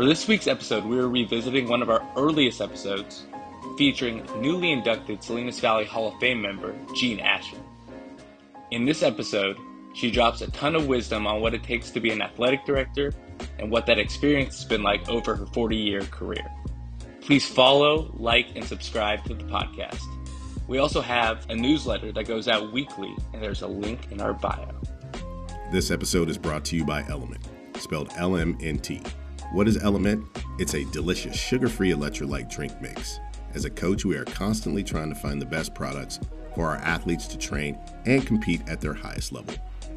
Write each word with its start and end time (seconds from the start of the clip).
For 0.00 0.06
this 0.06 0.26
week's 0.26 0.46
episode, 0.46 0.86
we 0.86 0.98
are 0.98 1.10
revisiting 1.10 1.68
one 1.68 1.82
of 1.82 1.90
our 1.90 2.02
earliest 2.16 2.62
episodes 2.62 3.26
featuring 3.76 4.26
newly 4.40 4.72
inducted 4.72 5.22
Salinas 5.22 5.60
Valley 5.60 5.84
Hall 5.84 6.08
of 6.08 6.18
Fame 6.18 6.40
member 6.40 6.74
Jean 6.96 7.20
Ashen. 7.20 7.62
In 8.70 8.86
this 8.86 9.02
episode, 9.02 9.58
she 9.92 10.10
drops 10.10 10.40
a 10.40 10.50
ton 10.52 10.74
of 10.74 10.86
wisdom 10.86 11.26
on 11.26 11.42
what 11.42 11.52
it 11.52 11.62
takes 11.62 11.90
to 11.90 12.00
be 12.00 12.10
an 12.10 12.22
athletic 12.22 12.64
director 12.64 13.12
and 13.58 13.70
what 13.70 13.84
that 13.84 13.98
experience 13.98 14.56
has 14.56 14.64
been 14.64 14.82
like 14.82 15.06
over 15.10 15.36
her 15.36 15.44
40 15.44 15.76
year 15.76 16.00
career. 16.00 16.50
Please 17.20 17.46
follow, 17.46 18.10
like, 18.16 18.46
and 18.56 18.64
subscribe 18.64 19.22
to 19.24 19.34
the 19.34 19.44
podcast. 19.44 20.00
We 20.66 20.78
also 20.78 21.02
have 21.02 21.44
a 21.50 21.54
newsletter 21.54 22.10
that 22.12 22.24
goes 22.24 22.48
out 22.48 22.72
weekly, 22.72 23.14
and 23.34 23.42
there's 23.42 23.60
a 23.60 23.68
link 23.68 24.10
in 24.10 24.22
our 24.22 24.32
bio. 24.32 24.80
This 25.70 25.90
episode 25.90 26.30
is 26.30 26.38
brought 26.38 26.64
to 26.64 26.76
you 26.76 26.86
by 26.86 27.04
Element, 27.06 27.46
spelled 27.76 28.08
LMNT. 28.12 29.19
What 29.52 29.66
is 29.66 29.82
Element? 29.82 30.24
It's 30.60 30.74
a 30.74 30.84
delicious 30.92 31.34
sugar 31.34 31.68
free 31.68 31.90
electrolyte 31.90 32.48
drink 32.48 32.80
mix. 32.80 33.18
As 33.52 33.64
a 33.64 33.70
coach, 33.70 34.04
we 34.04 34.16
are 34.16 34.24
constantly 34.24 34.84
trying 34.84 35.08
to 35.08 35.18
find 35.18 35.42
the 35.42 35.46
best 35.46 35.74
products 35.74 36.20
for 36.54 36.68
our 36.68 36.76
athletes 36.76 37.26
to 37.26 37.36
train 37.36 37.76
and 38.06 38.24
compete 38.24 38.62
at 38.68 38.80
their 38.80 38.94
highest 38.94 39.32
level. 39.32 39.52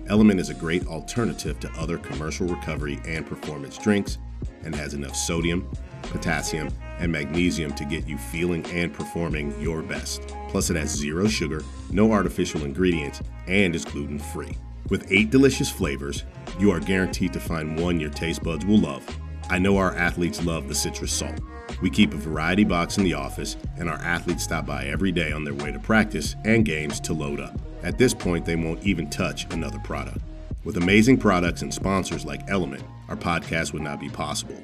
Element 0.08 0.40
is 0.40 0.50
a 0.50 0.56
great 0.56 0.88
alternative 0.88 1.60
to 1.60 1.72
other 1.74 2.00
commercial 2.00 2.48
recovery 2.48 3.00
and 3.06 3.28
performance 3.28 3.78
drinks 3.78 4.18
and 4.64 4.74
has 4.74 4.96
enough 4.96 5.16
sodium, 5.16 5.70
potassium, 6.02 6.70
and 6.98 7.12
magnesium 7.12 7.74
to 7.74 7.86
get 7.86 8.08
you 8.08 8.18
feeling 8.18 8.66
and 8.72 8.92
performing 8.92 9.54
your 9.62 9.84
best. 9.84 10.24
Plus, 10.50 10.72
it 10.72 10.78
has 10.78 10.90
zero 10.90 11.28
sugar, 11.28 11.62
no 11.92 12.12
artificial 12.12 12.64
ingredients, 12.64 13.22
and 13.46 13.76
is 13.76 13.86
gluten 13.86 14.18
free. 14.18 14.58
With 14.90 15.12
eight 15.12 15.30
delicious 15.30 15.70
flavors, 15.70 16.24
you 16.58 16.72
are 16.72 16.80
guaranteed 16.80 17.34
to 17.34 17.40
find 17.40 17.80
one 17.80 18.00
your 18.00 18.10
taste 18.10 18.42
buds 18.42 18.66
will 18.66 18.80
love 18.80 19.06
I 19.50 19.60
know 19.60 19.78
our 19.78 19.96
athletes 19.96 20.44
love 20.44 20.68
the 20.68 20.76
citrus 20.76 21.12
salt. 21.12 21.40
We 21.82 21.90
keep 21.90 22.14
a 22.14 22.18
variety 22.18 22.64
box 22.64 22.98
in 22.98 23.04
the 23.04 23.14
office, 23.14 23.58
and 23.78 23.90
our 23.90 23.98
athletes 23.98 24.44
stop 24.44 24.66
by 24.66 24.86
every 24.86 25.12
day 25.12 25.32
on 25.32 25.44
their 25.44 25.54
way 25.54 25.72
to 25.72 25.80
practice 25.80 26.36
and 26.46 26.66
games 26.66 27.00
to 27.02 27.14
load 27.14 27.40
up. 27.40 27.60
At 27.84 27.98
this 27.98 28.14
point, 28.14 28.46
they 28.46 28.56
won't 28.56 28.84
even 28.84 29.10
touch 29.10 29.52
another 29.54 29.80
product. 29.80 30.20
With 30.64 30.78
amazing 30.78 31.18
products 31.18 31.62
and 31.62 31.74
sponsors 31.74 32.26
like 32.26 32.50
Element, 32.50 32.84
our 33.10 33.18
podcast 33.18 33.74
would 33.74 33.82
not 33.82 34.00
be 34.00 34.10
possible. 34.10 34.56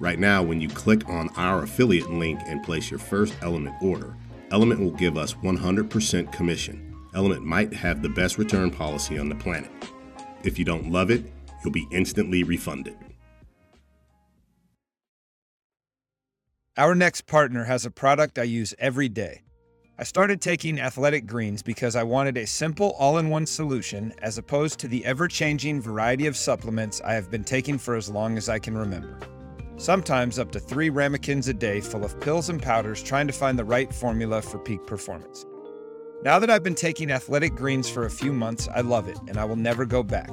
Right 0.00 0.18
now, 0.18 0.42
when 0.42 0.60
you 0.60 0.68
click 0.68 1.06
on 1.08 1.28
our 1.36 1.64
affiliate 1.64 2.10
link 2.10 2.40
and 2.46 2.62
place 2.62 2.90
your 2.90 3.00
first 3.00 3.34
Element 3.42 3.74
order, 3.82 4.16
Element 4.50 4.80
will 4.80 4.92
give 4.92 5.18
us 5.18 5.34
100% 5.34 6.32
commission. 6.32 6.96
Element 7.14 7.44
might 7.44 7.74
have 7.74 8.00
the 8.00 8.08
best 8.08 8.38
return 8.38 8.70
policy 8.70 9.18
on 9.18 9.28
the 9.28 9.34
planet. 9.34 9.70
If 10.44 10.58
you 10.58 10.64
don't 10.64 10.90
love 10.90 11.10
it, 11.10 11.30
you'll 11.62 11.72
be 11.72 11.86
instantly 11.90 12.42
refunded. 12.42 12.96
Our 16.78 16.94
next 16.94 17.26
partner 17.26 17.64
has 17.64 17.84
a 17.84 17.90
product 17.90 18.38
I 18.38 18.44
use 18.44 18.72
every 18.78 19.08
day. 19.08 19.42
I 19.98 20.04
started 20.04 20.40
taking 20.40 20.78
athletic 20.78 21.26
greens 21.26 21.60
because 21.60 21.96
I 21.96 22.04
wanted 22.04 22.36
a 22.36 22.46
simple 22.46 22.94
all 23.00 23.18
in 23.18 23.30
one 23.30 23.46
solution 23.46 24.14
as 24.22 24.38
opposed 24.38 24.78
to 24.78 24.86
the 24.86 25.04
ever 25.04 25.26
changing 25.26 25.82
variety 25.82 26.28
of 26.28 26.36
supplements 26.36 27.00
I 27.00 27.14
have 27.14 27.32
been 27.32 27.42
taking 27.42 27.78
for 27.78 27.96
as 27.96 28.08
long 28.08 28.38
as 28.38 28.48
I 28.48 28.60
can 28.60 28.78
remember. 28.78 29.18
Sometimes 29.76 30.38
up 30.38 30.52
to 30.52 30.60
three 30.60 30.88
ramekins 30.88 31.48
a 31.48 31.52
day 31.52 31.80
full 31.80 32.04
of 32.04 32.20
pills 32.20 32.48
and 32.48 32.62
powders 32.62 33.02
trying 33.02 33.26
to 33.26 33.32
find 33.32 33.58
the 33.58 33.64
right 33.64 33.92
formula 33.92 34.40
for 34.40 34.60
peak 34.60 34.86
performance. 34.86 35.44
Now 36.22 36.38
that 36.38 36.48
I've 36.48 36.62
been 36.62 36.76
taking 36.76 37.10
athletic 37.10 37.56
greens 37.56 37.90
for 37.90 38.06
a 38.06 38.10
few 38.10 38.32
months, 38.32 38.68
I 38.72 38.82
love 38.82 39.08
it 39.08 39.18
and 39.26 39.36
I 39.36 39.44
will 39.46 39.56
never 39.56 39.84
go 39.84 40.04
back. 40.04 40.30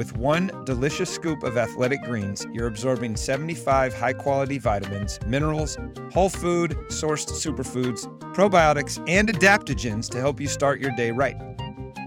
With 0.00 0.16
one 0.16 0.50
delicious 0.64 1.10
scoop 1.10 1.42
of 1.42 1.58
athletic 1.58 2.00
greens, 2.04 2.46
you're 2.54 2.68
absorbing 2.68 3.16
75 3.16 3.92
high 3.92 4.14
quality 4.14 4.56
vitamins, 4.56 5.18
minerals, 5.26 5.76
whole 6.10 6.30
food, 6.30 6.70
sourced 6.88 7.28
superfoods, 7.28 8.06
probiotics, 8.32 8.98
and 9.06 9.28
adaptogens 9.28 10.08
to 10.08 10.18
help 10.18 10.40
you 10.40 10.46
start 10.46 10.80
your 10.80 10.92
day 10.96 11.10
right. 11.10 11.36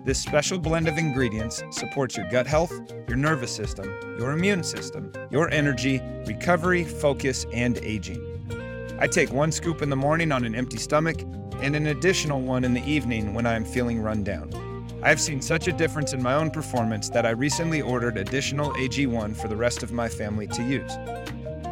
This 0.05 0.17
special 0.17 0.57
blend 0.57 0.87
of 0.87 0.97
ingredients 0.97 1.61
supports 1.69 2.17
your 2.17 2.27
gut 2.31 2.47
health, 2.47 2.73
your 3.07 3.15
nervous 3.15 3.55
system, 3.55 3.85
your 4.17 4.31
immune 4.31 4.63
system, 4.63 5.13
your 5.29 5.51
energy, 5.51 6.01
recovery, 6.25 6.83
focus, 6.83 7.45
and 7.53 7.77
aging. 7.77 8.97
I 8.99 9.05
take 9.05 9.31
one 9.31 9.51
scoop 9.51 9.83
in 9.83 9.91
the 9.91 9.95
morning 9.95 10.31
on 10.31 10.45
an 10.45 10.55
empty 10.55 10.79
stomach 10.79 11.21
and 11.61 11.75
an 11.75 11.85
additional 11.85 12.41
one 12.41 12.63
in 12.63 12.73
the 12.73 12.83
evening 12.89 13.35
when 13.35 13.45
I 13.45 13.53
am 13.53 13.63
feeling 13.63 14.01
run 14.01 14.23
down. 14.23 14.62
I 15.03 15.09
have 15.09 15.19
seen 15.19 15.41
such 15.41 15.67
a 15.67 15.73
difference 15.73 16.13
in 16.13 16.23
my 16.23 16.33
own 16.33 16.49
performance 16.49 17.09
that 17.09 17.25
I 17.25 17.31
recently 17.31 17.81
ordered 17.81 18.17
additional 18.17 18.71
AG1 18.71 19.35
for 19.35 19.49
the 19.49 19.55
rest 19.55 19.83
of 19.83 19.91
my 19.91 20.07
family 20.07 20.47
to 20.47 20.63
use. 20.63 20.93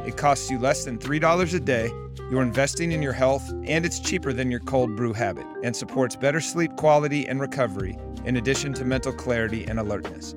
It 0.06 0.18
costs 0.18 0.52
you 0.52 0.60
less 0.60 0.84
than 0.84 0.98
$3 0.98 1.54
a 1.54 1.60
day, 1.62 1.90
you're 2.30 2.42
investing 2.42 2.92
in 2.92 3.02
your 3.02 3.14
health, 3.14 3.50
and 3.64 3.86
it's 3.86 4.02
cheaper 4.02 4.34
than 4.34 4.52
your 4.52 4.60
cold 4.60 4.98
brew 4.98 5.14
habit 5.14 5.46
and 5.64 5.74
supports 5.74 6.18
better 6.18 6.42
sleep 6.42 6.76
quality 6.76 7.26
and 7.26 7.40
recovery, 7.40 7.98
in 8.26 8.36
addition 8.36 8.74
to 8.74 8.84
mental 8.84 9.14
clarity 9.14 9.64
and 9.64 9.80
alertness. 9.80 10.36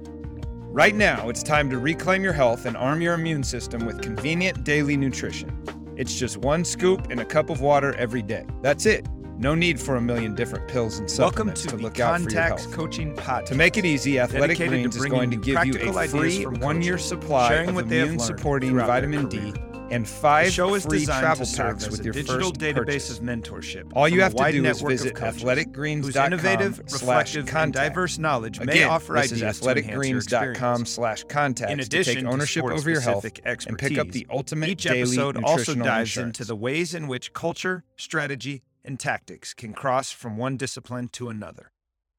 Right 0.71 0.95
now, 0.95 1.29
it's 1.29 1.43
time 1.43 1.69
to 1.71 1.79
reclaim 1.79 2.23
your 2.23 2.33
health 2.33 2.65
and 2.65 2.77
arm 2.77 3.01
your 3.01 3.15
immune 3.15 3.43
system 3.43 3.87
with 3.87 4.03
convenient 4.03 4.63
daily 4.63 4.97
nutrition. 4.97 5.51
It's 5.97 6.17
just 6.17 6.37
one 6.37 6.65
scoop 6.65 7.11
in 7.11 7.19
a 7.19 7.25
cup 7.25 7.51
of 7.51 7.61
water 7.61 7.93
every 7.95 8.23
day. 8.23 8.47
That's 8.63 8.87
it. 8.87 9.05
No 9.45 9.55
need 9.55 9.79
for 9.79 9.97
a 9.97 10.01
million 10.01 10.35
different 10.35 10.67
pills 10.69 11.01
and 11.01 11.11
supplements 11.11 11.67
Welcome 11.67 11.79
to, 11.79 11.83
to 11.83 11.83
look 11.83 12.01
out 12.01 12.19
for 12.23 12.31
your 12.31 12.41
health. 12.41 12.73
Coaching 12.73 13.15
Podcast. 13.15 13.45
To 13.49 13.55
make 13.55 13.77
it 13.77 13.85
easy, 13.85 14.19
Athletic 14.19 14.57
dedicated 14.57 14.71
Greens 14.71 14.97
is 14.97 15.05
going 15.05 15.31
to 15.33 15.37
give 15.37 15.67
you 15.67 15.75
a 15.83 16.09
free 16.09 16.47
one-year 16.47 16.97
supply 16.97 17.49
sharing 17.51 17.69
of 17.69 17.93
immune-supporting 17.93 18.75
vitamin 18.75 19.29
D 19.29 19.53
and 19.91 20.09
five 20.09 20.51
show 20.51 20.75
is 20.75 20.87
free 20.87 21.05
travel 21.05 21.47
packs 21.55 21.91
with 21.91 22.07
your 22.07 22.15
digital 22.15 22.49
first 22.49 22.55
database 22.55 22.87
purchase. 22.87 23.19
of 23.19 23.25
mentorship. 23.25 23.93
All 23.95 24.09
you 24.09 24.23
have 24.23 24.35
to 24.35 24.51
do 24.51 24.65
is 24.65 24.81
visit 24.81 25.15
athleticgreens.com 25.15 26.25
innovative, 26.33 26.81
slash 26.87 27.35
contact. 27.35 27.75
diverse 27.75 28.17
knowledge 28.17 28.61
may 28.61 28.73
Again, 28.73 28.89
offer 28.89 29.13
this 29.13 29.31
is 29.31 29.41
to 29.41 29.45
athleticgreens.com 29.45 30.87
slash 30.87 31.25
contact 31.25 31.71
In 31.71 31.77
to 31.77 31.85
addition 31.85 32.15
take 32.15 32.25
ownership 32.25 32.65
over 32.65 32.91
your 32.91 33.01
health 33.01 33.27
sport-specific 33.27 33.67
and 33.69 33.79
pick 33.79 33.99
up 33.99 34.07
the 34.09 34.21
expertise, 34.21 34.27
ultimate 34.31 34.69
Each 34.71 34.85
daily 34.85 35.01
episode 35.01 35.45
also 35.45 35.75
dives 35.75 36.13
insurance. 36.13 36.41
into 36.41 36.45
the 36.49 36.57
ways 36.57 36.95
in 36.95 37.09
which 37.09 37.35
culture, 37.35 37.85
strategy, 37.99 38.63
and 38.85 39.01
tactics 39.01 39.55
can 39.55 39.73
cross 39.73 40.11
from 40.11 40.37
one 40.37 40.57
discipline 40.57 41.09
to 41.09 41.29
another. 41.29 41.71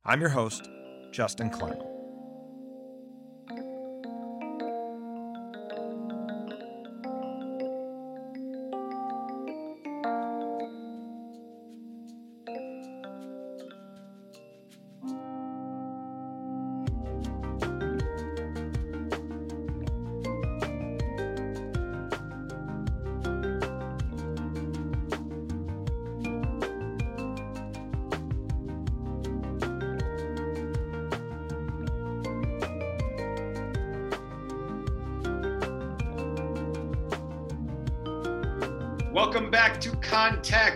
I'm 0.03 0.21
your 0.21 0.31
host, 0.31 0.69
Justin 1.11 1.49
Klein. 1.49 1.94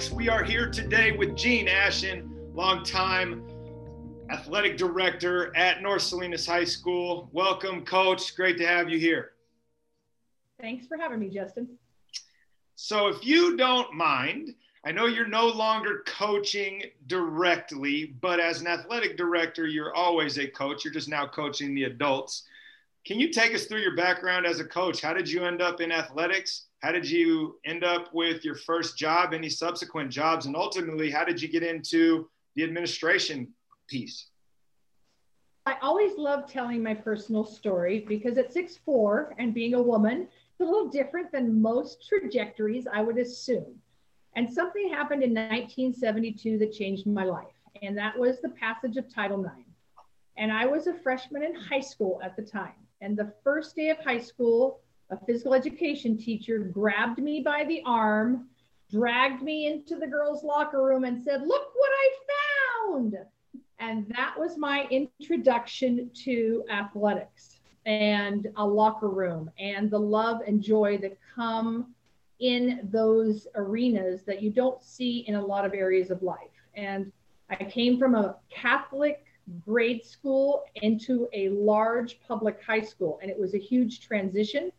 We 0.07 0.29
are 0.29 0.45
here 0.45 0.69
today 0.69 1.11
with 1.11 1.35
Jean 1.35 1.67
Ashen, 1.67 2.33
longtime 2.53 3.45
athletic 4.31 4.77
director 4.77 5.53
at 5.57 5.81
North 5.81 6.03
Salinas 6.03 6.47
High 6.47 6.63
School. 6.63 7.27
Welcome, 7.33 7.83
Coach. 7.83 8.33
Great 8.33 8.57
to 8.59 8.65
have 8.65 8.87
you 8.89 8.97
here. 8.97 9.31
Thanks 10.61 10.87
for 10.87 10.97
having 10.97 11.19
me, 11.19 11.27
Justin. 11.27 11.67
So, 12.75 13.07
if 13.07 13.25
you 13.25 13.57
don't 13.57 13.93
mind, 13.93 14.55
I 14.85 14.93
know 14.93 15.05
you're 15.05 15.27
no 15.27 15.47
longer 15.47 16.05
coaching 16.07 16.81
directly, 17.07 18.15
but 18.21 18.39
as 18.39 18.61
an 18.61 18.67
athletic 18.67 19.17
director, 19.17 19.67
you're 19.67 19.93
always 19.93 20.37
a 20.37 20.47
coach. 20.47 20.85
You're 20.85 20.93
just 20.93 21.09
now 21.09 21.27
coaching 21.27 21.75
the 21.75 21.83
adults. 21.83 22.43
Can 23.09 23.19
you 23.19 23.31
take 23.31 23.55
us 23.55 23.65
through 23.65 23.79
your 23.79 23.95
background 23.95 24.45
as 24.45 24.59
a 24.59 24.63
coach? 24.63 25.01
How 25.01 25.13
did 25.13 25.27
you 25.27 25.43
end 25.43 25.63
up 25.63 25.81
in 25.81 25.91
athletics? 25.91 26.67
How 26.83 26.91
did 26.91 27.09
you 27.09 27.57
end 27.65 27.83
up 27.83 28.13
with 28.13 28.45
your 28.45 28.53
first 28.53 28.99
job, 28.99 29.33
any 29.33 29.49
subsequent 29.49 30.11
jobs? 30.11 30.45
And 30.45 30.55
ultimately, 30.55 31.09
how 31.09 31.25
did 31.25 31.41
you 31.41 31.47
get 31.47 31.63
into 31.63 32.29
the 32.55 32.63
administration 32.63 33.47
piece? 33.87 34.27
I 35.65 35.77
always 35.81 36.19
love 36.19 36.47
telling 36.47 36.83
my 36.83 36.93
personal 36.93 37.43
story 37.43 38.05
because 38.07 38.37
at 38.37 38.53
six 38.53 38.77
four 38.77 39.33
and 39.39 39.55
being 39.55 39.73
a 39.73 39.81
woman, 39.81 40.27
it's 40.51 40.61
a 40.61 40.63
little 40.63 40.89
different 40.89 41.31
than 41.31 41.59
most 41.59 42.07
trajectories, 42.07 42.85
I 42.93 43.01
would 43.01 43.17
assume. 43.17 43.73
And 44.35 44.47
something 44.47 44.87
happened 44.87 45.23
in 45.23 45.33
1972 45.33 46.59
that 46.59 46.73
changed 46.73 47.07
my 47.07 47.23
life, 47.23 47.47
and 47.81 47.97
that 47.97 48.19
was 48.19 48.39
the 48.39 48.49
passage 48.49 48.97
of 48.97 49.11
Title 49.11 49.43
IX. 49.43 49.67
And 50.37 50.51
I 50.51 50.67
was 50.67 50.85
a 50.85 50.93
freshman 50.93 51.41
in 51.41 51.55
high 51.55 51.79
school 51.79 52.21
at 52.23 52.35
the 52.35 52.43
time. 52.43 52.73
And 53.01 53.17
the 53.17 53.33
first 53.43 53.75
day 53.75 53.89
of 53.89 53.97
high 53.99 54.19
school, 54.19 54.81
a 55.09 55.17
physical 55.25 55.53
education 55.53 56.17
teacher 56.17 56.59
grabbed 56.59 57.19
me 57.19 57.41
by 57.41 57.63
the 57.65 57.81
arm, 57.85 58.47
dragged 58.91 59.41
me 59.41 59.67
into 59.67 59.95
the 59.95 60.07
girls' 60.07 60.43
locker 60.43 60.83
room, 60.83 61.03
and 61.03 61.21
said, 61.21 61.41
Look 61.41 61.67
what 61.73 61.91
I 61.91 62.11
found. 62.87 63.15
And 63.79 64.07
that 64.09 64.35
was 64.37 64.57
my 64.57 64.85
introduction 64.89 66.11
to 66.25 66.65
athletics 66.69 67.61
and 67.85 68.47
a 68.57 68.65
locker 68.65 69.09
room 69.09 69.49
and 69.57 69.89
the 69.89 69.99
love 69.99 70.41
and 70.45 70.61
joy 70.61 70.97
that 70.97 71.17
come 71.35 71.95
in 72.39 72.87
those 72.91 73.47
arenas 73.55 74.23
that 74.23 74.41
you 74.41 74.49
don't 74.49 74.83
see 74.83 75.19
in 75.27 75.35
a 75.35 75.45
lot 75.45 75.65
of 75.65 75.73
areas 75.73 76.11
of 76.11 76.21
life. 76.21 76.37
And 76.75 77.11
I 77.49 77.55
came 77.55 77.97
from 77.97 78.15
a 78.15 78.35
Catholic 78.49 79.23
grade 79.65 80.05
school 80.05 80.63
into 80.75 81.27
a 81.33 81.49
large 81.49 82.19
public 82.27 82.61
high 82.61 82.81
school, 82.81 83.19
and 83.21 83.29
it 83.31 83.39
was 83.39 83.53
a 83.53 83.59
huge 83.59 84.01
transition. 84.01 84.71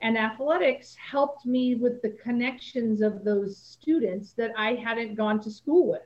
And 0.00 0.16
athletics 0.16 0.94
helped 0.94 1.44
me 1.44 1.74
with 1.74 2.02
the 2.02 2.10
connections 2.10 3.00
of 3.00 3.24
those 3.24 3.56
students 3.56 4.32
that 4.34 4.52
I 4.56 4.74
hadn't 4.74 5.16
gone 5.16 5.40
to 5.40 5.50
school 5.50 5.88
with. 5.88 6.02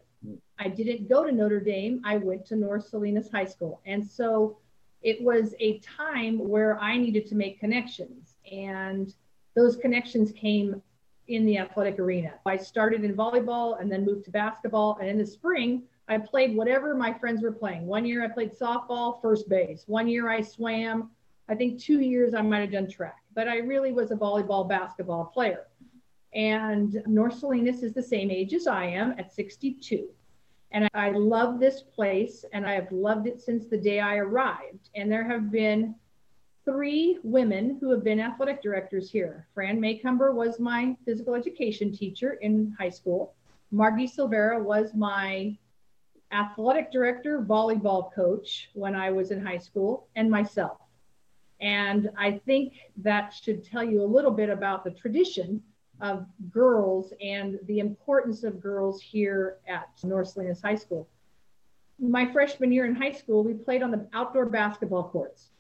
I 0.59 0.69
didn't 0.69 1.09
go 1.09 1.25
to 1.25 1.33
Notre 1.33 1.61
Dame, 1.61 2.01
I 2.05 2.17
went 2.17 2.47
to 2.47 2.57
North 2.57 2.87
Salinas 2.87 3.31
High 3.31 3.45
School. 3.45 3.81
And 3.85 4.07
so 4.07 4.59
it 5.03 5.21
was 5.21 5.55
a 5.59 5.79
time 5.81 6.39
where 6.39 6.79
I 6.79 6.97
needed 6.97 7.27
to 7.29 7.35
make 7.35 7.59
connections. 7.59 8.37
And 8.51 9.13
those 9.55 9.77
connections 9.77 10.33
came 10.33 10.81
in 11.29 11.45
the 11.45 11.59
athletic 11.59 11.99
arena. 11.99 12.35
I 12.47 12.57
started 12.57 13.05
in 13.05 13.15
volleyball 13.15 13.81
and 13.81 13.91
then 13.91 14.05
moved 14.05 14.25
to 14.27 14.31
basketball. 14.31 14.99
And 15.01 15.09
in 15.09 15.19
the 15.19 15.27
spring, 15.27 15.83
I 16.09 16.19
played 16.19 16.57
whatever 16.57 16.95
my 16.95 17.13
friends 17.13 17.43
were 17.43 17.53
playing. 17.53 17.87
One 17.87 18.05
year 18.05 18.25
I 18.25 18.29
played 18.29 18.53
softball, 18.59 19.21
first 19.23 19.49
base. 19.49 19.85
One 19.87 20.09
year 20.09 20.29
I 20.29 20.41
swam. 20.41 21.11
I 21.49 21.55
think 21.55 21.81
two 21.81 22.01
years 22.01 22.35
I 22.35 22.43
might 22.43 22.61
have 22.61 22.73
done 22.73 22.89
track, 22.89 23.23
but 23.35 23.49
I 23.49 23.59
really 23.59 23.93
was 23.93 24.11
a 24.11 24.17
volleyball 24.17 24.69
basketball 24.69 25.27
player. 25.27 25.67
And 26.35 27.03
North 27.07 27.39
Salinas 27.39 27.83
is 27.83 27.93
the 27.93 28.03
same 28.03 28.31
age 28.31 28.55
as 28.55 28.67
I 28.67 28.87
am 28.87 29.15
at 29.19 29.33
62. 29.33 30.09
And 30.71 30.89
I 30.95 31.11
love 31.11 31.61
this 31.61 31.83
place 31.83 32.45
and 32.53 32.67
I 32.67 32.73
have 32.73 32.91
loved 32.91 33.27
it 33.27 33.41
since 33.41 33.67
the 33.67 33.77
day 33.77 34.01
I 34.01 34.17
arrived. 34.17 34.89
And 34.95 35.13
there 35.13 35.25
have 35.25 35.51
been 35.51 35.95
three 36.65 37.19
women 37.23 37.77
who 37.81 37.91
have 37.91 38.05
been 38.05 38.21
athletic 38.21 38.63
directors 38.63 39.11
here. 39.11 39.47
Fran 39.55 39.81
Maycumber 39.81 40.33
was 40.33 40.59
my 40.59 40.97
physical 41.05 41.35
education 41.35 41.93
teacher 41.93 42.35
in 42.35 42.75
high 42.79 42.89
school. 42.89 43.35
Margie 43.71 44.09
Silvera 44.09 44.63
was 44.63 44.95
my 44.95 45.57
athletic 46.33 46.91
director, 46.91 47.41
volleyball 47.41 48.13
coach 48.13 48.71
when 48.75 48.95
I 48.95 49.11
was 49.11 49.31
in 49.31 49.45
high 49.45 49.59
school, 49.59 50.09
and 50.17 50.31
myself. 50.31 50.79
And 51.61 52.11
I 52.19 52.41
think 52.45 52.75
that 52.99 53.33
should 53.33 53.65
tell 53.65 53.85
you 53.85 54.03
a 54.03 54.05
little 54.05 54.31
bit 54.31 54.51
about 54.51 54.83
the 54.83 54.91
tradition 54.91 55.63
of 56.01 56.27
girls 56.51 57.13
and 57.23 57.61
the 57.67 57.79
importance 57.79 58.43
of 58.43 58.61
girls 58.61 59.01
here 59.01 59.59
at 59.69 59.89
North 60.03 60.29
Salinas 60.29 60.61
High 60.61 60.75
School. 60.75 61.09
My 62.01 62.31
freshman 62.33 62.73
year 62.73 62.87
in 62.87 62.97
high 62.97 63.13
school, 63.13 63.45
we 63.45 63.55
played 63.55 63.83
on 63.83 63.93
the 63.93 64.09
outdoor 64.13 64.47
basketball 64.47 65.09
courts 65.11 65.51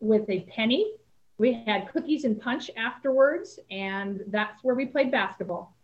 with 0.00 0.28
a 0.28 0.40
penny. 0.40 0.92
We 1.38 1.64
had 1.66 1.90
cookies 1.90 2.24
and 2.24 2.38
punch 2.38 2.70
afterwards, 2.76 3.58
and 3.70 4.22
that's 4.26 4.62
where 4.62 4.74
we 4.74 4.84
played 4.84 5.10
basketball. 5.10 5.74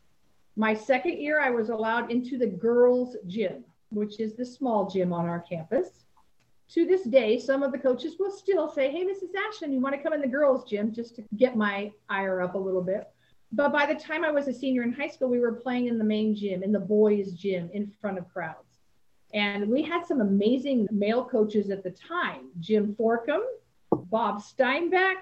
My 0.56 0.74
second 0.74 1.18
year, 1.18 1.40
I 1.40 1.50
was 1.50 1.70
allowed 1.70 2.10
into 2.10 2.36
the 2.36 2.46
girls' 2.46 3.16
gym, 3.26 3.64
which 3.94 4.20
is 4.20 4.34
the 4.34 4.44
small 4.44 4.88
gym 4.88 5.12
on 5.12 5.26
our 5.26 5.40
campus. 5.40 6.04
To 6.70 6.86
this 6.86 7.04
day, 7.04 7.38
some 7.38 7.62
of 7.62 7.72
the 7.72 7.78
coaches 7.78 8.16
will 8.18 8.30
still 8.30 8.68
say, 8.68 8.90
Hey, 8.90 9.04
Mrs. 9.04 9.30
Ashen, 9.48 9.72
you 9.72 9.80
want 9.80 9.94
to 9.94 10.02
come 10.02 10.12
in 10.12 10.20
the 10.20 10.26
girls' 10.26 10.68
gym 10.68 10.92
just 10.92 11.16
to 11.16 11.24
get 11.36 11.56
my 11.56 11.92
ire 12.08 12.40
up 12.40 12.54
a 12.54 12.58
little 12.58 12.82
bit. 12.82 13.08
But 13.52 13.72
by 13.72 13.86
the 13.86 13.94
time 13.94 14.24
I 14.24 14.32
was 14.32 14.48
a 14.48 14.52
senior 14.52 14.82
in 14.82 14.92
high 14.92 15.08
school, 15.08 15.28
we 15.28 15.38
were 15.38 15.52
playing 15.52 15.86
in 15.86 15.98
the 15.98 16.04
main 16.04 16.34
gym, 16.34 16.62
in 16.62 16.72
the 16.72 16.80
boys' 16.80 17.32
gym, 17.32 17.70
in 17.72 17.92
front 18.00 18.18
of 18.18 18.28
crowds. 18.28 18.80
And 19.32 19.68
we 19.68 19.82
had 19.82 20.06
some 20.06 20.20
amazing 20.20 20.88
male 20.90 21.24
coaches 21.24 21.70
at 21.70 21.82
the 21.82 21.90
time 21.90 22.50
Jim 22.60 22.96
Forkum, 22.98 23.42
Bob 23.92 24.42
Steinbeck, 24.42 25.16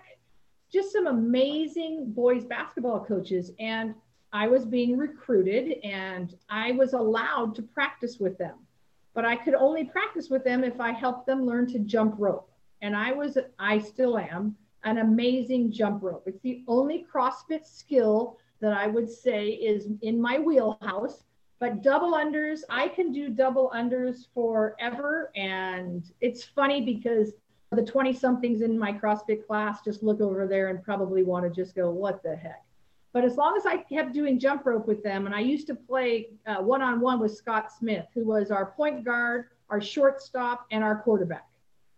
just 0.72 0.92
some 0.92 1.06
amazing 1.06 2.12
boys 2.12 2.44
basketball 2.44 3.04
coaches. 3.04 3.50
And 3.58 3.94
I 4.32 4.48
was 4.48 4.64
being 4.64 4.96
recruited 4.96 5.78
and 5.84 6.34
I 6.48 6.72
was 6.72 6.94
allowed 6.94 7.54
to 7.56 7.62
practice 7.62 8.18
with 8.18 8.38
them. 8.38 8.54
But 9.14 9.26
I 9.26 9.36
could 9.36 9.54
only 9.54 9.84
practice 9.84 10.30
with 10.30 10.42
them 10.42 10.64
if 10.64 10.80
I 10.80 10.92
helped 10.92 11.26
them 11.26 11.44
learn 11.44 11.66
to 11.72 11.78
jump 11.80 12.14
rope. 12.18 12.50
And 12.80 12.96
I 12.96 13.12
was, 13.12 13.36
I 13.58 13.78
still 13.78 14.16
am, 14.16 14.56
an 14.84 14.98
amazing 14.98 15.70
jump 15.70 16.02
rope. 16.02 16.24
It's 16.26 16.40
the 16.40 16.64
only 16.66 17.06
CrossFit 17.12 17.66
skill 17.66 18.38
that 18.60 18.72
I 18.72 18.86
would 18.86 19.10
say 19.10 19.48
is 19.48 19.88
in 20.00 20.20
my 20.20 20.38
wheelhouse. 20.38 21.24
But 21.60 21.82
double 21.82 22.14
unders, 22.14 22.60
I 22.70 22.88
can 22.88 23.12
do 23.12 23.28
double 23.28 23.70
unders 23.74 24.26
forever. 24.34 25.30
And 25.36 26.10
it's 26.20 26.42
funny 26.42 26.80
because 26.80 27.32
the 27.70 27.84
20 27.84 28.14
somethings 28.14 28.62
in 28.62 28.78
my 28.78 28.92
CrossFit 28.92 29.46
class 29.46 29.82
just 29.84 30.02
look 30.02 30.20
over 30.20 30.46
there 30.46 30.68
and 30.68 30.82
probably 30.82 31.22
want 31.22 31.44
to 31.44 31.50
just 31.50 31.76
go, 31.76 31.90
what 31.90 32.22
the 32.22 32.34
heck? 32.34 32.64
But 33.12 33.24
as 33.24 33.36
long 33.36 33.56
as 33.56 33.66
I 33.66 33.76
kept 33.76 34.14
doing 34.14 34.38
jump 34.38 34.64
rope 34.64 34.86
with 34.86 35.02
them, 35.02 35.26
and 35.26 35.34
I 35.34 35.40
used 35.40 35.66
to 35.66 35.74
play 35.74 36.30
one 36.60 36.80
on 36.82 37.00
one 37.00 37.20
with 37.20 37.34
Scott 37.36 37.70
Smith, 37.70 38.06
who 38.14 38.24
was 38.24 38.50
our 38.50 38.66
point 38.72 39.04
guard, 39.04 39.46
our 39.68 39.80
shortstop, 39.80 40.66
and 40.70 40.82
our 40.82 41.02
quarterback. 41.02 41.46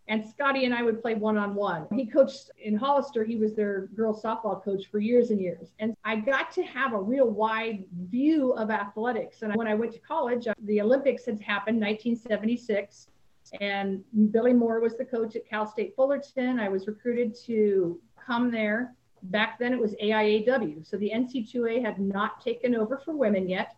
And 0.06 0.26
Scotty 0.26 0.66
and 0.66 0.74
I 0.74 0.82
would 0.82 1.00
play 1.00 1.14
one 1.14 1.38
on 1.38 1.54
one. 1.54 1.86
He 1.94 2.04
coached 2.04 2.50
in 2.62 2.76
Hollister, 2.76 3.24
he 3.24 3.36
was 3.36 3.54
their 3.54 3.86
girls 3.96 4.22
softball 4.22 4.62
coach 4.62 4.86
for 4.90 4.98
years 4.98 5.30
and 5.30 5.40
years. 5.40 5.72
And 5.78 5.94
I 6.04 6.16
got 6.16 6.50
to 6.52 6.62
have 6.62 6.92
a 6.92 7.00
real 7.00 7.30
wide 7.30 7.84
view 8.10 8.52
of 8.52 8.70
athletics. 8.70 9.40
And 9.40 9.54
when 9.54 9.66
I 9.66 9.74
went 9.74 9.92
to 9.92 9.98
college, 10.00 10.46
uh, 10.46 10.52
the 10.64 10.82
Olympics 10.82 11.24
had 11.24 11.40
happened 11.40 11.80
1976. 11.80 13.08
And 13.60 14.04
Billie 14.30 14.52
Moore 14.52 14.80
was 14.80 14.96
the 14.96 15.04
coach 15.04 15.36
at 15.36 15.48
Cal 15.48 15.66
State 15.66 15.94
Fullerton. 15.96 16.60
I 16.60 16.68
was 16.68 16.86
recruited 16.86 17.34
to 17.46 17.98
come 18.26 18.50
there. 18.50 18.94
Back 19.24 19.58
then 19.58 19.72
it 19.72 19.80
was 19.80 19.94
AIAW. 20.02 20.86
So 20.86 20.96
the 20.96 21.10
NC2A 21.14 21.82
had 21.82 21.98
not 21.98 22.42
taken 22.42 22.74
over 22.74 22.98
for 22.98 23.16
women 23.16 23.48
yet. 23.48 23.76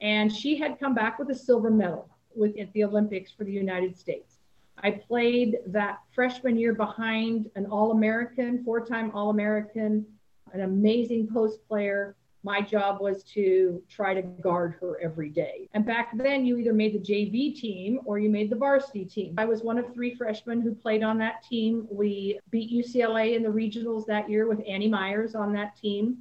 And 0.00 0.34
she 0.34 0.56
had 0.56 0.80
come 0.80 0.94
back 0.94 1.18
with 1.18 1.30
a 1.30 1.34
silver 1.34 1.70
medal 1.70 2.08
with 2.34 2.58
at 2.58 2.72
the 2.72 2.84
Olympics 2.84 3.30
for 3.30 3.44
the 3.44 3.52
United 3.52 3.96
States. 3.96 4.38
I 4.78 4.90
played 4.90 5.58
that 5.66 6.00
freshman 6.12 6.56
year 6.56 6.74
behind 6.74 7.50
an 7.54 7.66
All 7.66 7.92
American, 7.92 8.64
four 8.64 8.84
time 8.84 9.12
All 9.14 9.30
American, 9.30 10.04
an 10.52 10.62
amazing 10.62 11.28
post 11.28 11.66
player. 11.68 12.16
My 12.44 12.60
job 12.60 13.00
was 13.00 13.22
to 13.34 13.82
try 13.88 14.14
to 14.14 14.22
guard 14.22 14.74
her 14.80 15.00
every 15.00 15.28
day. 15.28 15.68
And 15.74 15.86
back 15.86 16.16
then, 16.16 16.44
you 16.44 16.58
either 16.58 16.72
made 16.72 16.92
the 16.92 16.98
JV 16.98 17.54
team 17.54 18.00
or 18.04 18.18
you 18.18 18.28
made 18.28 18.50
the 18.50 18.56
varsity 18.56 19.04
team. 19.04 19.34
I 19.38 19.44
was 19.44 19.62
one 19.62 19.78
of 19.78 19.94
three 19.94 20.14
freshmen 20.14 20.60
who 20.60 20.74
played 20.74 21.04
on 21.04 21.18
that 21.18 21.44
team. 21.44 21.86
We 21.90 22.40
beat 22.50 22.72
UCLA 22.72 23.36
in 23.36 23.42
the 23.42 23.48
regionals 23.48 24.06
that 24.06 24.28
year 24.28 24.48
with 24.48 24.60
Annie 24.66 24.88
Meyers 24.88 25.34
on 25.36 25.52
that 25.52 25.76
team 25.76 26.18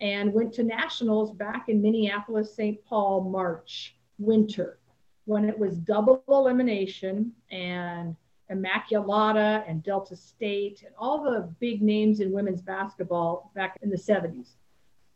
and 0.00 0.34
went 0.34 0.52
to 0.54 0.62
nationals 0.62 1.32
back 1.32 1.68
in 1.68 1.80
Minneapolis, 1.80 2.54
St. 2.54 2.84
Paul, 2.84 3.22
March, 3.30 3.96
winter 4.18 4.78
when 5.24 5.48
it 5.48 5.58
was 5.58 5.76
double 5.78 6.22
elimination 6.28 7.32
and 7.50 8.16
Immaculata 8.50 9.64
and 9.68 9.82
Delta 9.82 10.16
State 10.16 10.82
and 10.84 10.94
all 10.98 11.22
the 11.22 11.48
big 11.60 11.80
names 11.80 12.20
in 12.20 12.32
women's 12.32 12.60
basketball 12.60 13.50
back 13.54 13.78
in 13.82 13.90
the 13.90 13.96
70s. 13.96 14.56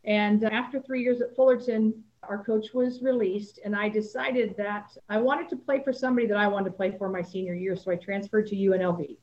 And 0.07 0.43
after 0.45 0.79
three 0.79 1.03
years 1.03 1.21
at 1.21 1.35
Fullerton, 1.35 2.03
our 2.23 2.43
coach 2.43 2.73
was 2.73 3.01
released, 3.01 3.59
and 3.63 3.75
I 3.75 3.89
decided 3.89 4.55
that 4.57 4.97
I 5.09 5.17
wanted 5.17 5.47
to 5.49 5.55
play 5.55 5.83
for 5.83 5.93
somebody 5.93 6.25
that 6.27 6.37
I 6.37 6.47
wanted 6.47 6.71
to 6.71 6.75
play 6.75 6.97
for 6.97 7.09
my 7.09 7.21
senior 7.21 7.53
year. 7.53 7.75
So 7.75 7.91
I 7.91 7.95
transferred 7.95 8.47
to 8.47 8.55
UNLV 8.55 9.17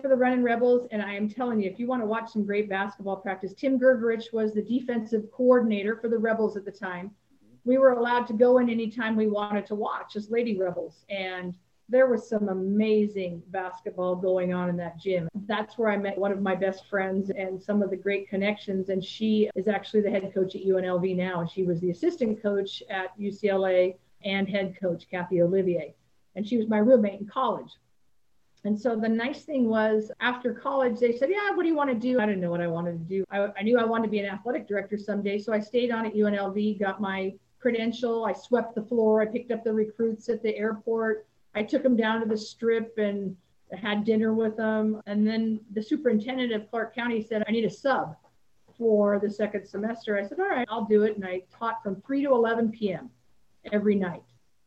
for 0.00 0.08
the 0.08 0.16
Running 0.16 0.42
Rebels. 0.42 0.88
And 0.90 1.02
I 1.02 1.14
am 1.14 1.28
telling 1.28 1.60
you, 1.60 1.70
if 1.70 1.78
you 1.78 1.86
want 1.86 2.02
to 2.02 2.06
watch 2.06 2.30
some 2.30 2.46
great 2.46 2.68
basketball 2.68 3.16
practice, 3.16 3.52
Tim 3.52 3.78
Grgurich 3.78 4.32
was 4.32 4.54
the 4.54 4.62
defensive 4.62 5.30
coordinator 5.30 5.96
for 5.96 6.08
the 6.08 6.18
Rebels 6.18 6.56
at 6.56 6.64
the 6.64 6.72
time 6.72 7.10
we 7.64 7.78
were 7.78 7.92
allowed 7.92 8.26
to 8.26 8.32
go 8.32 8.58
in 8.58 8.68
anytime 8.68 9.16
we 9.16 9.28
wanted 9.28 9.66
to 9.66 9.74
watch 9.74 10.16
as 10.16 10.30
Lady 10.30 10.58
Rebels. 10.58 11.04
And 11.08 11.56
there 11.88 12.06
was 12.06 12.28
some 12.28 12.48
amazing 12.48 13.42
basketball 13.48 14.16
going 14.16 14.54
on 14.54 14.68
in 14.68 14.76
that 14.76 14.98
gym. 14.98 15.28
That's 15.46 15.76
where 15.76 15.90
I 15.90 15.96
met 15.96 16.16
one 16.16 16.32
of 16.32 16.40
my 16.40 16.54
best 16.54 16.88
friends 16.88 17.30
and 17.30 17.62
some 17.62 17.82
of 17.82 17.90
the 17.90 17.96
great 17.96 18.28
connections. 18.28 18.88
And 18.88 19.04
she 19.04 19.50
is 19.54 19.68
actually 19.68 20.02
the 20.02 20.10
head 20.10 20.32
coach 20.32 20.54
at 20.54 20.62
UNLV 20.62 21.16
now. 21.16 21.40
And 21.40 21.50
she 21.50 21.64
was 21.64 21.80
the 21.80 21.90
assistant 21.90 22.42
coach 22.42 22.82
at 22.88 23.18
UCLA 23.18 23.96
and 24.24 24.48
head 24.48 24.76
coach, 24.80 25.08
Kathy 25.10 25.42
Olivier. 25.42 25.94
And 26.34 26.46
she 26.46 26.56
was 26.56 26.68
my 26.68 26.78
roommate 26.78 27.20
in 27.20 27.26
college. 27.26 27.70
And 28.64 28.80
so 28.80 28.94
the 28.94 29.08
nice 29.08 29.42
thing 29.42 29.68
was 29.68 30.12
after 30.20 30.54
college, 30.54 31.00
they 31.00 31.16
said, 31.16 31.30
Yeah, 31.30 31.50
what 31.54 31.64
do 31.64 31.68
you 31.68 31.74
want 31.74 31.90
to 31.90 31.96
do? 31.96 32.20
I 32.20 32.26
didn't 32.26 32.40
know 32.40 32.50
what 32.50 32.60
I 32.60 32.68
wanted 32.68 32.92
to 32.92 33.04
do. 33.04 33.24
I, 33.30 33.48
I 33.58 33.62
knew 33.62 33.78
I 33.78 33.84
wanted 33.84 34.04
to 34.04 34.10
be 34.10 34.20
an 34.20 34.26
athletic 34.26 34.68
director 34.68 34.96
someday. 34.96 35.38
So 35.38 35.52
I 35.52 35.58
stayed 35.58 35.90
on 35.90 36.06
at 36.06 36.14
UNLV, 36.14 36.78
got 36.78 37.00
my 37.00 37.34
credential. 37.58 38.24
I 38.24 38.32
swept 38.32 38.74
the 38.74 38.82
floor. 38.82 39.20
I 39.20 39.26
picked 39.26 39.50
up 39.50 39.64
the 39.64 39.72
recruits 39.72 40.28
at 40.28 40.42
the 40.42 40.56
airport. 40.56 41.26
I 41.54 41.62
took 41.62 41.82
them 41.82 41.96
down 41.96 42.20
to 42.20 42.26
the 42.26 42.36
strip 42.36 42.96
and 42.98 43.36
had 43.72 44.04
dinner 44.04 44.34
with 44.34 44.56
them. 44.56 45.00
And 45.06 45.26
then 45.26 45.60
the 45.72 45.82
superintendent 45.82 46.52
of 46.52 46.70
Clark 46.70 46.94
County 46.94 47.22
said, 47.22 47.42
I 47.46 47.52
need 47.52 47.64
a 47.64 47.70
sub. 47.70 48.16
for 48.78 49.18
the 49.18 49.30
second 49.30 49.66
semester. 49.66 50.18
I 50.18 50.26
said, 50.26 50.40
all 50.40 50.48
right, 50.48 50.66
I'll 50.70 50.86
do 50.86 51.02
it. 51.02 51.16
And 51.16 51.24
I 51.24 51.42
taught 51.56 51.82
from 51.82 52.00
3 52.02 52.22
to 52.22 52.30
11 52.30 52.70
p.m. 52.72 53.10
every 53.70 53.94
night. 53.94 54.22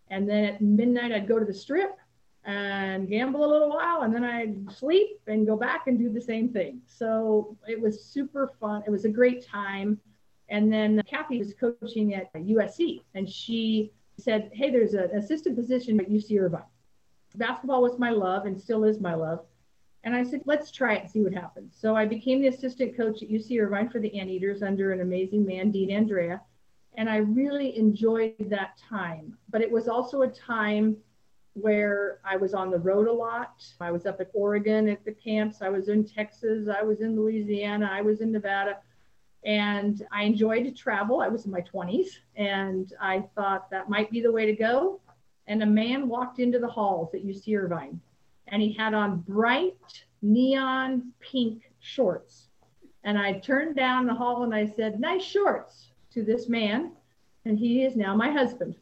And 0.10 0.30
then 0.30 0.46
at 0.46 0.62
midnight, 0.62 1.12
I'd 1.12 1.28
go 1.28 1.40
to 1.40 1.46
the 1.46 1.54
strip 1.54 1.98
and 2.46 3.10
gamble 3.10 3.44
a 3.44 3.52
little 3.52 3.70
while 3.70 4.04
and 4.04 4.14
then 4.14 4.24
I'd 4.24 4.72
sleep 4.72 5.20
and 5.26 5.48
go 5.48 5.58
back 5.58 5.88
and 5.88 5.98
do 5.98 6.10
the 6.10 6.22
same 6.22 6.50
thing. 6.50 6.82
So 6.86 7.58
it 7.68 7.82
was 7.82 8.04
super 8.04 8.52
fun. 8.60 8.84
It 8.86 8.92
was 8.92 9.06
a 9.06 9.10
great 9.10 9.46
time. 9.46 10.00
And 10.50 10.72
then 10.72 11.02
Kathy 11.10 11.40
was 11.40 11.56
coaching 11.56 12.14
at 12.14 12.32
USC 12.34 13.02
and 13.16 13.28
she 13.28 13.92
said, 14.20 14.52
Hey, 14.54 14.70
there's 14.70 14.94
an 14.94 15.10
assistant 15.16 15.56
position 15.56 16.00
at 16.00 16.08
UC 16.08 16.40
Irvine. 16.40 16.62
Basketball 17.38 17.82
was 17.82 18.00
my 18.00 18.10
love 18.10 18.46
and 18.46 18.60
still 18.60 18.84
is 18.84 19.00
my 19.00 19.14
love. 19.14 19.46
And 20.04 20.16
I 20.16 20.24
said, 20.24 20.42
let's 20.46 20.72
try 20.72 20.94
it 20.94 21.02
and 21.02 21.10
see 21.10 21.22
what 21.22 21.34
happens. 21.34 21.76
So 21.80 21.96
I 21.96 22.06
became 22.06 22.40
the 22.40 22.48
assistant 22.48 22.96
coach 22.96 23.24
at 23.24 23.30
UC 23.30 23.60
Irvine 23.60 23.90
for 23.90 24.00
the 24.00 24.20
Anteaters 24.20 24.62
under 24.62 24.92
an 24.92 25.02
amazing 25.02 25.46
man, 25.46 25.72
Dean 25.72 25.90
Andrea. 25.90 26.42
And 26.96 27.10
I 27.10 27.18
really 27.18 27.78
enjoyed 27.78 28.36
that 28.50 28.78
time. 28.78 29.36
But 29.50 29.62
it 29.62 29.72
was 29.72 29.88
also 29.88 30.22
a 30.22 30.28
time 30.28 30.96
where 31.54 32.20
I 32.24 32.36
was 32.36 32.54
on 32.54 32.70
the 32.70 32.78
road 32.78 33.08
a 33.08 33.12
lot. 33.12 33.66
I 33.82 33.92
was 33.92 34.06
up 34.06 34.22
at 34.22 34.30
Oregon 34.34 34.90
at 34.90 35.04
the 35.06 35.12
camps. 35.12 35.62
I 35.62 35.70
was 35.70 35.90
in 35.90 36.06
Texas. 36.06 36.68
I 36.70 36.84
was 36.84 37.02
in 37.02 37.16
Louisiana. 37.16 37.90
I 37.92 38.02
was 38.02 38.22
in 38.22 38.32
Nevada. 38.32 38.78
And 39.44 40.06
I 40.12 40.24
enjoyed 40.24 40.66
to 40.66 40.72
travel. 40.72 41.22
I 41.22 41.30
was 41.30 41.46
in 41.46 41.52
my 41.52 41.62
20s 41.62 42.08
and 42.36 42.94
I 43.02 43.24
thought 43.36 43.72
that 43.72 43.90
might 43.90 44.12
be 44.12 44.22
the 44.22 44.32
way 44.32 44.46
to 44.46 44.54
go. 44.54 45.00
And 45.48 45.62
a 45.62 45.68
man 45.68 46.08
walked 46.08 46.40
into 46.40 46.60
the 46.60 46.68
halls 46.68 47.14
at 47.14 47.24
UC 47.26 47.58
Irvine 47.58 48.00
and 48.48 48.62
he 48.62 48.74
had 48.74 48.94
on 48.94 49.20
bright 49.22 50.04
neon 50.22 51.12
pink 51.20 51.72
shorts. 51.80 52.48
And 53.04 53.18
I 53.18 53.40
turned 53.40 53.76
down 53.76 54.06
the 54.06 54.14
hall 54.14 54.44
and 54.44 54.54
I 54.54 54.66
said, 54.66 55.00
Nice 55.00 55.24
shorts 55.24 55.92
to 56.12 56.24
this 56.24 56.50
man. 56.50 56.92
And 57.46 57.60
he 57.60 57.84
is 57.84 57.96
now 57.96 58.16
my 58.16 58.32
husband 58.32 58.76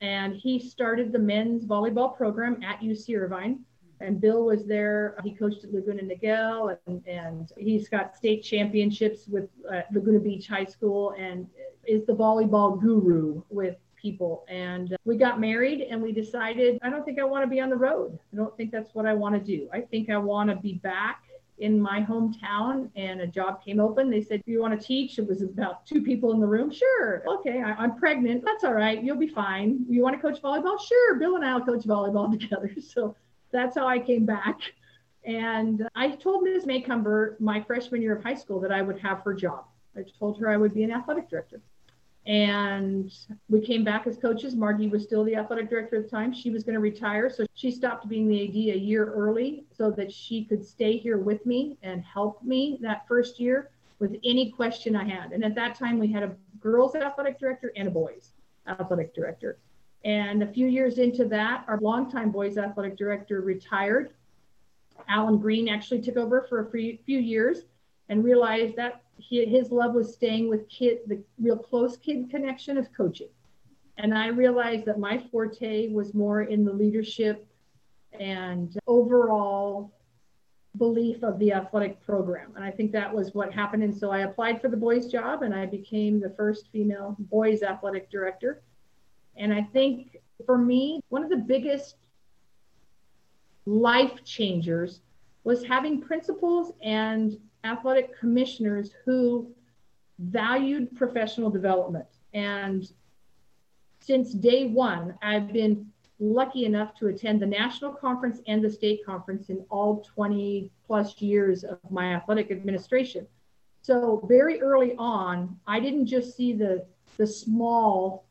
and 0.00 0.34
he 0.34 0.58
started 0.58 1.12
the 1.12 1.18
men's 1.18 1.64
volleyball 1.64 2.16
program 2.16 2.62
at 2.62 2.80
UC 2.80 3.16
Irvine. 3.18 3.60
And 4.00 4.18
Bill 4.18 4.46
was 4.46 4.64
there. 4.64 5.16
He 5.22 5.34
coached 5.34 5.62
at 5.62 5.74
Laguna 5.74 6.02
Niguel, 6.02 6.78
and, 6.86 7.06
and 7.06 7.52
he's 7.58 7.86
got 7.86 8.16
state 8.16 8.42
championships 8.42 9.28
with 9.28 9.50
uh, 9.70 9.82
Laguna 9.92 10.20
Beach 10.20 10.48
High 10.48 10.64
School, 10.64 11.14
and 11.18 11.46
is 11.86 12.06
the 12.06 12.14
volleyball 12.14 12.80
guru 12.80 13.42
with 13.50 13.76
people. 14.00 14.44
And 14.48 14.92
uh, 14.92 14.96
we 15.04 15.16
got 15.16 15.40
married, 15.40 15.80
and 15.82 16.00
we 16.00 16.12
decided 16.12 16.78
I 16.82 16.90
don't 16.90 17.04
think 17.04 17.18
I 17.18 17.24
want 17.24 17.44
to 17.44 17.48
be 17.48 17.60
on 17.60 17.70
the 17.70 17.76
road. 17.76 18.18
I 18.32 18.36
don't 18.36 18.56
think 18.56 18.70
that's 18.70 18.94
what 18.94 19.06
I 19.06 19.14
want 19.14 19.34
to 19.34 19.40
do. 19.40 19.68
I 19.72 19.80
think 19.80 20.10
I 20.10 20.18
want 20.18 20.50
to 20.50 20.56
be 20.56 20.74
back 20.74 21.22
in 21.60 21.78
my 21.78 22.00
hometown 22.02 22.88
and 22.96 23.20
a 23.20 23.26
job 23.26 23.62
came 23.62 23.80
open. 23.80 24.10
They 24.10 24.22
said, 24.22 24.42
Do 24.44 24.50
you 24.50 24.60
want 24.60 24.78
to 24.78 24.86
teach? 24.86 25.18
It 25.18 25.28
was 25.28 25.42
about 25.42 25.86
two 25.86 26.02
people 26.02 26.32
in 26.32 26.40
the 26.40 26.46
room. 26.46 26.70
Sure. 26.70 27.22
Okay. 27.26 27.62
I, 27.62 27.84
am 27.84 27.96
pregnant. 27.96 28.44
That's 28.44 28.64
all 28.64 28.74
right. 28.74 29.02
You'll 29.02 29.18
be 29.18 29.28
fine. 29.28 29.84
You 29.88 30.02
want 30.02 30.16
to 30.16 30.22
coach 30.22 30.42
volleyball? 30.42 30.80
Sure. 30.80 31.16
Bill 31.16 31.36
and 31.36 31.44
I 31.44 31.54
will 31.54 31.64
coach 31.64 31.84
volleyball 31.84 32.30
together. 32.38 32.72
So 32.80 33.14
that's 33.52 33.76
how 33.76 33.86
I 33.86 33.98
came 33.98 34.24
back. 34.24 34.58
And 35.24 35.86
I 35.94 36.10
told 36.10 36.44
Ms. 36.44 36.64
Maycumber 36.64 37.38
my 37.40 37.60
freshman 37.62 38.00
year 38.00 38.16
of 38.16 38.22
high 38.22 38.34
school 38.34 38.58
that 38.60 38.72
I 38.72 38.80
would 38.80 38.98
have 39.00 39.20
her 39.20 39.34
job. 39.34 39.66
I 39.96 40.00
told 40.18 40.38
her 40.40 40.48
I 40.48 40.56
would 40.56 40.72
be 40.72 40.82
an 40.82 40.90
athletic 40.90 41.28
director. 41.28 41.60
And 42.26 43.12
we 43.48 43.60
came 43.60 43.82
back 43.82 44.06
as 44.06 44.18
coaches. 44.18 44.54
Margie 44.54 44.88
was 44.88 45.02
still 45.02 45.24
the 45.24 45.36
athletic 45.36 45.70
director 45.70 45.96
at 45.96 46.04
the 46.04 46.08
time. 46.08 46.32
She 46.32 46.50
was 46.50 46.62
going 46.62 46.74
to 46.74 46.80
retire. 46.80 47.30
So 47.30 47.46
she 47.54 47.70
stopped 47.70 48.08
being 48.08 48.28
the 48.28 48.44
AD 48.44 48.76
a 48.76 48.78
year 48.78 49.06
early 49.06 49.64
so 49.72 49.90
that 49.92 50.12
she 50.12 50.44
could 50.44 50.64
stay 50.64 50.98
here 50.98 51.18
with 51.18 51.44
me 51.46 51.78
and 51.82 52.02
help 52.04 52.42
me 52.42 52.78
that 52.82 53.08
first 53.08 53.40
year 53.40 53.70
with 54.00 54.16
any 54.22 54.50
question 54.50 54.94
I 54.96 55.04
had. 55.04 55.32
And 55.32 55.44
at 55.44 55.54
that 55.54 55.74
time, 55.76 55.98
we 55.98 56.08
had 56.08 56.22
a 56.22 56.36
girls 56.60 56.94
athletic 56.94 57.38
director 57.38 57.72
and 57.74 57.88
a 57.88 57.90
boys 57.90 58.32
athletic 58.66 59.14
director. 59.14 59.58
And 60.04 60.42
a 60.42 60.46
few 60.46 60.66
years 60.66 60.98
into 60.98 61.24
that, 61.26 61.64
our 61.68 61.78
longtime 61.80 62.30
boys 62.30 62.58
athletic 62.58 62.96
director 62.96 63.40
retired. 63.40 64.12
Alan 65.08 65.38
Green 65.38 65.68
actually 65.68 66.02
took 66.02 66.16
over 66.16 66.42
for 66.48 66.66
a 66.66 66.70
few 66.70 67.18
years 67.18 67.62
and 68.10 68.24
realized 68.24 68.76
that 68.76 69.02
he, 69.16 69.46
his 69.46 69.70
love 69.70 69.94
was 69.94 70.12
staying 70.12 70.48
with 70.48 70.68
kid, 70.68 70.98
the 71.06 71.22
real 71.40 71.56
close 71.56 71.96
kid 71.96 72.28
connection 72.28 72.76
of 72.76 72.92
coaching. 72.92 73.28
And 73.96 74.12
I 74.12 74.26
realized 74.28 74.84
that 74.86 74.98
my 74.98 75.18
forte 75.30 75.88
was 75.92 76.12
more 76.12 76.42
in 76.42 76.64
the 76.64 76.72
leadership 76.72 77.46
and 78.18 78.76
overall 78.86 79.92
belief 80.76 81.22
of 81.22 81.38
the 81.38 81.52
athletic 81.52 82.04
program. 82.04 82.52
And 82.56 82.64
I 82.64 82.70
think 82.70 82.90
that 82.92 83.14
was 83.14 83.32
what 83.32 83.52
happened. 83.52 83.84
And 83.84 83.96
so 83.96 84.10
I 84.10 84.20
applied 84.20 84.60
for 84.60 84.68
the 84.68 84.76
boys' 84.76 85.06
job 85.06 85.42
and 85.42 85.54
I 85.54 85.66
became 85.66 86.20
the 86.20 86.30
first 86.30 86.68
female 86.72 87.16
boys 87.18 87.62
athletic 87.62 88.10
director. 88.10 88.62
And 89.36 89.52
I 89.52 89.62
think 89.72 90.16
for 90.46 90.58
me, 90.58 91.00
one 91.10 91.22
of 91.22 91.30
the 91.30 91.36
biggest 91.36 91.96
life 93.66 94.24
changers 94.24 95.00
was 95.44 95.64
having 95.64 96.00
principals 96.00 96.72
and 96.82 97.38
athletic 97.64 98.18
commissioners 98.18 98.92
who 99.04 99.50
valued 100.18 100.94
professional 100.96 101.50
development. 101.50 102.06
And 102.34 102.90
since 104.00 104.32
day 104.32 104.66
one, 104.66 105.14
I've 105.22 105.52
been 105.52 105.86
lucky 106.18 106.66
enough 106.66 106.94
to 106.96 107.06
attend 107.08 107.40
the 107.40 107.46
national 107.46 107.94
conference 107.94 108.40
and 108.46 108.62
the 108.62 108.70
state 108.70 109.04
conference 109.04 109.48
in 109.48 109.64
all 109.70 110.04
20 110.14 110.70
plus 110.86 111.20
years 111.20 111.64
of 111.64 111.78
my 111.90 112.14
athletic 112.14 112.50
administration. 112.50 113.26
So 113.82 114.22
very 114.28 114.60
early 114.60 114.94
on, 114.96 115.58
I 115.66 115.80
didn't 115.80 116.06
just 116.06 116.36
see 116.36 116.52
the 116.52 116.84
the 117.16 117.26
small 117.26 118.24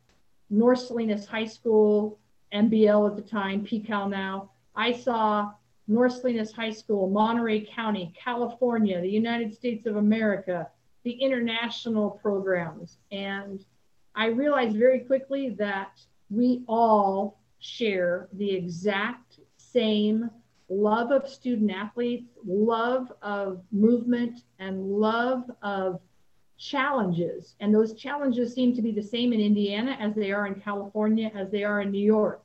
North 0.49 0.79
Salinas 0.79 1.27
High 1.27 1.45
School, 1.45 2.17
MBL 2.53 3.09
at 3.09 3.15
the 3.15 3.21
time, 3.21 3.65
PCAL 3.65 4.09
now. 4.09 4.49
I 4.75 4.91
saw 4.93 5.51
North 5.89 6.13
Salinas 6.13 6.51
High 6.51 6.71
School, 6.71 7.09
Monterey 7.09 7.61
County, 7.61 8.13
California, 8.23 9.01
the 9.01 9.09
United 9.09 9.53
States 9.53 9.87
of 9.87 9.95
America, 9.95 10.69
the 11.03 11.11
international 11.11 12.11
programs. 12.21 12.99
And 13.11 13.65
I 14.15 14.27
realized 14.27 14.77
very 14.77 14.99
quickly 14.99 15.49
that 15.57 15.99
we 16.29 16.63
all 16.67 17.39
share 17.57 18.29
the 18.33 18.51
exact 18.51 19.39
same 19.57 20.29
love 20.69 21.09
of 21.11 21.27
student 21.27 21.71
athletes, 21.71 22.29
love 22.45 23.11
of 23.23 23.63
movement, 23.71 24.41
and 24.59 24.91
love 24.91 25.49
of 25.63 25.99
challenges. 26.59 27.55
And 27.61 27.73
those 27.73 27.95
challenges 27.95 28.53
seem 28.53 28.75
to 28.75 28.81
be 28.83 28.91
the 28.91 29.01
same 29.01 29.33
in 29.33 29.39
Indiana 29.39 29.97
as 29.99 30.13
they 30.13 30.31
are 30.31 30.45
in 30.45 30.61
California, 30.61 31.31
as 31.33 31.49
they 31.49 31.63
are 31.63 31.81
in 31.81 31.89
New 31.89 32.05
York. 32.05 32.43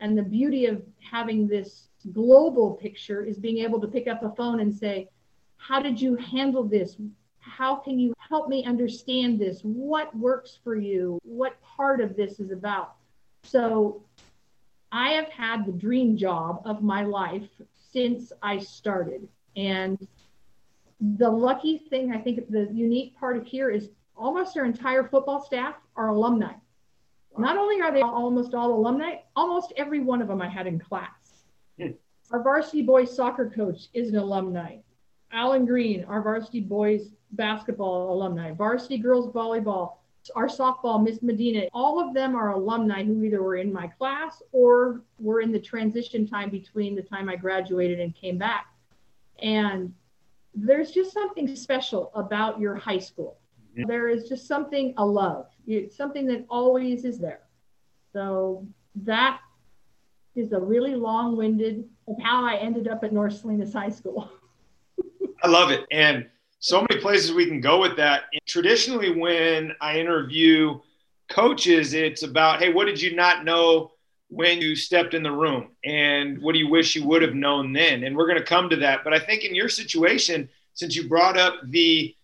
And 0.00 0.16
the 0.16 0.22
beauty 0.22 0.64
of 0.64 0.82
having 1.00 1.46
this 1.46 1.87
global 2.12 2.72
picture 2.72 3.24
is 3.24 3.38
being 3.38 3.58
able 3.58 3.80
to 3.80 3.88
pick 3.88 4.06
up 4.06 4.22
a 4.22 4.30
phone 4.30 4.60
and 4.60 4.74
say, 4.74 5.08
How 5.56 5.80
did 5.80 6.00
you 6.00 6.16
handle 6.16 6.64
this? 6.64 6.96
How 7.40 7.76
can 7.76 7.98
you 7.98 8.14
help 8.28 8.48
me 8.48 8.64
understand 8.64 9.38
this? 9.38 9.60
What 9.62 10.14
works 10.16 10.58
for 10.62 10.76
you? 10.76 11.18
What 11.22 11.60
part 11.62 12.00
of 12.00 12.16
this 12.16 12.40
is 12.40 12.50
about? 12.50 12.94
So, 13.42 14.02
I 14.90 15.10
have 15.10 15.28
had 15.28 15.66
the 15.66 15.72
dream 15.72 16.16
job 16.16 16.62
of 16.64 16.82
my 16.82 17.02
life 17.02 17.48
since 17.92 18.32
I 18.42 18.58
started. 18.58 19.28
And 19.56 20.06
the 21.00 21.28
lucky 21.28 21.78
thing, 21.78 22.12
I 22.12 22.18
think 22.18 22.50
the 22.50 22.68
unique 22.72 23.16
part 23.18 23.36
of 23.36 23.46
here 23.46 23.70
is 23.70 23.90
almost 24.16 24.56
our 24.56 24.64
entire 24.64 25.04
football 25.04 25.42
staff 25.44 25.74
are 25.96 26.08
alumni. 26.08 26.52
Not 27.36 27.56
only 27.56 27.80
are 27.80 27.92
they 27.92 28.02
almost 28.02 28.54
all 28.54 28.74
alumni, 28.74 29.16
almost 29.36 29.72
every 29.76 30.00
one 30.00 30.20
of 30.20 30.28
them 30.28 30.42
I 30.42 30.48
had 30.48 30.66
in 30.66 30.78
class. 30.78 31.17
Our 32.30 32.42
varsity 32.42 32.82
boys 32.82 33.14
soccer 33.14 33.50
coach 33.50 33.88
is 33.94 34.10
an 34.10 34.16
alumni. 34.16 34.76
Alan 35.32 35.64
Green, 35.64 36.04
our 36.04 36.22
varsity 36.22 36.60
boys 36.60 37.10
basketball 37.32 38.12
alumni. 38.12 38.52
Varsity 38.52 38.98
girls 38.98 39.32
volleyball, 39.32 39.96
our 40.34 40.46
softball, 40.46 41.02
Miss 41.02 41.22
Medina, 41.22 41.68
all 41.72 42.06
of 42.06 42.14
them 42.14 42.34
are 42.34 42.52
alumni 42.52 43.02
who 43.04 43.22
either 43.22 43.42
were 43.42 43.56
in 43.56 43.72
my 43.72 43.86
class 43.86 44.42
or 44.52 45.02
were 45.18 45.40
in 45.40 45.52
the 45.52 45.60
transition 45.60 46.26
time 46.26 46.50
between 46.50 46.94
the 46.94 47.02
time 47.02 47.28
I 47.28 47.36
graduated 47.36 48.00
and 48.00 48.14
came 48.14 48.36
back. 48.36 48.66
And 49.40 49.94
there's 50.54 50.90
just 50.90 51.12
something 51.12 51.54
special 51.54 52.10
about 52.14 52.60
your 52.60 52.74
high 52.74 52.98
school. 52.98 53.38
Mm-hmm. 53.72 53.88
There 53.88 54.08
is 54.08 54.28
just 54.28 54.46
something 54.46 54.92
a 54.96 55.06
love. 55.06 55.46
It's 55.66 55.96
something 55.96 56.26
that 56.26 56.44
always 56.50 57.04
is 57.04 57.18
there. 57.18 57.42
So 58.12 58.66
that 58.96 59.40
is 60.38 60.52
a 60.52 60.60
really 60.60 60.94
long-winded 60.94 61.84
of 62.06 62.16
how 62.22 62.44
I 62.44 62.56
ended 62.56 62.88
up 62.88 63.04
at 63.04 63.12
North 63.12 63.38
Salinas 63.38 63.72
High 63.72 63.90
School. 63.90 64.30
I 65.42 65.48
love 65.48 65.70
it. 65.70 65.84
And 65.90 66.26
so 66.60 66.84
many 66.88 67.00
places 67.00 67.32
we 67.32 67.46
can 67.46 67.60
go 67.60 67.80
with 67.80 67.96
that. 67.96 68.24
And 68.32 68.40
traditionally, 68.46 69.16
when 69.16 69.72
I 69.80 69.98
interview 69.98 70.80
coaches, 71.28 71.94
it's 71.94 72.22
about, 72.22 72.60
hey, 72.60 72.72
what 72.72 72.86
did 72.86 73.00
you 73.00 73.14
not 73.14 73.44
know 73.44 73.92
when 74.28 74.60
you 74.60 74.74
stepped 74.74 75.14
in 75.14 75.22
the 75.22 75.30
room? 75.30 75.68
And 75.84 76.40
what 76.40 76.52
do 76.52 76.58
you 76.58 76.68
wish 76.68 76.96
you 76.96 77.06
would 77.06 77.22
have 77.22 77.34
known 77.34 77.72
then? 77.72 78.04
And 78.04 78.16
we're 78.16 78.26
going 78.26 78.38
to 78.38 78.44
come 78.44 78.68
to 78.70 78.76
that. 78.76 79.04
But 79.04 79.14
I 79.14 79.18
think 79.18 79.44
in 79.44 79.54
your 79.54 79.68
situation, 79.68 80.48
since 80.74 80.96
you 80.96 81.08
brought 81.08 81.36
up 81.36 81.54
the 81.64 82.14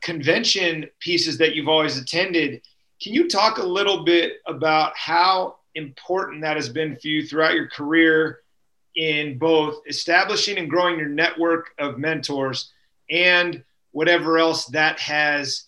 convention 0.00 0.88
pieces 1.00 1.38
that 1.38 1.54
you've 1.54 1.68
always 1.68 1.98
attended. 1.98 2.62
Can 3.02 3.14
you 3.14 3.28
talk 3.28 3.58
a 3.58 3.62
little 3.62 4.04
bit 4.04 4.34
about 4.46 4.96
how 4.96 5.56
important 5.78 6.42
that 6.42 6.56
has 6.56 6.68
been 6.68 6.94
for 6.96 7.08
you 7.08 7.26
throughout 7.26 7.54
your 7.54 7.68
career 7.68 8.40
in 8.96 9.38
both 9.38 9.80
establishing 9.86 10.58
and 10.58 10.68
growing 10.68 10.98
your 10.98 11.08
network 11.08 11.70
of 11.78 11.98
mentors 11.98 12.72
and 13.10 13.64
whatever 13.92 14.38
else 14.38 14.66
that 14.66 14.98
has 14.98 15.64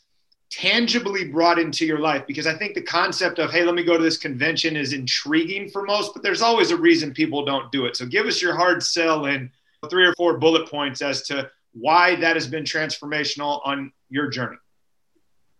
tangibly 0.50 1.24
brought 1.24 1.58
into 1.58 1.86
your 1.86 2.00
life? 2.00 2.26
Because 2.26 2.46
i 2.46 2.54
think 2.54 2.74
the 2.74 2.82
concept 2.82 3.38
of 3.38 3.50
hey 3.50 3.64
let 3.64 3.74
me 3.74 3.84
go 3.84 3.96
to 3.96 4.02
this 4.02 4.18
convention 4.18 4.76
is 4.76 4.92
intriguing 4.92 5.70
for 5.70 5.82
most 5.82 6.12
but 6.12 6.22
there's 6.22 6.42
always 6.42 6.72
a 6.72 6.76
reason 6.76 7.14
people 7.14 7.44
don't 7.44 7.72
do 7.72 7.86
it. 7.86 7.96
So 7.96 8.04
give 8.04 8.26
us 8.26 8.42
your 8.42 8.54
hard 8.54 8.82
sell 8.82 9.26
in 9.26 9.50
three 9.88 10.04
or 10.04 10.14
four 10.14 10.36
bullet 10.38 10.68
points 10.68 11.00
as 11.00 11.22
to 11.28 11.50
why 11.72 12.16
that 12.16 12.36
has 12.36 12.46
been 12.46 12.64
transformational 12.64 13.60
on 13.64 13.92
your 14.10 14.28
journey. 14.28 14.56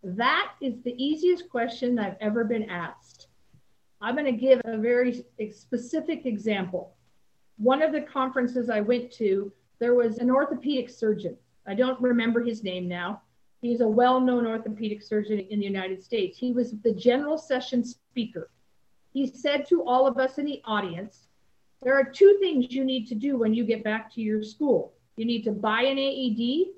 That 0.03 0.53
is 0.61 0.75
the 0.83 0.95
easiest 1.03 1.49
question 1.51 1.99
i've 1.99 2.17
ever 2.21 2.43
been 2.43 2.69
asked 2.69 3.20
i'm 4.01 4.15
going 4.15 4.25
to 4.25 4.33
give 4.33 4.61
a 4.65 4.79
very 4.79 5.25
specific 5.53 6.27
example 6.27 6.95
one 7.57 7.83
of 7.83 7.93
the 7.93 8.01
conferences 8.01 8.71
i 8.71 8.81
went 8.81 9.11
to 9.11 9.53
there 9.79 9.95
was 9.95 10.19
an 10.19 10.31
orthopedic 10.31 10.89
surgeon 10.89 11.37
i 11.67 11.75
don't 11.75 12.01
remember 12.01 12.43
his 12.43 12.63
name 12.63 12.89
now 12.89 13.21
He's 13.63 13.83
a 13.83 13.89
well 13.89 14.21
known 14.21 14.47
orthopedic 14.47 15.03
surgeon 15.03 15.39
in 15.39 15.59
the 15.59 15.67
United 15.67 16.03
States. 16.03 16.39
He 16.39 16.53
was 16.53 16.73
the 16.81 16.95
general 16.95 17.37
session 17.37 17.85
speaker. 17.85 18.51
He 19.13 19.27
said 19.27 19.67
to 19.67 19.85
all 19.87 20.07
of 20.07 20.17
us 20.17 20.39
in 20.39 20.47
the 20.47 20.63
audience, 20.65 21.29
There 21.83 21.95
are 21.95 22.05
two 22.05 22.39
things 22.41 22.73
you 22.73 22.85
need 22.85 23.07
to 23.09 23.15
do 23.15 23.37
when 23.37 23.53
you 23.53 23.65
get 23.65 23.85
back 23.85 24.11
to 24.15 24.23
your 24.23 24.43
school 24.43 24.95
you 25.17 25.27
need 25.27 25.45
to 25.45 25.53
buy 25.53 25.83
an 25.83 25.99
AED 25.99 26.69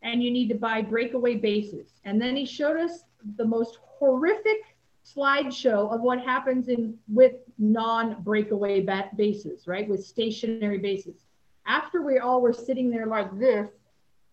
and 0.00 0.22
you 0.22 0.30
need 0.30 0.48
to 0.48 0.54
buy 0.54 0.80
breakaway 0.80 1.34
bases. 1.34 2.00
And 2.04 2.18
then 2.18 2.34
he 2.34 2.46
showed 2.46 2.78
us 2.78 3.04
the 3.36 3.44
most 3.44 3.78
horrific 3.82 4.69
slideshow 5.14 5.92
of 5.92 6.00
what 6.00 6.20
happens 6.20 6.68
in 6.68 6.96
with 7.08 7.34
non-breakaway 7.58 8.86
bases, 9.16 9.66
right? 9.66 9.88
With 9.88 10.04
stationary 10.04 10.78
bases. 10.78 11.24
After 11.66 12.02
we 12.02 12.18
all 12.18 12.40
were 12.40 12.52
sitting 12.52 12.90
there 12.90 13.06
like 13.06 13.38
this, 13.38 13.68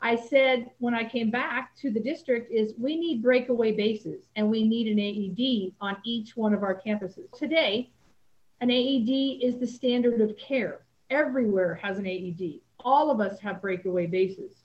I 0.01 0.15
said 0.15 0.69
when 0.77 0.93
I 0.93 1.03
came 1.03 1.31
back 1.31 1.75
to 1.77 1.89
the 1.89 1.99
district 1.99 2.51
is 2.51 2.73
we 2.77 2.95
need 2.97 3.23
breakaway 3.23 3.71
bases 3.71 4.27
and 4.35 4.49
we 4.49 4.67
need 4.67 4.87
an 4.87 4.99
AED 4.99 5.73
on 5.81 5.97
each 6.05 6.37
one 6.37 6.53
of 6.53 6.63
our 6.63 6.79
campuses. 6.79 7.31
Today, 7.37 7.89
an 8.61 8.69
AED 8.69 9.41
is 9.41 9.57
the 9.59 9.67
standard 9.67 10.21
of 10.21 10.37
care. 10.37 10.81
Everywhere 11.09 11.75
has 11.75 11.97
an 11.97 12.05
AED. 12.05 12.59
All 12.79 13.09
of 13.09 13.19
us 13.19 13.39
have 13.39 13.61
breakaway 13.61 14.05
bases. 14.05 14.63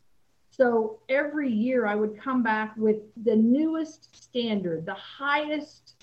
So 0.51 1.01
every 1.09 1.51
year 1.51 1.87
I 1.87 1.95
would 1.95 2.21
come 2.21 2.43
back 2.43 2.77
with 2.77 2.99
the 3.25 3.37
newest 3.37 4.23
standard, 4.23 4.85
the 4.85 4.95
highest 4.95 6.02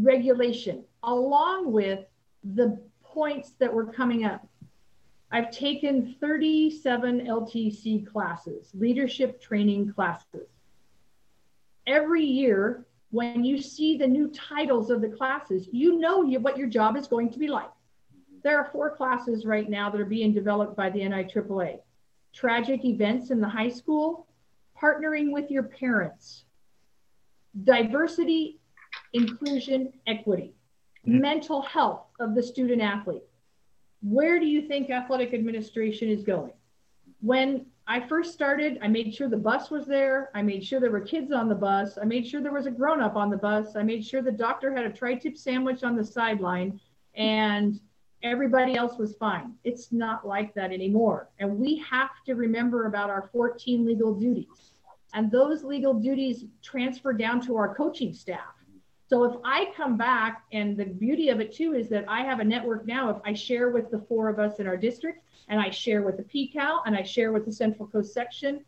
regulation, 0.00 0.84
along 1.02 1.72
with 1.72 2.00
the 2.54 2.80
points 3.02 3.52
that 3.58 3.72
were 3.72 3.86
coming 3.86 4.24
up. 4.24 4.46
I've 5.30 5.50
taken 5.50 6.14
37 6.20 7.26
LTC 7.26 8.06
classes, 8.06 8.70
leadership 8.74 9.40
training 9.40 9.92
classes. 9.92 10.48
Every 11.86 12.24
year, 12.24 12.86
when 13.10 13.44
you 13.44 13.60
see 13.60 13.96
the 13.96 14.06
new 14.06 14.28
titles 14.28 14.90
of 14.90 15.00
the 15.00 15.08
classes, 15.08 15.68
you 15.72 15.98
know 15.98 16.22
you, 16.22 16.40
what 16.40 16.56
your 16.56 16.68
job 16.68 16.96
is 16.96 17.06
going 17.06 17.30
to 17.30 17.38
be 17.38 17.48
like. 17.48 17.70
There 18.42 18.58
are 18.58 18.70
four 18.70 18.94
classes 18.94 19.44
right 19.44 19.68
now 19.68 19.90
that 19.90 20.00
are 20.00 20.04
being 20.04 20.32
developed 20.32 20.76
by 20.76 20.90
the 20.90 21.00
NIAAA 21.00 21.80
tragic 22.32 22.84
events 22.84 23.30
in 23.30 23.40
the 23.40 23.48
high 23.48 23.70
school, 23.70 24.26
partnering 24.80 25.32
with 25.32 25.50
your 25.50 25.62
parents, 25.62 26.44
diversity, 27.64 28.60
inclusion, 29.12 29.92
equity, 30.06 30.54
mm-hmm. 31.06 31.20
mental 31.20 31.62
health 31.62 32.06
of 32.20 32.34
the 32.34 32.42
student 32.42 32.82
athlete 32.82 33.22
where 34.02 34.38
do 34.38 34.46
you 34.46 34.62
think 34.62 34.90
athletic 34.90 35.34
administration 35.34 36.08
is 36.08 36.22
going? 36.22 36.52
When 37.20 37.66
I 37.86 38.00
first 38.00 38.32
started, 38.32 38.78
I 38.82 38.88
made 38.88 39.14
sure 39.14 39.28
the 39.28 39.36
bus 39.36 39.70
was 39.70 39.86
there. 39.86 40.30
I 40.34 40.42
made 40.42 40.64
sure 40.64 40.80
there 40.80 40.90
were 40.90 41.00
kids 41.00 41.32
on 41.32 41.48
the 41.48 41.54
bus. 41.54 41.98
I 42.00 42.04
made 42.04 42.26
sure 42.26 42.40
there 42.40 42.52
was 42.52 42.66
a 42.66 42.70
grown 42.70 43.00
up 43.00 43.16
on 43.16 43.30
the 43.30 43.36
bus. 43.36 43.74
I 43.76 43.82
made 43.82 44.04
sure 44.04 44.22
the 44.22 44.32
doctor 44.32 44.74
had 44.74 44.84
a 44.84 44.90
tri 44.90 45.14
tip 45.14 45.36
sandwich 45.36 45.82
on 45.82 45.96
the 45.96 46.04
sideline 46.04 46.80
and 47.14 47.80
everybody 48.22 48.76
else 48.76 48.98
was 48.98 49.16
fine. 49.16 49.54
It's 49.64 49.92
not 49.92 50.26
like 50.26 50.54
that 50.54 50.72
anymore. 50.72 51.30
And 51.38 51.58
we 51.58 51.78
have 51.78 52.10
to 52.26 52.34
remember 52.34 52.86
about 52.86 53.08
our 53.08 53.30
14 53.32 53.86
legal 53.86 54.14
duties. 54.14 54.72
And 55.14 55.30
those 55.30 55.64
legal 55.64 55.94
duties 55.94 56.44
transfer 56.62 57.12
down 57.12 57.40
to 57.46 57.56
our 57.56 57.74
coaching 57.74 58.12
staff. 58.12 58.55
So 59.08 59.24
if 59.24 59.36
I 59.44 59.72
come 59.76 59.96
back, 59.96 60.42
and 60.52 60.76
the 60.76 60.84
beauty 60.84 61.28
of 61.28 61.40
it 61.40 61.54
too 61.54 61.74
is 61.74 61.88
that 61.90 62.04
I 62.08 62.22
have 62.22 62.40
a 62.40 62.44
network 62.44 62.86
now. 62.86 63.08
If 63.10 63.18
I 63.24 63.34
share 63.34 63.70
with 63.70 63.90
the 63.90 64.00
four 64.00 64.28
of 64.28 64.38
us 64.38 64.58
in 64.58 64.66
our 64.66 64.76
district, 64.76 65.22
and 65.48 65.60
I 65.60 65.70
share 65.70 66.02
with 66.02 66.16
the 66.16 66.24
PCAL, 66.24 66.80
and 66.86 66.96
I 66.96 67.02
share 67.02 67.32
with 67.32 67.44
the 67.44 67.52
Central 67.52 67.86
Coast 67.86 68.12
section, 68.12 68.64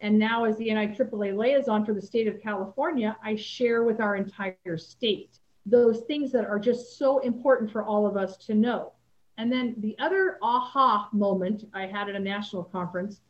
and 0.00 0.18
now 0.18 0.44
as 0.44 0.56
the 0.56 0.68
NIAAA 0.68 1.36
liaison 1.36 1.84
for 1.84 1.92
the 1.92 2.00
state 2.00 2.26
of 2.26 2.42
California, 2.42 3.16
I 3.22 3.36
share 3.36 3.84
with 3.84 4.00
our 4.00 4.16
entire 4.16 4.78
state 4.78 5.38
those 5.66 6.00
things 6.00 6.32
that 6.32 6.46
are 6.46 6.58
just 6.58 6.98
so 6.98 7.18
important 7.20 7.70
for 7.70 7.84
all 7.84 8.06
of 8.06 8.16
us 8.16 8.36
to 8.46 8.54
know. 8.54 8.92
And 9.38 9.52
then 9.52 9.74
the 9.78 9.96
other 9.98 10.38
aha 10.42 11.08
moment 11.12 11.68
I 11.72 11.86
had 11.86 12.08
at 12.08 12.16
a 12.16 12.18
national 12.18 12.64
conference 12.64 13.20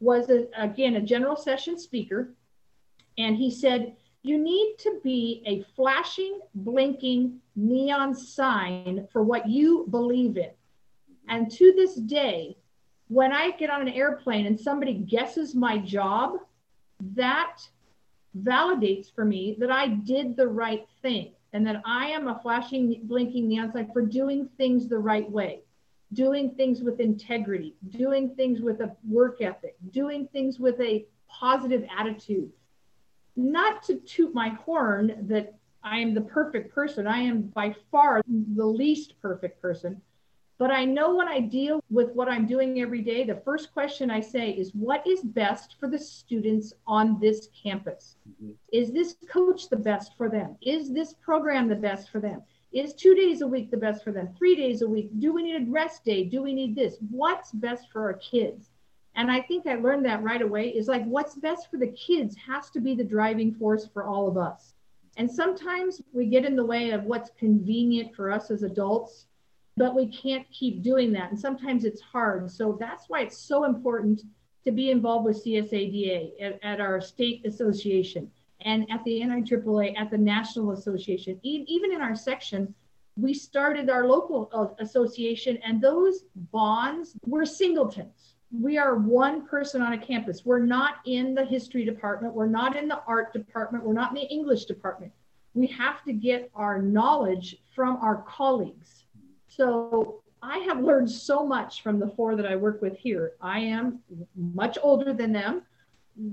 was 0.00 0.30
a, 0.30 0.48
again 0.56 0.96
a 0.96 1.00
general 1.00 1.36
session 1.36 1.78
speaker, 1.78 2.34
and 3.16 3.36
he 3.36 3.50
said 3.50 3.96
you 4.28 4.38
need 4.38 4.76
to 4.80 5.00
be 5.02 5.42
a 5.46 5.62
flashing, 5.74 6.40
blinking 6.54 7.40
neon 7.56 8.14
sign 8.14 9.08
for 9.10 9.22
what 9.22 9.48
you 9.48 9.86
believe 9.90 10.36
in. 10.36 10.50
And 11.28 11.50
to 11.52 11.72
this 11.74 11.94
day, 11.94 12.56
when 13.08 13.32
I 13.32 13.52
get 13.52 13.70
on 13.70 13.80
an 13.80 13.88
airplane 13.88 14.46
and 14.46 14.60
somebody 14.60 14.94
guesses 14.94 15.54
my 15.54 15.78
job, 15.78 16.34
that 17.14 17.56
validates 18.42 19.12
for 19.14 19.24
me 19.24 19.56
that 19.60 19.70
I 19.70 19.88
did 19.88 20.36
the 20.36 20.46
right 20.46 20.86
thing 21.00 21.32
and 21.54 21.66
that 21.66 21.80
I 21.86 22.08
am 22.08 22.28
a 22.28 22.38
flashing, 22.40 23.00
blinking 23.04 23.48
neon 23.48 23.72
sign 23.72 23.90
for 23.92 24.02
doing 24.02 24.48
things 24.58 24.88
the 24.88 24.98
right 24.98 25.28
way, 25.30 25.62
doing 26.12 26.50
things 26.50 26.82
with 26.82 27.00
integrity, 27.00 27.74
doing 27.88 28.34
things 28.34 28.60
with 28.60 28.80
a 28.80 28.94
work 29.08 29.40
ethic, 29.40 29.76
doing 29.90 30.28
things 30.32 30.58
with 30.58 30.78
a 30.80 31.06
positive 31.28 31.84
attitude, 31.96 32.50
not 33.38 33.82
to 33.84 33.96
toot 34.00 34.34
my 34.34 34.50
horn 34.50 35.14
that 35.28 35.54
I 35.82 35.98
am 35.98 36.12
the 36.12 36.20
perfect 36.20 36.74
person. 36.74 37.06
I 37.06 37.20
am 37.20 37.42
by 37.42 37.74
far 37.90 38.20
the 38.26 38.66
least 38.66 39.14
perfect 39.22 39.62
person. 39.62 40.02
But 40.58 40.72
I 40.72 40.84
know 40.84 41.14
when 41.14 41.28
I 41.28 41.38
deal 41.38 41.80
with 41.88 42.10
what 42.14 42.28
I'm 42.28 42.44
doing 42.44 42.80
every 42.80 43.00
day, 43.00 43.22
the 43.22 43.40
first 43.44 43.72
question 43.72 44.10
I 44.10 44.20
say 44.20 44.50
is 44.50 44.74
what 44.74 45.06
is 45.06 45.22
best 45.22 45.76
for 45.78 45.88
the 45.88 45.98
students 45.98 46.72
on 46.84 47.20
this 47.20 47.48
campus? 47.62 48.16
Mm-hmm. 48.28 48.54
Is 48.72 48.90
this 48.90 49.16
coach 49.30 49.68
the 49.68 49.76
best 49.76 50.16
for 50.16 50.28
them? 50.28 50.56
Is 50.60 50.92
this 50.92 51.14
program 51.14 51.68
the 51.68 51.76
best 51.76 52.10
for 52.10 52.18
them? 52.18 52.42
Is 52.72 52.92
two 52.92 53.14
days 53.14 53.40
a 53.40 53.46
week 53.46 53.70
the 53.70 53.76
best 53.76 54.02
for 54.02 54.10
them? 54.10 54.34
Three 54.36 54.56
days 54.56 54.82
a 54.82 54.88
week? 54.88 55.10
Do 55.20 55.32
we 55.32 55.44
need 55.44 55.62
a 55.62 55.70
rest 55.70 56.04
day? 56.04 56.24
Do 56.24 56.42
we 56.42 56.52
need 56.52 56.74
this? 56.74 56.96
What's 57.08 57.52
best 57.52 57.84
for 57.92 58.02
our 58.02 58.14
kids? 58.14 58.70
And 59.18 59.32
I 59.32 59.40
think 59.40 59.66
I 59.66 59.74
learned 59.74 60.04
that 60.04 60.22
right 60.22 60.40
away 60.40 60.68
is 60.68 60.86
like 60.86 61.04
what's 61.04 61.34
best 61.34 61.72
for 61.72 61.76
the 61.76 61.88
kids 61.88 62.36
has 62.36 62.70
to 62.70 62.80
be 62.80 62.94
the 62.94 63.02
driving 63.02 63.52
force 63.52 63.84
for 63.84 64.04
all 64.04 64.28
of 64.28 64.38
us. 64.38 64.74
And 65.16 65.28
sometimes 65.28 66.00
we 66.12 66.26
get 66.26 66.44
in 66.44 66.54
the 66.54 66.64
way 66.64 66.90
of 66.90 67.02
what's 67.02 67.30
convenient 67.36 68.14
for 68.14 68.30
us 68.30 68.52
as 68.52 68.62
adults, 68.62 69.26
but 69.76 69.96
we 69.96 70.06
can't 70.06 70.48
keep 70.52 70.82
doing 70.82 71.10
that. 71.14 71.32
And 71.32 71.38
sometimes 71.38 71.84
it's 71.84 72.00
hard. 72.00 72.48
So 72.48 72.76
that's 72.78 73.08
why 73.08 73.22
it's 73.22 73.36
so 73.36 73.64
important 73.64 74.22
to 74.64 74.70
be 74.70 74.92
involved 74.92 75.24
with 75.24 75.44
CSADA 75.44 76.40
at, 76.40 76.60
at 76.62 76.80
our 76.80 77.00
state 77.00 77.44
association 77.44 78.30
and 78.60 78.86
at 78.88 79.02
the 79.02 79.20
NIAAA, 79.20 79.98
at 79.98 80.12
the 80.12 80.18
National 80.18 80.70
Association, 80.70 81.40
e- 81.42 81.64
even 81.66 81.92
in 81.92 82.00
our 82.00 82.14
section. 82.14 82.72
We 83.16 83.34
started 83.34 83.90
our 83.90 84.06
local 84.06 84.48
uh, 84.52 84.80
association, 84.80 85.58
and 85.64 85.80
those 85.80 86.22
bonds 86.52 87.16
were 87.26 87.44
singletons 87.44 88.36
we 88.50 88.78
are 88.78 88.96
one 88.96 89.46
person 89.46 89.82
on 89.82 89.92
a 89.92 89.98
campus. 89.98 90.44
We're 90.44 90.64
not 90.64 90.96
in 91.04 91.34
the 91.34 91.44
history 91.44 91.84
department. 91.84 92.34
We're 92.34 92.46
not 92.46 92.76
in 92.76 92.88
the 92.88 93.02
art 93.06 93.32
department. 93.32 93.84
We're 93.84 93.92
not 93.92 94.10
in 94.10 94.14
the 94.16 94.28
English 94.28 94.64
department. 94.64 95.12
We 95.54 95.66
have 95.68 96.02
to 96.04 96.12
get 96.12 96.50
our 96.54 96.80
knowledge 96.80 97.56
from 97.74 97.96
our 97.96 98.22
colleagues. 98.22 99.04
So 99.48 100.22
I 100.42 100.58
have 100.58 100.80
learned 100.80 101.10
so 101.10 101.44
much 101.44 101.82
from 101.82 101.98
the 101.98 102.08
four 102.08 102.36
that 102.36 102.46
I 102.46 102.56
work 102.56 102.80
with 102.80 102.96
here. 102.96 103.32
I 103.40 103.60
am 103.60 104.00
much 104.36 104.78
older 104.82 105.12
than 105.12 105.32
them. 105.32 105.62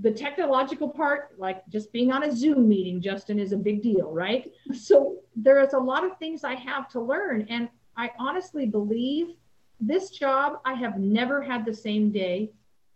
The 0.02 0.12
technological 0.12 0.90
part, 0.90 1.36
like 1.38 1.68
just 1.68 1.92
being 1.92 2.12
on 2.12 2.24
a 2.24 2.36
Zoom 2.36 2.68
meeting, 2.68 3.02
Justin, 3.02 3.40
is 3.40 3.52
a 3.52 3.58
big 3.58 3.84
deal, 3.84 4.12
right? 4.12 4.52
So 4.74 5.18
there 5.36 5.60
is 5.62 5.74
a 5.74 5.80
lot 5.80 6.04
of 6.04 6.18
things 6.18 6.44
I 6.44 6.56
have 6.56 6.88
to 6.90 7.00
learn. 7.00 7.46
And 7.50 7.70
I 7.98 8.12
honestly 8.18 8.66
believe 8.66 9.36
this 9.80 10.10
job, 10.10 10.60
I 10.66 10.74
have 10.74 11.00
never 11.00 11.42
had 11.42 11.66
the 11.66 11.74
same 11.74 12.12
day, 12.12 12.52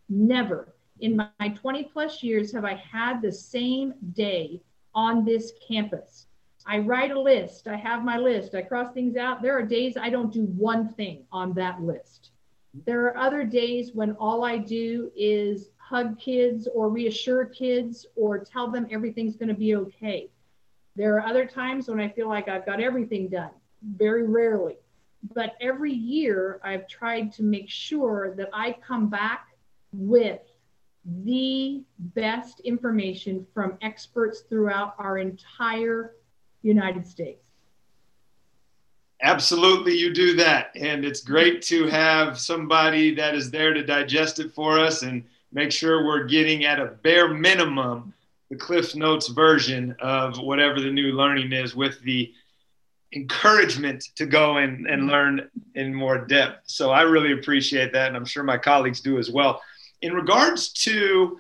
never. 0.08 0.74
in 1.02 1.16
my 1.16 1.50
20 1.50 1.86
plus 1.86 2.22
years 2.24 2.52
have 2.52 2.66
I 2.66 2.76
had 2.76 3.22
the 3.22 3.32
same 3.32 3.94
day 4.14 4.62
on 4.94 5.24
this 5.24 5.54
campus. 5.66 6.28
I 6.66 6.80
write 6.80 7.12
a 7.12 7.20
list, 7.20 7.68
I 7.68 7.78
have 7.78 8.04
my 8.04 8.18
list, 8.18 8.54
I 8.54 8.62
cross 8.62 8.94
things 8.94 9.16
out. 9.16 9.42
There 9.42 9.58
are 9.58 9.64
days 9.64 9.98
I 9.98 10.10
don't 10.10 10.32
do 10.32 10.44
one 10.44 10.90
thing 10.90 11.24
on 11.32 11.54
that 11.54 11.82
list. 11.82 12.32
There 12.86 13.06
are 13.06 13.18
other 13.18 13.44
days 13.44 13.92
when 13.94 14.12
all 14.14 14.44
I 14.44 14.58
do 14.58 15.12
is 15.16 15.70
hug 15.78 16.20
kids 16.20 16.68
or 16.76 16.90
reassure 16.90 17.46
kids 17.46 18.06
or 18.16 18.38
tell 18.38 18.70
them 18.70 18.88
everything's 18.92 19.36
going 19.36 19.50
to 19.50 19.56
be 19.56 19.76
okay. 19.76 20.30
There 20.96 21.16
are 21.16 21.26
other 21.26 21.46
times 21.46 21.88
when 21.88 22.00
I 22.00 22.10
feel 22.10 22.28
like 22.28 22.48
I've 22.48 22.66
got 22.66 22.82
everything 22.82 23.30
done, 23.30 23.52
very 23.82 24.28
rarely. 24.28 24.76
But 25.36 25.56
every 25.60 25.94
year 25.94 26.60
I've 26.64 26.88
tried 26.88 27.34
to 27.34 27.44
make 27.44 27.70
sure 27.70 28.34
that 28.38 28.50
I 28.54 28.78
come 28.86 29.10
back 29.10 29.48
with 29.92 30.42
the 31.06 31.82
best 31.98 32.60
information 32.62 33.46
from 33.54 33.78
experts 33.82 34.42
throughout 34.50 34.96
our 34.98 35.18
entire 35.18 36.16
United 36.62 37.08
States. 37.08 37.46
Absolutely, 39.22 39.98
you 39.98 40.14
do 40.14 40.36
that. 40.36 40.72
And 40.76 41.04
it's 41.04 41.22
great 41.22 41.62
to 41.64 41.88
have 41.88 42.40
somebody 42.40 43.14
that 43.16 43.36
is 43.36 43.52
there 43.52 43.74
to 43.74 43.84
digest 43.84 44.40
it 44.40 44.54
for 44.54 44.80
us 44.80 45.04
and 45.04 45.24
make 45.52 45.72
sure 45.72 46.06
we're 46.06 46.24
getting 46.24 46.66
at 46.66 46.80
a 46.80 46.86
bare 46.86 47.28
minimum 47.28 48.14
the 48.50 48.56
Cliff 48.56 48.96
Notes 48.96 49.28
version 49.28 49.96
of 50.00 50.40
whatever 50.40 50.80
the 50.80 50.92
new 50.92 51.12
learning 51.12 51.52
is 51.54 51.76
with 51.76 52.02
the 52.02 52.34
encouragement 53.14 54.04
to 54.16 54.26
go 54.26 54.58
and, 54.58 54.88
and 54.88 55.02
mm-hmm. 55.02 55.10
learn 55.10 55.50
in 55.76 55.94
more 55.94 56.26
depth. 56.26 56.64
So 56.66 56.92
I 56.92 57.02
really 57.02 57.34
appreciate 57.34 57.92
that. 57.94 58.08
And 58.08 58.16
I'm 58.16 58.26
sure 58.26 58.44
my 58.44 58.58
colleagues 58.58 59.02
do 59.02 59.18
as 59.18 59.32
well. 59.32 59.62
In 60.02 60.14
regards 60.14 60.70
to 60.84 61.38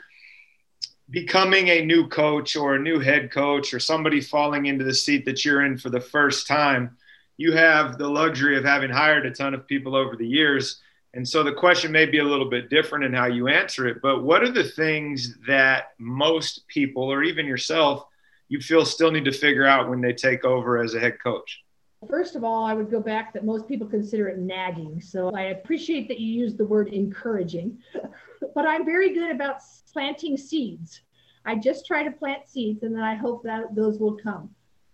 becoming 1.09 1.69
a 1.69 1.85
new 1.85 2.07
coach 2.07 2.55
or 2.55 2.75
a 2.75 2.79
new 2.79 2.99
head 2.99 3.31
coach 3.31 3.73
or 3.73 3.79
somebody 3.79 4.21
falling 4.21 4.67
into 4.67 4.83
the 4.83 4.93
seat 4.93 5.25
that 5.25 5.43
you're 5.43 5.65
in 5.65 5.77
for 5.77 5.89
the 5.89 6.01
first 6.01 6.47
time, 6.47 6.97
you 7.37 7.53
have 7.53 7.97
the 7.97 8.09
luxury 8.09 8.57
of 8.57 8.65
having 8.65 8.89
hired 8.91 9.25
a 9.25 9.31
ton 9.31 9.53
of 9.53 9.65
people 9.65 9.95
over 9.95 10.15
the 10.15 10.27
years. 10.27 10.81
And 11.13 11.27
so 11.27 11.41
the 11.41 11.53
question 11.53 11.91
may 11.91 12.05
be 12.05 12.19
a 12.19 12.23
little 12.23 12.49
bit 12.49 12.69
different 12.69 13.05
in 13.05 13.13
how 13.13 13.25
you 13.25 13.47
answer 13.47 13.87
it, 13.87 14.01
but 14.01 14.23
what 14.23 14.43
are 14.43 14.51
the 14.51 14.63
things 14.63 15.37
that 15.47 15.93
most 15.97 16.67
people, 16.67 17.03
or 17.03 17.23
even 17.23 17.47
yourself, 17.47 18.05
you 18.49 18.59
feel 18.59 18.83
still 18.83 19.11
need 19.11 19.25
to 19.25 19.31
figure 19.31 19.65
out 19.65 19.89
when 19.89 20.01
they 20.01 20.13
take 20.13 20.43
over 20.43 20.83
as 20.83 20.95
a 20.95 20.99
head 20.99 21.17
coach? 21.23 21.63
First 22.09 22.35
of 22.35 22.43
all, 22.43 22.65
I 22.65 22.73
would 22.73 22.89
go 22.89 22.99
back 22.99 23.33
that 23.33 23.45
most 23.45 23.67
people 23.67 23.87
consider 23.87 24.29
it 24.29 24.39
nagging. 24.39 25.01
So 25.01 25.31
I 25.31 25.43
appreciate 25.43 26.07
that 26.07 26.19
you 26.19 26.31
use 26.31 26.55
the 26.55 26.65
word 26.65 26.89
encouraging, 26.89 27.77
but 28.55 28.65
I'm 28.65 28.85
very 28.85 29.13
good 29.13 29.31
about 29.31 29.61
planting 29.91 30.37
seeds. 30.37 31.01
I 31.45 31.55
just 31.55 31.85
try 31.85 32.03
to 32.03 32.11
plant 32.11 32.47
seeds 32.47 32.83
and 32.83 32.95
then 32.95 33.03
I 33.03 33.15
hope 33.15 33.43
that 33.43 33.75
those 33.75 33.99
will 33.99 34.17
come 34.17 34.49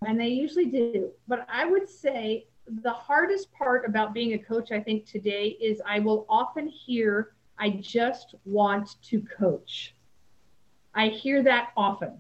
and 0.05 0.19
they 0.19 0.27
usually 0.27 0.65
do. 0.65 1.11
But 1.27 1.45
I 1.49 1.65
would 1.65 1.89
say 1.89 2.47
the 2.83 2.91
hardest 2.91 3.51
part 3.51 3.85
about 3.85 4.13
being 4.13 4.33
a 4.33 4.39
coach, 4.39 4.71
I 4.71 4.79
think, 4.79 5.05
today 5.05 5.57
is 5.61 5.81
I 5.85 5.99
will 5.99 6.25
often 6.27 6.67
hear, 6.67 7.33
I 7.59 7.69
just 7.69 8.35
want 8.45 9.01
to 9.03 9.21
coach. 9.21 9.95
I 10.93 11.07
hear 11.09 11.43
that 11.43 11.71
often. 11.77 12.19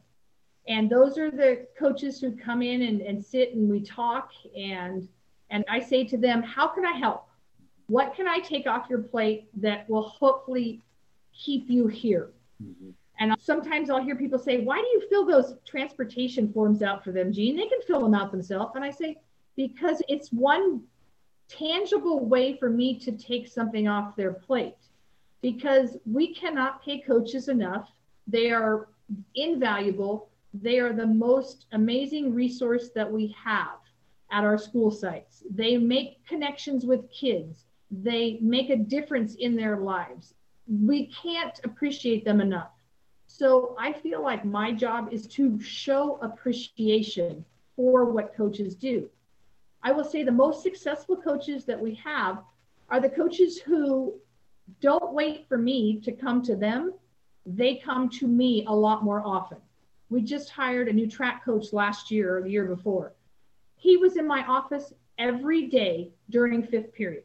And 0.67 0.89
those 0.89 1.17
are 1.17 1.29
the 1.29 1.67
coaches 1.77 2.19
who 2.19 2.35
come 2.35 2.61
in 2.61 2.81
and, 2.83 3.01
and 3.01 3.23
sit 3.23 3.53
and 3.53 3.69
we 3.69 3.81
talk 3.81 4.31
and 4.57 5.07
and 5.51 5.63
I 5.69 5.79
say 5.79 6.03
to 6.05 6.17
them, 6.17 6.41
how 6.41 6.67
can 6.67 6.85
I 6.85 6.93
help? 6.93 7.27
What 7.87 8.15
can 8.15 8.27
I 8.27 8.39
take 8.39 8.65
off 8.65 8.89
your 8.89 8.99
plate 8.99 9.47
that 9.61 9.87
will 9.87 10.09
hopefully 10.09 10.81
keep 11.33 11.69
you 11.69 11.87
here? 11.87 12.31
Mm-hmm. 12.63 12.89
And 13.19 13.35
sometimes 13.39 13.89
I'll 13.89 14.03
hear 14.03 14.15
people 14.15 14.39
say, 14.39 14.61
Why 14.61 14.77
do 14.77 14.87
you 14.87 15.07
fill 15.09 15.25
those 15.25 15.55
transportation 15.65 16.51
forms 16.51 16.81
out 16.81 17.03
for 17.03 17.11
them, 17.11 17.31
Jean? 17.31 17.55
They 17.55 17.67
can 17.67 17.81
fill 17.87 18.01
them 18.01 18.13
out 18.13 18.31
themselves. 18.31 18.73
And 18.75 18.83
I 18.83 18.89
say, 18.89 19.17
Because 19.55 20.01
it's 20.09 20.29
one 20.29 20.81
tangible 21.47 22.25
way 22.25 22.57
for 22.57 22.69
me 22.69 22.99
to 22.99 23.11
take 23.11 23.47
something 23.47 23.87
off 23.87 24.15
their 24.15 24.33
plate. 24.33 24.75
Because 25.41 25.97
we 26.05 26.33
cannot 26.33 26.83
pay 26.83 26.99
coaches 27.01 27.47
enough. 27.47 27.89
They 28.27 28.51
are 28.51 28.89
invaluable. 29.35 30.29
They 30.61 30.79
are 30.79 30.93
the 30.93 31.07
most 31.07 31.65
amazing 31.73 32.33
resource 32.33 32.89
that 32.95 33.11
we 33.11 33.35
have 33.43 33.79
at 34.31 34.45
our 34.45 34.57
school 34.57 34.89
sites. 34.89 35.43
They 35.49 35.77
make 35.77 36.25
connections 36.25 36.85
with 36.85 37.11
kids, 37.11 37.65
they 37.91 38.39
make 38.41 38.69
a 38.69 38.77
difference 38.77 39.35
in 39.35 39.55
their 39.55 39.77
lives. 39.77 40.33
We 40.67 41.07
can't 41.07 41.59
appreciate 41.63 42.23
them 42.23 42.39
enough. 42.39 42.71
So 43.27 43.75
I 43.77 43.91
feel 43.91 44.23
like 44.23 44.45
my 44.45 44.71
job 44.71 45.09
is 45.11 45.27
to 45.27 45.59
show 45.59 46.19
appreciation 46.21 47.43
for 47.75 48.05
what 48.05 48.33
coaches 48.35 48.75
do. 48.75 49.09
I 49.83 49.91
will 49.91 50.05
say 50.05 50.23
the 50.23 50.31
most 50.31 50.63
successful 50.63 51.17
coaches 51.17 51.65
that 51.65 51.79
we 51.79 51.95
have 51.95 52.41
are 52.89 53.01
the 53.01 53.09
coaches 53.09 53.59
who 53.59 54.13
don't 54.79 55.13
wait 55.13 55.47
for 55.49 55.57
me 55.57 55.99
to 56.01 56.11
come 56.13 56.41
to 56.43 56.55
them. 56.55 56.93
They 57.45 57.75
come 57.75 58.09
to 58.11 58.27
me 58.27 58.65
a 58.65 58.73
lot 58.73 59.03
more 59.03 59.21
often. 59.21 59.57
We 60.09 60.21
just 60.21 60.49
hired 60.49 60.87
a 60.87 60.93
new 60.93 61.07
track 61.07 61.43
coach 61.43 61.73
last 61.73 62.11
year 62.11 62.37
or 62.37 62.43
the 62.43 62.51
year 62.51 62.65
before. 62.65 63.13
He 63.75 63.97
was 63.97 64.17
in 64.17 64.27
my 64.27 64.45
office 64.45 64.93
every 65.17 65.67
day 65.67 66.11
during 66.29 66.63
fifth 66.63 66.93
period. 66.93 67.23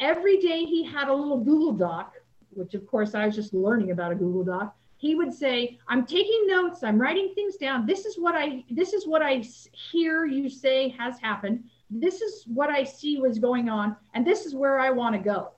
Every 0.00 0.38
day 0.38 0.64
he 0.64 0.82
had 0.82 1.08
a 1.08 1.14
little 1.14 1.38
Google 1.38 1.72
Doc, 1.72 2.14
which 2.50 2.74
of 2.74 2.86
course 2.86 3.14
I 3.14 3.26
was 3.26 3.36
just 3.36 3.54
learning 3.54 3.90
about 3.90 4.12
a 4.12 4.16
Google 4.16 4.44
Doc. 4.44 4.76
He 4.96 5.14
would 5.14 5.32
say 5.32 5.78
i'm 5.88 6.04
taking 6.04 6.46
notes. 6.46 6.82
I'm 6.82 7.00
writing 7.00 7.32
things 7.34 7.56
down. 7.56 7.86
This 7.86 8.04
is 8.04 8.18
what 8.18 8.34
i 8.34 8.64
this 8.70 8.92
is 8.92 9.06
what 9.06 9.22
i 9.22 9.42
hear 9.90 10.24
you 10.24 10.48
say 10.48 10.88
has 10.90 11.18
happened. 11.18 11.64
This 11.90 12.20
is 12.20 12.44
what 12.46 12.70
i 12.70 12.82
see 12.84 13.18
was 13.18 13.38
going 13.38 13.68
on 13.68 13.96
and 14.14 14.26
this 14.26 14.46
is 14.46 14.54
where 14.54 14.78
i 14.78 14.90
want 14.90 15.14
to 15.14 15.20
go. 15.20 15.52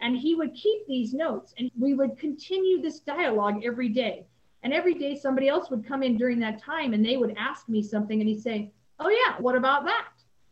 And 0.00 0.16
he 0.16 0.34
would 0.34 0.54
keep 0.54 0.86
these 0.86 1.12
notes 1.14 1.52
and 1.58 1.70
we 1.78 1.94
would 1.94 2.18
continue 2.18 2.80
this 2.80 3.00
dialogue 3.00 3.62
every 3.64 3.88
day 3.88 4.26
and 4.66 4.74
every 4.74 4.94
day 4.94 5.14
somebody 5.14 5.46
else 5.46 5.70
would 5.70 5.86
come 5.86 6.02
in 6.02 6.18
during 6.18 6.40
that 6.40 6.60
time 6.60 6.92
and 6.92 7.06
they 7.06 7.16
would 7.16 7.36
ask 7.38 7.68
me 7.68 7.80
something 7.80 8.18
and 8.18 8.28
he'd 8.28 8.42
say 8.42 8.68
oh 8.98 9.08
yeah 9.08 9.36
what 9.38 9.54
about 9.54 9.84
that? 9.84 10.08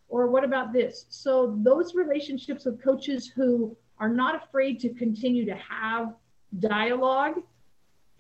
Or 0.07 0.29
what 0.29 0.45
about 0.45 0.73
this? 0.73 1.07
So 1.09 1.59
those 1.65 1.97
relationships 1.97 2.65
with 2.65 2.81
coaches 2.81 3.27
who 3.35 3.77
are 3.99 4.09
not 4.09 4.41
afraid 4.41 4.79
to 4.81 4.95
continue 4.95 5.45
to 5.47 5.57
have 5.57 6.15
dialogue 6.61 7.43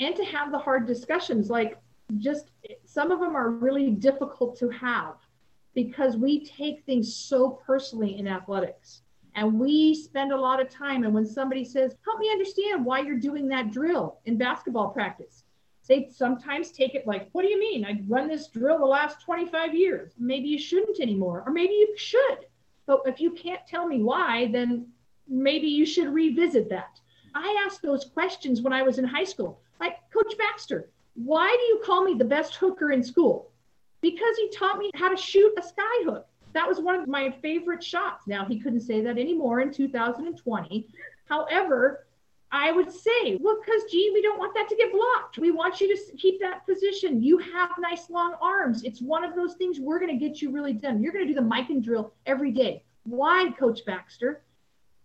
and 0.00 0.16
to 0.16 0.24
have 0.24 0.50
the 0.50 0.58
hard 0.58 0.84
discussions 0.84 1.48
like 1.48 1.78
just 2.18 2.50
some 2.84 3.12
of 3.12 3.20
them 3.20 3.36
are 3.36 3.50
really 3.50 3.90
difficult 3.90 4.58
to 4.58 4.70
have 4.70 5.14
because 5.74 6.16
we 6.16 6.44
take 6.44 6.84
things 6.86 7.14
so 7.14 7.60
personally 7.64 8.18
in 8.18 8.26
athletics. 8.26 9.02
And 9.36 9.60
we 9.60 9.94
spend 9.94 10.32
a 10.32 10.40
lot 10.40 10.60
of 10.60 10.68
time 10.68 11.04
and 11.04 11.14
when 11.14 11.24
somebody 11.24 11.64
says 11.64 11.94
help 12.04 12.18
me 12.18 12.30
understand 12.32 12.84
why 12.84 12.98
you're 12.98 13.14
doing 13.30 13.46
that 13.48 13.70
drill 13.70 14.18
in 14.24 14.36
basketball 14.36 14.88
practice 14.88 15.43
they 15.86 16.08
sometimes 16.10 16.70
take 16.70 16.94
it 16.94 17.06
like 17.06 17.28
what 17.32 17.42
do 17.42 17.48
you 17.48 17.58
mean 17.58 17.84
I've 17.84 18.08
run 18.08 18.28
this 18.28 18.48
drill 18.48 18.78
the 18.78 18.86
last 18.86 19.20
25 19.22 19.74
years 19.74 20.12
maybe 20.18 20.48
you 20.48 20.58
shouldn't 20.58 21.00
anymore 21.00 21.42
or 21.46 21.52
maybe 21.52 21.74
you 21.74 21.94
should 21.96 22.46
but 22.86 23.02
if 23.06 23.20
you 23.20 23.32
can't 23.32 23.66
tell 23.66 23.86
me 23.86 24.02
why 24.02 24.48
then 24.52 24.86
maybe 25.28 25.66
you 25.66 25.86
should 25.86 26.08
revisit 26.12 26.68
that 26.68 27.00
i 27.34 27.64
asked 27.66 27.82
those 27.82 28.04
questions 28.04 28.62
when 28.62 28.72
i 28.72 28.82
was 28.82 28.98
in 28.98 29.04
high 29.04 29.24
school 29.24 29.60
like 29.80 29.98
Coach 30.10 30.36
Baxter, 30.38 30.90
why 31.14 31.54
do 31.58 31.64
you 31.64 31.82
call 31.84 32.04
me 32.04 32.14
the 32.14 32.24
best 32.24 32.54
hooker 32.56 32.92
in 32.92 33.02
school? 33.02 33.50
Because 34.00 34.36
he 34.36 34.48
taught 34.50 34.78
me 34.78 34.90
how 34.94 35.08
to 35.08 35.16
shoot 35.16 35.52
a 35.58 35.62
sky 35.62 36.04
hook. 36.04 36.26
That 36.52 36.68
was 36.68 36.80
one 36.80 36.94
of 36.94 37.08
my 37.08 37.30
favorite 37.42 37.82
shots. 37.82 38.26
Now, 38.26 38.44
he 38.44 38.60
couldn't 38.60 38.80
say 38.80 39.00
that 39.00 39.18
anymore 39.18 39.60
in 39.60 39.72
2020. 39.72 40.88
However, 41.26 42.06
I 42.54 42.70
would 42.70 42.92
say, 42.92 43.36
well, 43.40 43.58
because 43.60 43.82
Jean, 43.90 44.14
we 44.14 44.22
don't 44.22 44.38
want 44.38 44.54
that 44.54 44.68
to 44.68 44.76
get 44.76 44.92
blocked. 44.92 45.38
We 45.38 45.50
want 45.50 45.80
you 45.80 45.88
to 45.88 46.16
keep 46.16 46.40
that 46.40 46.64
position. 46.64 47.20
You 47.20 47.36
have 47.38 47.70
nice 47.80 48.08
long 48.08 48.36
arms. 48.40 48.84
It's 48.84 49.02
one 49.02 49.24
of 49.24 49.34
those 49.34 49.54
things 49.54 49.80
we're 49.80 49.98
going 49.98 50.16
to 50.16 50.24
get 50.24 50.40
you 50.40 50.52
really 50.52 50.72
done. 50.72 51.02
You're 51.02 51.12
going 51.12 51.26
to 51.26 51.34
do 51.34 51.40
the 51.40 51.44
Mikan 51.44 51.82
drill 51.82 52.14
every 52.26 52.52
day. 52.52 52.84
Why, 53.02 53.50
Coach 53.58 53.84
Baxter? 53.84 54.44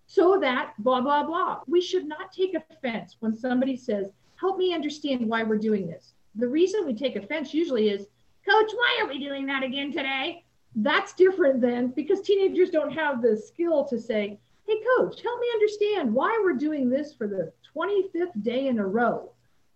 So 0.05 0.39
that 0.39 0.73
blah, 0.77 1.01
blah, 1.01 1.23
blah. 1.23 1.61
We 1.65 1.81
should 1.81 2.07
not 2.07 2.31
take 2.31 2.55
offense 2.55 3.15
when 3.19 3.35
somebody 3.35 3.75
says, 3.75 4.11
help 4.35 4.59
me 4.59 4.75
understand 4.75 5.27
why 5.27 5.41
we're 5.41 5.57
doing 5.57 5.87
this. 5.87 6.13
The 6.35 6.47
reason 6.47 6.85
we 6.85 6.93
take 6.93 7.15
offense 7.15 7.51
usually 7.51 7.89
is, 7.89 8.05
Coach, 8.47 8.71
why 8.75 8.99
are 9.01 9.07
we 9.07 9.17
doing 9.17 9.47
that 9.47 9.63
again 9.63 9.91
today? 9.91 10.45
That's 10.75 11.13
different 11.13 11.61
than 11.61 11.87
because 11.87 12.21
teenagers 12.21 12.69
don't 12.69 12.91
have 12.91 13.23
the 13.23 13.35
skill 13.35 13.85
to 13.85 13.99
say, 13.99 14.39
Hey, 14.69 14.75
coach, 14.97 15.23
help 15.23 15.41
me 15.41 15.47
understand 15.51 16.13
why 16.13 16.39
we're 16.43 16.53
doing 16.53 16.91
this 16.91 17.11
for 17.15 17.27
the 17.27 17.51
25th 17.75 18.43
day 18.43 18.67
in 18.67 18.77
a 18.77 18.85
row. 18.85 19.31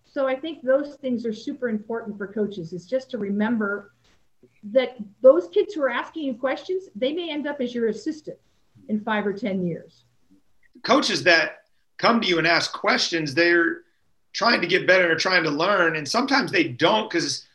So 0.06 0.28
I 0.28 0.36
think 0.36 0.62
those 0.62 0.98
things 0.98 1.26
are 1.26 1.34
super 1.34 1.68
important 1.68 2.16
for 2.16 2.28
coaches, 2.28 2.74
is 2.74 2.86
just 2.86 3.10
to 3.10 3.18
remember 3.18 3.96
that 4.66 4.98
those 5.22 5.48
kids 5.48 5.74
who 5.74 5.82
are 5.82 5.90
asking 5.90 6.26
you 6.26 6.36
questions, 6.36 6.90
they 6.96 7.12
may 7.12 7.32
end 7.32 7.48
up 7.48 7.60
as 7.60 7.74
your 7.74 7.88
assistant 7.88 8.38
in 8.88 9.00
five 9.00 9.26
or 9.26 9.34
10 9.34 9.66
years. 9.66 10.06
Coaches 10.84 11.24
that 11.24 11.64
come 11.98 12.22
to 12.22 12.28
you 12.28 12.38
and 12.38 12.46
ask 12.46 12.72
questions, 12.72 13.34
they're 13.34 13.82
trying 14.32 14.62
to 14.62 14.68
get 14.68 14.86
better 14.86 15.12
or 15.12 15.16
trying 15.16 15.44
to 15.44 15.50
learn. 15.50 15.96
And 15.96 16.08
sometimes 16.08 16.52
they 16.52 16.66
don't 16.66 17.10
because 17.10 17.48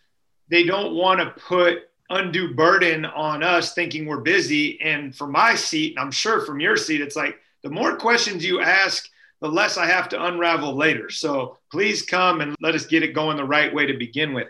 they 0.49 0.65
don't 0.65 0.97
want 0.97 1.21
to 1.21 1.41
put 1.41 1.88
undue 2.11 2.55
burden 2.55 3.05
on 3.05 3.43
us 3.43 3.75
thinking 3.75 4.07
we're 4.07 4.21
busy. 4.21 4.81
And 4.81 5.15
for 5.15 5.27
my 5.27 5.55
seat, 5.55 5.93
and 5.93 6.01
I'm 6.01 6.11
sure 6.11 6.45
from 6.45 6.61
your 6.61 6.77
seat, 6.77 7.01
it's 7.01 7.17
like 7.17 7.37
the 7.63 7.71
more 7.71 7.97
questions 7.97 8.45
you 8.45 8.61
ask, 8.61 9.09
the 9.41 9.49
less 9.49 9.77
I 9.77 9.87
have 9.87 10.09
to 10.11 10.25
unravel 10.25 10.75
later. 10.75 11.11
So 11.11 11.59
please 11.71 12.03
come 12.03 12.41
and 12.41 12.57
let 12.61 12.75
us 12.75 12.87
get 12.87 13.03
it 13.03 13.15
going 13.15 13.37
the 13.37 13.45
right 13.45 13.73
way 13.73 13.87
to 13.87 13.97
begin 13.97 14.33
with. 14.35 14.49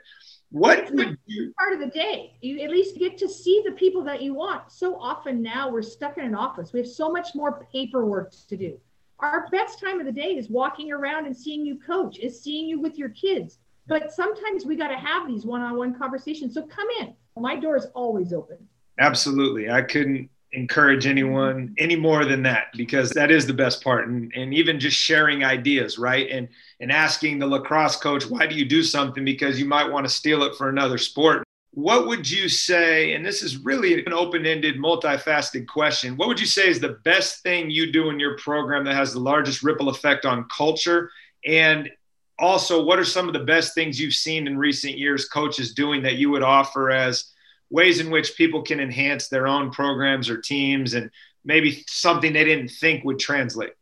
What 0.50 0.90
would 0.92 1.18
you 1.26 1.52
part 1.58 1.74
of 1.74 1.80
the 1.80 1.88
day? 1.88 2.32
You 2.40 2.60
at 2.60 2.70
least 2.70 2.96
get 2.96 3.18
to 3.18 3.28
see 3.28 3.62
the 3.66 3.72
people 3.72 4.02
that 4.04 4.22
you 4.22 4.32
want. 4.32 4.72
So 4.72 4.98
often 4.98 5.42
now 5.42 5.68
we're 5.68 5.82
stuck 5.82 6.16
in 6.16 6.24
an 6.24 6.34
office. 6.34 6.72
We 6.72 6.80
have 6.80 6.88
so 6.88 7.10
much 7.10 7.34
more 7.34 7.66
paperwork 7.70 8.32
to 8.48 8.56
do. 8.56 8.80
Our 9.18 9.48
best 9.50 9.78
time 9.78 10.00
of 10.00 10.06
the 10.06 10.12
day 10.12 10.36
is 10.36 10.48
walking 10.48 10.90
around 10.90 11.26
and 11.26 11.36
seeing 11.36 11.66
you 11.66 11.78
coach, 11.78 12.18
is 12.18 12.40
seeing 12.40 12.66
you 12.66 12.80
with 12.80 12.96
your 12.96 13.10
kids. 13.10 13.58
But 13.88 14.10
sometimes 14.12 14.64
we 14.64 14.76
got 14.76 14.88
to 14.88 14.96
have 14.96 15.26
these 15.26 15.44
one-on-one 15.44 15.98
conversations. 15.98 16.54
So 16.54 16.62
come 16.62 16.88
in. 17.00 17.14
My 17.40 17.56
door 17.56 17.76
is 17.76 17.86
always 17.94 18.32
open. 18.32 18.58
Absolutely. 18.98 19.70
I 19.70 19.82
couldn't 19.82 20.30
encourage 20.52 21.06
anyone 21.06 21.74
any 21.78 21.94
more 21.94 22.24
than 22.24 22.42
that 22.42 22.68
because 22.74 23.10
that 23.10 23.30
is 23.30 23.46
the 23.46 23.52
best 23.52 23.84
part 23.84 24.08
and, 24.08 24.32
and 24.34 24.54
even 24.54 24.80
just 24.80 24.96
sharing 24.96 25.44
ideas 25.44 25.98
right 25.98 26.30
and 26.30 26.48
and 26.80 26.90
asking 26.90 27.38
the 27.38 27.46
lacrosse 27.46 27.96
coach 27.96 28.24
why 28.24 28.46
do 28.46 28.54
you 28.54 28.64
do 28.64 28.82
something 28.82 29.26
because 29.26 29.60
you 29.60 29.66
might 29.66 29.90
want 29.90 30.06
to 30.06 30.12
steal 30.12 30.42
it 30.42 30.56
for 30.56 30.70
another 30.70 30.96
sport 30.96 31.44
what 31.72 32.06
would 32.06 32.28
you 32.28 32.48
say 32.48 33.12
and 33.12 33.26
this 33.26 33.42
is 33.42 33.58
really 33.58 34.02
an 34.06 34.12
open-ended 34.14 34.78
multifaceted 34.78 35.66
question 35.66 36.16
what 36.16 36.28
would 36.28 36.40
you 36.40 36.46
say 36.46 36.66
is 36.66 36.80
the 36.80 36.98
best 37.04 37.42
thing 37.42 37.68
you 37.68 37.92
do 37.92 38.08
in 38.08 38.18
your 38.18 38.38
program 38.38 38.84
that 38.86 38.94
has 38.94 39.12
the 39.12 39.20
largest 39.20 39.62
ripple 39.62 39.90
effect 39.90 40.24
on 40.24 40.48
culture 40.48 41.10
and 41.44 41.90
also 42.38 42.82
what 42.82 42.98
are 42.98 43.04
some 43.04 43.26
of 43.26 43.32
the 43.32 43.40
best 43.40 43.74
things 43.74 44.00
you've 44.00 44.14
seen 44.14 44.46
in 44.46 44.56
recent 44.56 44.96
years 44.96 45.28
coaches 45.28 45.74
doing 45.74 46.02
that 46.02 46.16
you 46.16 46.30
would 46.30 46.42
offer 46.42 46.90
as 46.90 47.32
ways 47.70 48.00
in 48.00 48.10
which 48.10 48.36
people 48.36 48.62
can 48.62 48.80
enhance 48.80 49.28
their 49.28 49.46
own 49.46 49.70
programs 49.70 50.30
or 50.30 50.40
teams 50.40 50.94
and 50.94 51.10
maybe 51.44 51.84
something 51.88 52.32
they 52.32 52.44
didn't 52.44 52.68
think 52.68 53.04
would 53.04 53.18
translate? 53.18 53.72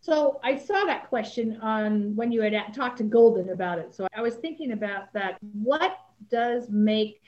So 0.00 0.40
I 0.42 0.56
saw 0.56 0.84
that 0.84 1.08
question 1.08 1.58
on 1.60 2.16
when 2.16 2.32
you 2.32 2.40
had 2.40 2.54
talked 2.74 2.98
to 2.98 3.04
Golden 3.04 3.50
about 3.50 3.78
it. 3.78 3.94
So 3.94 4.06
I 4.14 4.22
was 4.22 4.36
thinking 4.36 4.72
about 4.72 5.12
that. 5.12 5.36
What 5.52 5.98
does 6.30 6.70
make 6.70 7.20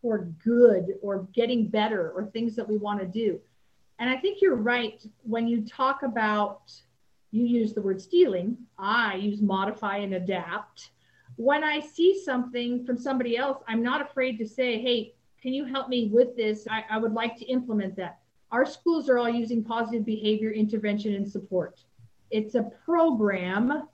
for 0.00 0.28
good 0.44 0.94
or 1.02 1.26
getting 1.32 1.66
better 1.68 2.10
or 2.10 2.26
things 2.26 2.54
that 2.56 2.68
we 2.68 2.76
want 2.76 3.00
to 3.00 3.06
do? 3.06 3.40
And 3.98 4.10
I 4.10 4.16
think 4.16 4.40
you're 4.40 4.56
right 4.56 5.04
when 5.22 5.48
you 5.48 5.66
talk 5.66 6.02
about 6.02 6.72
you 7.32 7.44
use 7.44 7.72
the 7.72 7.82
word 7.82 8.00
stealing, 8.00 8.56
I 8.78 9.16
use 9.16 9.40
modify 9.40 9.96
and 9.96 10.14
adapt 10.14 10.90
when 11.36 11.64
I 11.64 11.80
see 11.80 12.22
something 12.22 12.84
from 12.84 12.98
somebody 12.98 13.36
else, 13.36 13.62
I'm 13.68 13.82
not 13.82 14.00
afraid 14.00 14.38
to 14.38 14.46
say, 14.46 14.80
hey, 14.80 15.14
can 15.40 15.52
you 15.52 15.64
help 15.64 15.88
me 15.88 16.08
with 16.12 16.36
this? 16.36 16.66
I, 16.70 16.84
I 16.90 16.98
would 16.98 17.12
like 17.12 17.36
to 17.38 17.44
implement 17.46 17.96
that. 17.96 18.18
Our 18.50 18.66
schools 18.66 19.08
are 19.08 19.18
all 19.18 19.28
using 19.28 19.64
positive 19.64 20.04
behavior 20.04 20.50
intervention 20.50 21.14
and 21.14 21.28
support. 21.28 21.82
It's 22.30 22.54
a 22.54 22.70
program 22.84 23.88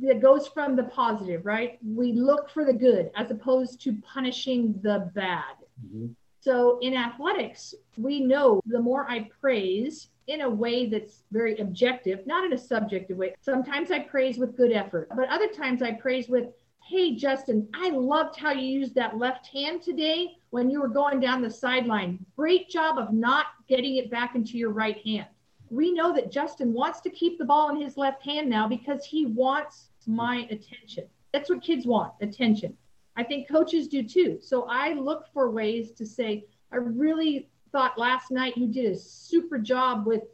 that 0.00 0.20
goes 0.20 0.48
from 0.48 0.74
the 0.76 0.84
positive, 0.84 1.44
right? 1.46 1.78
We 1.84 2.12
look 2.12 2.50
for 2.50 2.64
the 2.64 2.72
good 2.72 3.10
as 3.14 3.30
opposed 3.30 3.80
to 3.82 3.94
punishing 4.02 4.74
the 4.82 5.10
bad. 5.14 5.54
Mm-hmm. 5.86 6.08
So 6.40 6.78
in 6.80 6.94
athletics, 6.94 7.74
we 7.96 8.20
know 8.20 8.60
the 8.66 8.80
more 8.80 9.08
I 9.08 9.28
praise, 9.40 10.08
in 10.28 10.42
a 10.42 10.48
way 10.48 10.86
that's 10.86 11.24
very 11.32 11.58
objective, 11.58 12.26
not 12.26 12.44
in 12.44 12.52
a 12.52 12.58
subjective 12.58 13.16
way. 13.16 13.34
Sometimes 13.40 13.90
I 13.90 14.00
praise 14.00 14.38
with 14.38 14.56
good 14.56 14.72
effort, 14.72 15.08
but 15.16 15.28
other 15.28 15.48
times 15.48 15.82
I 15.82 15.92
praise 15.92 16.28
with, 16.28 16.46
hey, 16.86 17.16
Justin, 17.16 17.68
I 17.74 17.90
loved 17.90 18.36
how 18.36 18.52
you 18.52 18.66
used 18.66 18.94
that 18.94 19.18
left 19.18 19.48
hand 19.48 19.82
today 19.82 20.36
when 20.50 20.70
you 20.70 20.80
were 20.80 20.88
going 20.88 21.18
down 21.18 21.42
the 21.42 21.50
sideline. 21.50 22.24
Great 22.36 22.68
job 22.68 22.98
of 22.98 23.12
not 23.12 23.46
getting 23.68 23.96
it 23.96 24.10
back 24.10 24.34
into 24.34 24.56
your 24.56 24.70
right 24.70 24.98
hand. 25.04 25.26
We 25.70 25.92
know 25.92 26.14
that 26.14 26.32
Justin 26.32 26.72
wants 26.72 27.00
to 27.02 27.10
keep 27.10 27.38
the 27.38 27.44
ball 27.44 27.70
in 27.70 27.80
his 27.80 27.96
left 27.96 28.22
hand 28.22 28.48
now 28.48 28.68
because 28.68 29.04
he 29.04 29.26
wants 29.26 29.88
my 30.06 30.46
attention. 30.50 31.04
That's 31.32 31.50
what 31.50 31.62
kids 31.62 31.86
want 31.86 32.12
attention. 32.20 32.76
I 33.16 33.24
think 33.24 33.48
coaches 33.48 33.88
do 33.88 34.02
too. 34.02 34.38
So 34.40 34.66
I 34.68 34.92
look 34.92 35.26
for 35.32 35.50
ways 35.50 35.92
to 35.92 36.06
say, 36.06 36.44
I 36.72 36.76
really 36.76 37.48
thought 37.70 37.98
last 37.98 38.30
night 38.30 38.56
you 38.56 38.66
did 38.66 38.90
a 38.90 38.96
super 38.96 39.37
job 39.56 40.06
with 40.06 40.24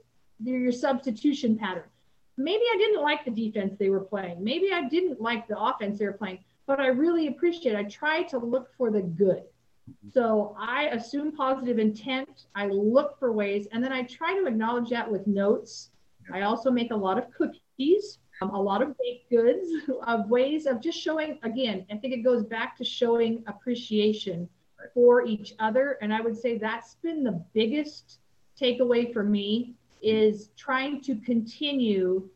your 0.43 0.73
substitution 0.73 1.57
pattern. 1.57 1.85
Maybe 2.37 2.65
I 2.73 2.77
didn't 2.77 3.03
like 3.03 3.25
the 3.25 3.31
defense 3.31 3.77
they 3.79 3.91
were 3.91 4.01
playing. 4.01 4.43
Maybe 4.43 4.73
I 4.73 4.89
didn't 4.89 5.21
like 5.21 5.47
the 5.47 5.57
offense 5.57 6.01
they 6.01 6.07
were 6.07 6.13
playing, 6.13 6.41
but 6.67 6.81
I 6.81 6.89
really 6.89 7.29
appreciate 7.29 7.75
it. 7.75 7.79
I 7.79 7.85
try 7.85 8.25
to 8.25 8.39
look 8.39 8.71
for 8.77 8.91
the 8.91 9.03
good. 9.03 9.45
So 10.13 10.57
I 10.59 10.85
assume 10.87 11.33
positive 11.33 11.79
intent. 11.79 12.47
I 12.55 12.67
look 12.67 13.19
for 13.19 13.33
ways, 13.33 13.69
and 13.71 13.85
then 13.85 13.93
I 13.93 14.03
try 14.03 14.35
to 14.35 14.47
acknowledge 14.47 14.91
that 14.91 15.11
with 15.11 15.27
notes. 15.27 15.91
I 16.33 16.41
also 16.41 16.71
make 16.71 16.91
a 16.91 16.97
lot 16.97 17.19
of 17.19 17.31
cookies, 17.33 18.19
um, 18.41 18.51
a 18.51 18.61
lot 18.61 18.83
of 18.83 18.97
baked 18.99 19.31
goods, 19.31 19.69
of 20.07 20.29
ways 20.31 20.67
of 20.67 20.81
just 20.81 20.99
showing. 20.99 21.39
Again, 21.43 21.87
I 21.91 21.97
think 21.97 22.15
it 22.15 22.25
goes 22.25 22.45
back 22.45 22.77
to 22.79 22.85
showing 22.85 23.45
appreciation 23.47 24.49
for 24.93 25.25
each 25.25 25.55
other. 25.59 25.99
And 26.03 26.13
I 26.13 26.21
would 26.21 26.37
say 26.37 26.59
that's 26.59 26.97
been 26.97 27.23
the 27.23 27.45
biggest 27.53 28.19
takeaway 28.61 29.13
for 29.13 29.23
me 29.23 29.75
is 30.03 30.51
trying 30.57 31.01
to 31.03 31.17
continue 31.17 32.29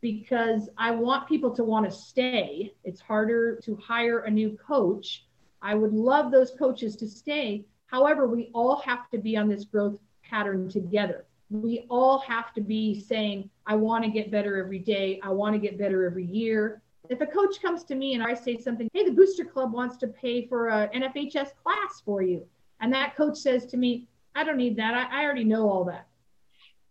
because 0.00 0.68
I 0.76 0.90
want 0.90 1.28
people 1.28 1.50
to 1.56 1.64
want 1.64 1.86
to 1.86 1.90
stay. 1.90 2.74
It's 2.84 3.00
harder 3.00 3.56
to 3.64 3.76
hire 3.76 4.20
a 4.20 4.30
new 4.30 4.56
coach. 4.56 5.24
I 5.62 5.74
would 5.74 5.92
love 5.92 6.30
those 6.30 6.52
coaches 6.58 6.96
to 6.96 7.08
stay. 7.08 7.64
However, 7.86 8.26
we 8.26 8.50
all 8.54 8.76
have 8.82 9.08
to 9.10 9.18
be 9.18 9.36
on 9.36 9.48
this 9.48 9.64
growth 9.64 9.98
pattern 10.22 10.68
together. 10.68 11.24
We 11.50 11.86
all 11.88 12.18
have 12.18 12.52
to 12.54 12.60
be 12.60 13.00
saying, 13.00 13.48
I 13.66 13.76
want 13.76 14.04
to 14.04 14.10
get 14.10 14.30
better 14.30 14.56
every 14.56 14.78
day. 14.78 15.20
I 15.22 15.30
want 15.30 15.54
to 15.54 15.58
get 15.58 15.78
better 15.78 16.04
every 16.04 16.26
year. 16.26 16.82
If 17.08 17.20
a 17.20 17.26
coach 17.26 17.60
comes 17.62 17.84
to 17.84 17.94
me 17.94 18.14
and 18.14 18.22
I 18.22 18.34
say 18.34 18.58
something, 18.58 18.88
hey, 18.92 19.04
the 19.04 19.12
Booster 19.12 19.44
Club 19.44 19.72
wants 19.72 19.96
to 19.98 20.08
pay 20.08 20.46
for 20.46 20.68
an 20.68 21.02
NFHS 21.02 21.50
class 21.62 22.02
for 22.04 22.22
you, 22.22 22.46
and 22.80 22.92
that 22.92 23.14
coach 23.14 23.36
says 23.36 23.66
to 23.66 23.76
me, 23.76 24.08
I 24.34 24.44
don't 24.44 24.56
need 24.56 24.76
that. 24.76 24.94
I, 24.94 25.20
I 25.20 25.24
already 25.24 25.44
know 25.44 25.68
all 25.68 25.84
that. 25.84 26.06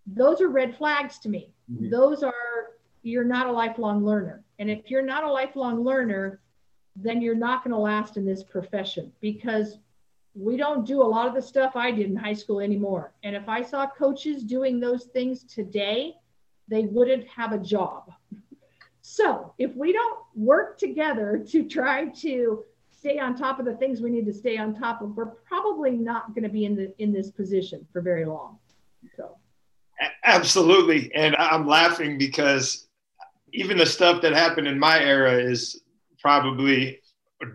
Those 0.08 0.42
are 0.42 0.48
red 0.48 0.76
flags 0.78 1.20
to 1.20 1.30
me. 1.30 1.54
Mm-hmm. 1.72 1.90
Those 1.90 2.24
are, 2.24 2.34
you're 3.04 3.24
not 3.24 3.48
a 3.48 3.52
lifelong 3.52 4.06
learner. 4.06 4.44
And 4.60 4.70
if 4.70 4.90
you're 4.90 5.02
not 5.02 5.24
a 5.24 5.32
lifelong 5.32 5.84
learner, 5.84 6.40
then 6.96 7.22
you're 7.22 7.36
not 7.36 7.64
going 7.64 7.72
to 7.72 7.78
last 7.78 8.18
in 8.18 8.26
this 8.26 8.44
profession 8.44 9.12
because 9.20 9.80
we 10.36 10.58
don't 10.58 10.86
do 10.86 11.02
a 11.02 11.06
lot 11.06 11.28
of 11.28 11.34
the 11.34 11.42
stuff 11.42 11.76
I 11.76 11.92
did 11.92 12.10
in 12.10 12.16
high 12.16 12.34
school 12.34 12.60
anymore. 12.60 13.14
And 13.24 13.36
if 13.36 13.48
I 13.48 13.62
saw 13.62 13.88
coaches 13.88 14.44
doing 14.44 14.80
those 14.80 15.06
things 15.06 15.44
today, 15.44 16.16
they 16.68 16.86
wouldn't 16.86 17.28
have 17.28 17.52
a 17.52 17.60
job. 17.60 18.12
So 19.06 19.54
if 19.58 19.76
we 19.76 19.92
don't 19.92 20.20
work 20.34 20.78
together 20.78 21.46
to 21.50 21.68
try 21.68 22.06
to 22.06 22.64
stay 23.04 23.20
on 23.20 23.36
top 23.36 23.60
of 23.60 23.66
the 23.66 23.76
things 23.76 24.00
we 24.00 24.10
need 24.10 24.26
to 24.26 24.34
stay 24.34 24.58
on 24.58 24.74
top 24.74 25.02
of, 25.02 25.14
we're 25.18 25.26
probably 25.26 25.92
not 25.92 26.34
going 26.34 26.44
to 26.44 26.50
be 26.50 26.64
in 26.64 26.74
the 26.74 26.94
in 27.00 27.12
this 27.12 27.30
position 27.30 27.86
for 27.92 28.00
very 28.00 28.24
long. 28.24 28.58
So 29.18 29.36
absolutely, 30.24 31.14
and 31.14 31.36
I'm 31.36 31.68
laughing 31.68 32.18
because 32.18 32.88
even 33.52 33.78
the 33.78 33.86
stuff 33.86 34.22
that 34.22 34.32
happened 34.32 34.70
in 34.70 34.80
my 34.80 35.02
era 35.02 35.34
is 35.34 35.82
probably 36.22 37.02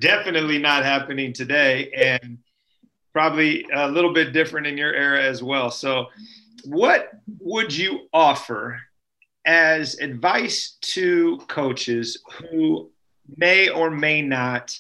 definitely 0.01 0.59
not 0.59 0.85
happening 0.85 1.33
today, 1.33 1.91
and 1.97 2.37
probably 3.15 3.65
a 3.73 3.89
little 3.89 4.13
bit 4.13 4.35
different 4.35 4.67
in 4.67 4.77
your 4.77 4.93
era 4.93 5.23
as 5.23 5.43
well. 5.43 5.71
So, 5.71 6.09
what 6.67 7.09
would 7.41 7.75
you 7.75 8.01
offer 8.13 8.79
as 9.47 9.99
advice 10.01 10.77
to 10.83 11.39
coaches 11.49 12.23
who 12.51 12.91
may 13.39 13.71
or 13.71 13.91
may 13.91 14.21
not 14.21 14.79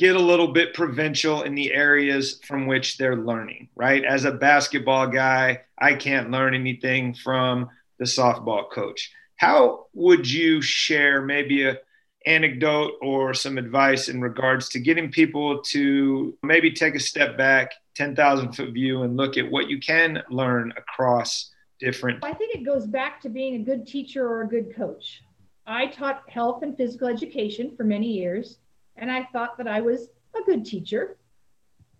get 0.00 0.16
a 0.16 0.18
little 0.18 0.48
bit 0.48 0.72
provincial 0.72 1.42
in 1.42 1.54
the 1.54 1.74
areas 1.74 2.40
from 2.46 2.66
which 2.66 2.96
they're 2.96 3.18
learning, 3.18 3.68
right? 3.76 4.02
As 4.02 4.24
a 4.24 4.32
basketball 4.32 5.06
guy, 5.06 5.60
I 5.78 5.92
can't 5.92 6.30
learn 6.30 6.54
anything 6.54 7.12
from 7.12 7.68
the 7.98 8.06
softball 8.06 8.70
coach. 8.70 9.12
How 9.36 9.88
would 9.92 10.28
you 10.28 10.62
share 10.62 11.20
maybe 11.20 11.64
a 11.64 11.76
anecdote 12.24 12.92
or 13.02 13.34
some 13.34 13.58
advice 13.58 14.08
in 14.08 14.22
regards 14.22 14.70
to 14.70 14.80
getting 14.80 15.10
people 15.10 15.60
to 15.64 16.34
maybe 16.42 16.72
take 16.72 16.94
a 16.94 17.00
step 17.00 17.36
back, 17.36 17.72
10,000 17.94 18.52
foot 18.52 18.72
view 18.72 19.02
and 19.02 19.18
look 19.18 19.36
at 19.36 19.50
what 19.50 19.68
you 19.68 19.78
can 19.80 20.22
learn 20.30 20.72
across 20.78 21.52
different? 21.78 22.24
I 22.24 22.32
think 22.32 22.54
it 22.54 22.64
goes 22.64 22.86
back 22.86 23.20
to 23.20 23.28
being 23.28 23.56
a 23.56 23.64
good 23.64 23.86
teacher 23.86 24.26
or 24.26 24.40
a 24.42 24.48
good 24.48 24.74
coach. 24.74 25.20
I 25.66 25.88
taught 25.88 26.22
health 26.26 26.62
and 26.62 26.74
physical 26.74 27.06
education 27.06 27.76
for 27.76 27.84
many 27.84 28.08
years, 28.08 28.60
and 29.00 29.10
I 29.10 29.24
thought 29.32 29.56
that 29.58 29.66
I 29.66 29.80
was 29.80 30.10
a 30.40 30.44
good 30.44 30.64
teacher. 30.64 31.16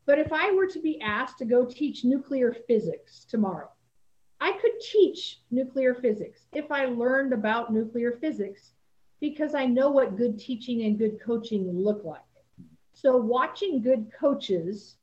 But 0.06 0.18
if 0.18 0.32
I 0.32 0.52
were 0.52 0.66
to 0.68 0.80
be 0.80 1.00
asked 1.00 1.38
to 1.38 1.44
go 1.44 1.64
teach 1.64 2.04
nuclear 2.04 2.54
physics 2.68 3.24
tomorrow, 3.24 3.70
I 4.40 4.52
could 4.52 4.78
teach 4.80 5.40
nuclear 5.50 5.94
physics 5.94 6.46
if 6.52 6.70
I 6.70 6.84
learned 6.86 7.32
about 7.32 7.72
nuclear 7.72 8.12
physics. 8.12 8.72
because 9.20 9.54
I 9.54 9.66
know 9.66 9.90
what 9.90 10.16
good 10.16 10.38
teaching 10.38 10.82
and 10.84 10.98
good 10.98 11.20
coaching 11.20 11.70
look 11.70 12.04
like. 12.04 12.20
So 12.94 13.16
watching 13.16 13.82
good 13.82 14.10
coaches 14.18 14.96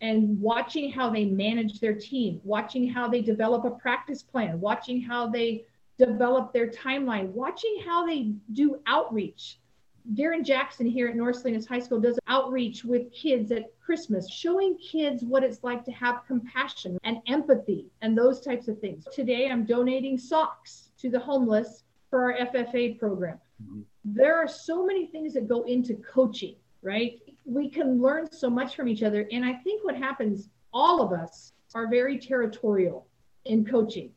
and 0.00 0.40
watching 0.40 0.92
how 0.92 1.10
they 1.10 1.24
manage 1.24 1.80
their 1.80 1.94
team, 1.94 2.40
watching 2.44 2.88
how 2.88 3.08
they 3.08 3.20
develop 3.20 3.64
a 3.64 3.70
practice 3.70 4.22
plan, 4.22 4.60
watching 4.60 5.00
how 5.00 5.28
they 5.28 5.64
develop 5.98 6.52
their 6.52 6.68
timeline, 6.68 7.30
watching 7.32 7.82
how 7.84 8.06
they 8.06 8.34
do 8.52 8.80
outreach. 8.86 9.58
Darren 10.14 10.44
Jackson 10.44 10.86
here 10.86 11.08
at 11.08 11.16
North 11.16 11.36
Salinas 11.36 11.66
High 11.66 11.80
School 11.80 12.00
does 12.00 12.18
outreach 12.28 12.84
with 12.84 13.12
kids 13.12 13.52
at 13.52 13.78
Christmas, 13.78 14.30
showing 14.30 14.78
kids 14.78 15.22
what 15.22 15.44
it's 15.44 15.62
like 15.62 15.84
to 15.84 15.92
have 15.92 16.26
compassion 16.26 16.98
and 17.04 17.18
empathy 17.26 17.86
and 18.00 18.16
those 18.16 18.40
types 18.40 18.68
of 18.68 18.78
things. 18.80 19.06
Today, 19.12 19.48
I'm 19.50 19.64
donating 19.64 20.16
socks 20.16 20.90
to 20.98 21.10
the 21.10 21.20
homeless 21.20 21.84
for 22.08 22.32
our 22.32 22.46
FFA 22.46 22.98
program. 22.98 23.38
Mm-hmm. 23.62 23.80
There 24.04 24.36
are 24.36 24.48
so 24.48 24.86
many 24.86 25.06
things 25.06 25.34
that 25.34 25.46
go 25.46 25.64
into 25.64 25.94
coaching, 25.96 26.56
right? 26.80 27.20
We 27.44 27.68
can 27.68 28.00
learn 28.00 28.32
so 28.32 28.48
much 28.48 28.76
from 28.76 28.88
each 28.88 29.02
other. 29.02 29.28
And 29.30 29.44
I 29.44 29.54
think 29.54 29.84
what 29.84 29.96
happens, 29.96 30.48
all 30.72 31.02
of 31.02 31.12
us 31.12 31.52
are 31.74 31.88
very 31.88 32.18
territorial 32.18 33.06
in 33.44 33.64
coaching. 33.64 34.10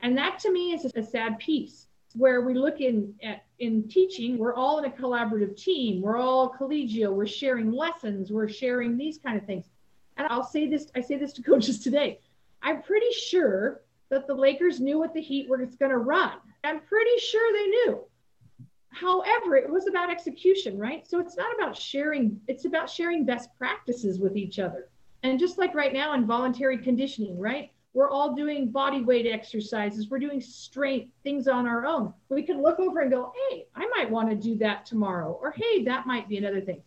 And 0.00 0.16
that 0.18 0.38
to 0.40 0.52
me 0.52 0.72
is 0.72 0.90
a 0.94 1.02
sad 1.02 1.38
piece 1.38 1.86
where 2.14 2.42
we 2.42 2.54
look 2.54 2.80
in 2.80 3.14
at 3.22 3.44
in 3.60 3.86
teaching, 3.88 4.38
we're 4.38 4.54
all 4.54 4.78
in 4.78 4.86
a 4.86 4.90
collaborative 4.90 5.56
team. 5.56 6.00
We're 6.00 6.16
all 6.16 6.50
collegial. 6.58 7.12
We're 7.12 7.26
sharing 7.26 7.70
lessons. 7.70 8.32
We're 8.32 8.48
sharing 8.48 8.96
these 8.96 9.18
kind 9.18 9.38
of 9.38 9.44
things. 9.44 9.66
And 10.16 10.26
I'll 10.28 10.44
say 10.44 10.66
this, 10.66 10.88
I 10.96 11.02
say 11.02 11.16
this 11.16 11.32
to 11.34 11.42
coaches 11.50 11.78
today. 11.78 12.20
I'm 12.62 12.82
pretty 12.82 13.12
sure 13.12 13.82
that 14.08 14.26
the 14.26 14.34
Lakers 14.34 14.80
knew 14.80 14.98
what 14.98 15.14
the 15.14 15.20
Heat 15.20 15.48
were 15.48 15.58
going 15.58 15.90
to 15.90 15.98
run. 15.98 16.32
I'm 16.64 16.80
pretty 16.80 17.18
sure 17.18 17.52
they 17.52 17.66
knew. 17.66 18.00
However, 18.88 19.56
it 19.56 19.70
was 19.70 19.86
about 19.86 20.10
execution, 20.10 20.76
right? 20.76 21.06
So 21.06 21.20
it's 21.20 21.36
not 21.36 21.54
about 21.54 21.76
sharing, 21.76 22.40
it's 22.48 22.64
about 22.64 22.90
sharing 22.90 23.24
best 23.24 23.50
practices 23.56 24.18
with 24.18 24.36
each 24.36 24.58
other. 24.58 24.88
And 25.22 25.38
just 25.38 25.58
like 25.58 25.74
right 25.74 25.92
now 25.92 26.14
in 26.14 26.26
voluntary 26.26 26.78
conditioning, 26.78 27.38
right? 27.38 27.70
We're 27.92 28.10
all 28.10 28.34
doing 28.34 28.70
body 28.70 29.02
weight 29.02 29.26
exercises. 29.26 30.08
We're 30.08 30.20
doing 30.20 30.40
strength 30.40 31.12
things 31.24 31.48
on 31.48 31.66
our 31.66 31.84
own. 31.84 32.14
We 32.28 32.44
can 32.44 32.62
look 32.62 32.78
over 32.78 33.00
and 33.00 33.10
go, 33.10 33.32
hey, 33.50 33.66
I 33.74 33.88
might 33.96 34.10
want 34.10 34.30
to 34.30 34.36
do 34.36 34.56
that 34.58 34.86
tomorrow. 34.86 35.38
Or 35.40 35.50
hey, 35.50 35.82
that 35.84 36.06
might 36.06 36.28
be 36.28 36.36
another 36.36 36.60
thing. 36.60 36.82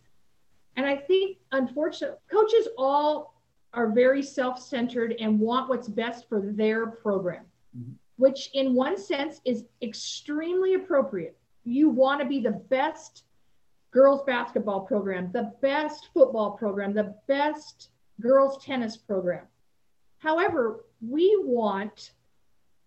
And 0.76 0.86
I 0.86 0.96
think, 0.96 1.38
unfortunately, 1.52 2.18
coaches 2.32 2.68
all 2.78 3.34
are 3.74 3.92
very 3.92 4.24
self 4.24 4.60
centered 4.62 5.16
and 5.20 5.40
want 5.40 5.70
what's 5.70 5.88
best 5.88 6.30
for 6.30 6.42
their 6.42 6.88
program, 6.88 7.44
mm-hmm. 7.78 7.94
which 8.18 8.50
in 8.54 8.74
one 8.74 8.98
sense 8.98 9.42
is 9.46 9.66
extremely 9.82 10.76
appropriate. 10.76 11.38
You 11.66 11.90
want 11.90 12.22
to 12.22 12.28
be 12.28 12.40
the 12.40 12.52
best 12.52 13.24
girls 13.92 14.22
basketball 14.26 14.82
program, 14.82 15.32
the 15.32 15.54
best 15.62 16.10
football 16.14 16.52
program, 16.52 16.94
the 16.94 17.16
best 17.28 17.90
girls 18.22 18.64
tennis 18.64 18.98
program. 18.98 19.46
However, 20.18 20.86
we 21.10 21.36
want 21.42 22.12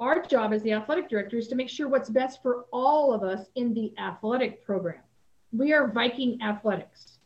our 0.01 0.23
job 0.23 0.53
as 0.53 0.63
the 0.63 0.73
athletic 0.73 1.09
director 1.09 1.37
is 1.37 1.49
to 1.49 1.55
make 1.55 1.69
sure 1.69 1.89
what's 1.89 2.11
best 2.11 2.43
for 2.43 2.67
all 2.73 3.13
of 3.13 3.23
us 3.23 3.47
in 3.55 3.75
the 3.75 3.93
athletic 3.99 4.65
program. 4.65 5.01
We 5.53 5.73
are 5.73 5.89
Viking 5.89 6.41
Athletics. 6.43 7.19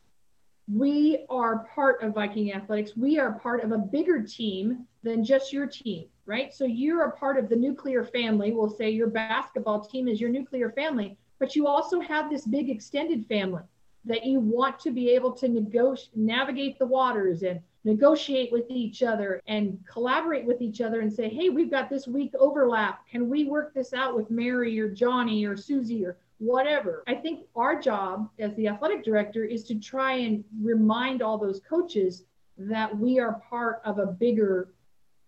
We 0.73 1.25
are 1.29 1.67
part 1.75 2.03
of 2.03 2.15
Viking 2.15 2.53
Athletics. 2.53 2.97
We 2.97 3.19
are 3.19 3.33
part 3.33 3.65
of 3.65 3.73
a 3.73 3.79
bigger 3.79 4.23
team 4.23 4.87
than 5.03 5.25
just 5.25 5.53
your 5.53 5.67
team, 5.67 6.07
right? 6.27 6.55
So 6.55 6.65
you're 6.65 7.05
a 7.05 7.17
part 7.17 7.39
of 7.39 7.49
the 7.49 7.57
nuclear 7.57 8.05
family. 8.05 8.53
We'll 8.53 8.71
say 8.71 8.91
your 8.91 9.09
basketball 9.09 9.81
team 9.81 10.07
is 10.07 10.21
your 10.21 10.31
nuclear 10.31 10.71
family, 10.71 11.17
but 11.39 11.57
you 11.57 11.67
also 11.67 12.01
have 12.01 12.31
this 12.31 12.47
big 12.47 12.71
extended 12.71 13.27
family 13.27 13.63
that 14.05 14.25
you 14.25 14.39
want 14.39 14.79
to 14.81 14.91
be 14.91 15.11
able 15.11 15.33
to 15.33 15.49
negotiate, 15.49 16.17
navigate 16.17 16.79
the 16.79 16.87
waters 16.87 17.43
and 17.43 17.61
negotiate 17.85 18.53
with 18.53 18.65
each 18.69 19.03
other 19.03 19.41
and 19.47 19.79
collaborate 19.91 20.45
with 20.45 20.61
each 20.61 20.81
other 20.81 21.01
and 21.01 21.13
say, 21.13 21.29
hey, 21.29 21.49
we've 21.49 21.71
got 21.71 21.89
this 21.89 22.07
week 22.07 22.33
overlap. 22.39 23.07
Can 23.09 23.29
we 23.29 23.45
work 23.45 23.73
this 23.75 23.93
out 23.93 24.15
with 24.15 24.31
Mary 24.31 24.79
or 24.79 24.89
Johnny 24.89 25.45
or 25.47 25.57
Susie 25.57 26.05
or 26.05 26.19
whatever? 26.39 27.03
I 27.07 27.15
think 27.15 27.47
our 27.57 27.81
job 27.81 28.29
as 28.39 28.55
the 28.55 28.69
athletic 28.69 29.05
director 29.05 29.45
is 29.45 29.65
to 29.65 29.75
try 29.77 30.13
and 30.15 30.45
remind 30.61 31.23
all 31.23 31.39
those 31.39 31.61
coaches 31.61 32.25
that 32.59 32.97
we 32.97 33.19
are 33.19 33.41
part 33.49 33.81
of 33.85 33.99
a 33.99 34.07
bigger 34.07 34.75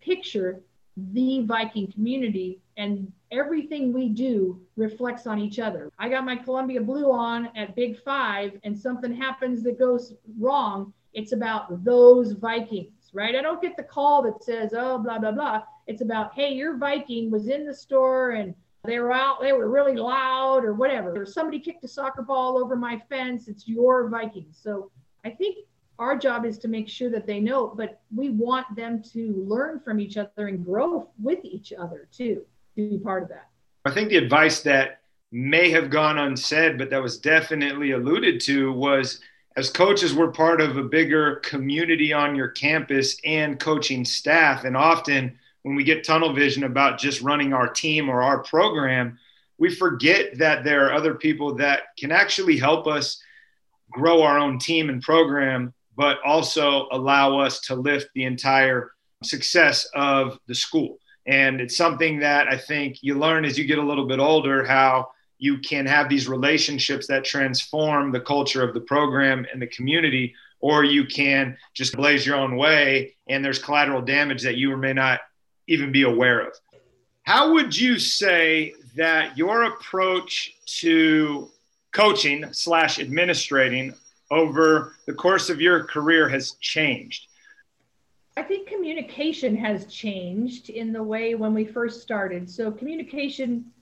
picture, 0.00 0.60
the 0.96 1.42
Viking 1.44 1.90
community, 1.90 2.60
and 2.76 3.10
everything 3.30 3.94
we 3.94 4.10
do 4.10 4.60
reflects 4.76 5.26
on 5.26 5.38
each 5.38 5.58
other. 5.58 5.90
I 5.98 6.10
got 6.10 6.26
my 6.26 6.36
Columbia 6.36 6.82
blue 6.82 7.10
on 7.10 7.48
at 7.56 7.74
Big 7.74 7.98
Five, 8.02 8.58
and 8.64 8.78
something 8.78 9.14
happens 9.14 9.62
that 9.62 9.78
goes 9.78 10.14
wrong 10.38 10.92
it's 11.14 11.33
about 11.33 11.85
those 11.85 12.33
Vikings, 12.33 13.11
right? 13.12 13.35
I 13.35 13.42
don't 13.42 13.62
get 13.62 13.77
the 13.77 13.83
call 13.83 14.22
that 14.22 14.42
says, 14.42 14.72
oh, 14.77 14.98
blah, 14.98 15.18
blah, 15.18 15.33
blah. 15.33 15.62
It's 15.87 16.03
about, 16.03 16.35
hey, 16.35 16.53
your 16.53 16.77
Viking 16.77 17.31
was 17.31 17.48
in 17.48 17.66
the 17.66 17.75
store 17.75 18.31
and 18.31 18.55
they 18.85 18.98
were 18.98 19.12
out, 19.12 19.40
they 19.40 19.53
were 19.53 19.70
really 19.70 19.96
loud 19.96 20.64
or 20.64 20.75
whatever. 20.75 21.20
Or 21.20 21.27
somebody 21.27 21.61
kicked 21.61 21.85
a 21.85 21.88
soccer 21.88 22.22
ball 22.22 22.59
over 22.59 22.77
my 22.77 23.01
fence. 23.09 23.48
It's 23.48 23.68
your 23.68 24.09
Vikings. 24.09 24.59
So 24.61 24.90
I 25.25 25.31
think 25.31 25.59
our 25.98 26.16
job 26.16 26.44
is 26.44 26.59
to 26.59 26.68
make 26.68 26.88
sure 26.88 27.11
that 27.11 27.27
they 27.27 27.38
know, 27.38 27.72
but 27.77 28.01
we 28.14 28.31
want 28.31 28.75
them 28.75 29.03
to 29.12 29.44
learn 29.46 29.81
from 29.81 30.01
each 30.01 30.16
other 30.16 30.48
and 30.48 30.64
grow 30.64 31.09
with 31.22 31.44
each 31.44 31.72
other 31.72 32.09
too, 32.11 32.44
to 32.77 32.90
be 32.90 32.98
part 32.98 33.22
of 33.22 33.29
that. 33.29 33.48
I 33.85 33.90
think 33.90 34.09
the 34.09 34.16
advice 34.16 34.62
that 34.62 35.01
may 35.31 35.70
have 35.70 35.90
gone 35.90 36.18
unsaid, 36.18 36.79
but 36.79 36.90
that 36.90 37.03
was 37.03 37.18
definitely 37.18 37.92
alluded 37.92 38.40
to 38.42 38.72
was 38.72 39.20
as 39.56 39.70
coaches, 39.70 40.14
we're 40.14 40.32
part 40.32 40.60
of 40.60 40.76
a 40.76 40.82
bigger 40.82 41.36
community 41.36 42.12
on 42.12 42.34
your 42.34 42.48
campus 42.48 43.16
and 43.24 43.60
coaching 43.60 44.04
staff. 44.04 44.64
And 44.64 44.76
often 44.76 45.38
when 45.62 45.74
we 45.74 45.84
get 45.84 46.04
tunnel 46.04 46.32
vision 46.32 46.64
about 46.64 46.98
just 46.98 47.20
running 47.20 47.52
our 47.52 47.68
team 47.68 48.08
or 48.08 48.22
our 48.22 48.42
program, 48.42 49.18
we 49.58 49.74
forget 49.74 50.38
that 50.38 50.64
there 50.64 50.86
are 50.86 50.92
other 50.92 51.14
people 51.14 51.54
that 51.56 51.96
can 51.98 52.10
actually 52.10 52.56
help 52.56 52.86
us 52.86 53.22
grow 53.90 54.22
our 54.22 54.38
own 54.38 54.58
team 54.58 54.88
and 54.88 55.02
program, 55.02 55.74
but 55.96 56.18
also 56.24 56.88
allow 56.90 57.38
us 57.38 57.60
to 57.60 57.74
lift 57.74 58.08
the 58.14 58.24
entire 58.24 58.92
success 59.22 59.86
of 59.94 60.38
the 60.48 60.54
school. 60.54 60.98
And 61.26 61.60
it's 61.60 61.76
something 61.76 62.18
that 62.20 62.48
I 62.48 62.56
think 62.56 63.02
you 63.02 63.16
learn 63.16 63.44
as 63.44 63.58
you 63.58 63.64
get 63.64 63.78
a 63.78 63.86
little 63.86 64.06
bit 64.06 64.18
older 64.18 64.64
how 64.64 65.10
you 65.42 65.59
can 65.59 65.87
have 65.87 66.09
these 66.09 66.28
relationships 66.28 67.09
that 67.09 67.24
transform 67.24 68.12
the 68.12 68.20
culture 68.20 68.62
of 68.62 68.74
the 68.74 68.81
program 68.81 69.44
and 69.52 69.61
the 69.61 69.66
community, 69.66 70.33
or 70.61 70.85
you 70.85 71.05
can 71.05 71.57
just 71.74 71.96
blaze 71.96 72.24
your 72.24 72.37
own 72.37 72.55
way 72.55 73.16
and 73.26 73.44
there's 73.44 73.59
collateral 73.59 74.00
damage 74.00 74.40
that 74.42 74.57
you 74.57 74.76
may 74.76 74.92
not 74.92 75.18
even 75.66 75.90
be 75.90 76.02
aware 76.02 76.46
of. 76.46 76.52
How 77.24 77.55
would 77.55 77.76
you 77.76 77.98
say 77.98 78.74
that 78.94 79.37
your 79.37 79.64
approach 79.64 80.55
to 80.78 81.50
coaching 81.90 82.44
slash 82.52 83.00
administrating 83.00 83.96
over 84.31 84.94
the 85.07 85.12
course 85.12 85.50
of 85.50 85.61
your 85.61 85.83
career 85.83 86.28
has 86.28 86.52
changed? 86.61 87.26
I 88.37 88.44
think 88.44 88.68
communication 88.68 89.57
has 89.57 89.87
changed 89.87 90.70
in 90.70 90.92
the 90.92 91.02
way 91.02 91.35
when 91.35 91.52
we 91.52 91.64
first 91.64 92.00
started. 92.00 92.48
So, 92.48 92.70
communication 92.70 93.72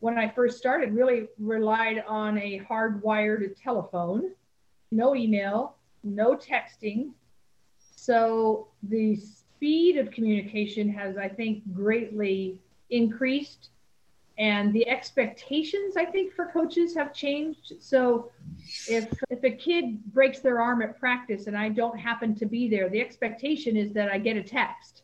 when 0.00 0.18
I 0.18 0.28
first 0.28 0.58
started, 0.58 0.92
really 0.92 1.28
relied 1.38 2.02
on 2.06 2.38
a 2.38 2.60
hardwired 2.68 3.54
telephone, 3.62 4.32
no 4.90 5.14
email, 5.14 5.76
no 6.02 6.36
texting. 6.36 7.10
So 7.94 8.68
the 8.82 9.16
speed 9.16 9.98
of 9.98 10.10
communication 10.10 10.88
has, 10.88 11.18
I 11.18 11.28
think, 11.28 11.62
greatly 11.74 12.58
increased. 12.88 13.68
And 14.38 14.72
the 14.72 14.88
expectations, 14.88 15.98
I 15.98 16.06
think, 16.06 16.32
for 16.32 16.46
coaches 16.46 16.94
have 16.94 17.12
changed. 17.12 17.74
So 17.78 18.30
if 18.88 19.12
if 19.28 19.44
a 19.44 19.50
kid 19.50 20.02
breaks 20.14 20.40
their 20.40 20.62
arm 20.62 20.80
at 20.80 20.98
practice 20.98 21.46
and 21.46 21.54
I 21.54 21.68
don't 21.68 21.98
happen 21.98 22.34
to 22.36 22.46
be 22.46 22.66
there, 22.66 22.88
the 22.88 23.02
expectation 23.02 23.76
is 23.76 23.92
that 23.92 24.10
I 24.10 24.16
get 24.16 24.38
a 24.38 24.42
text 24.42 25.02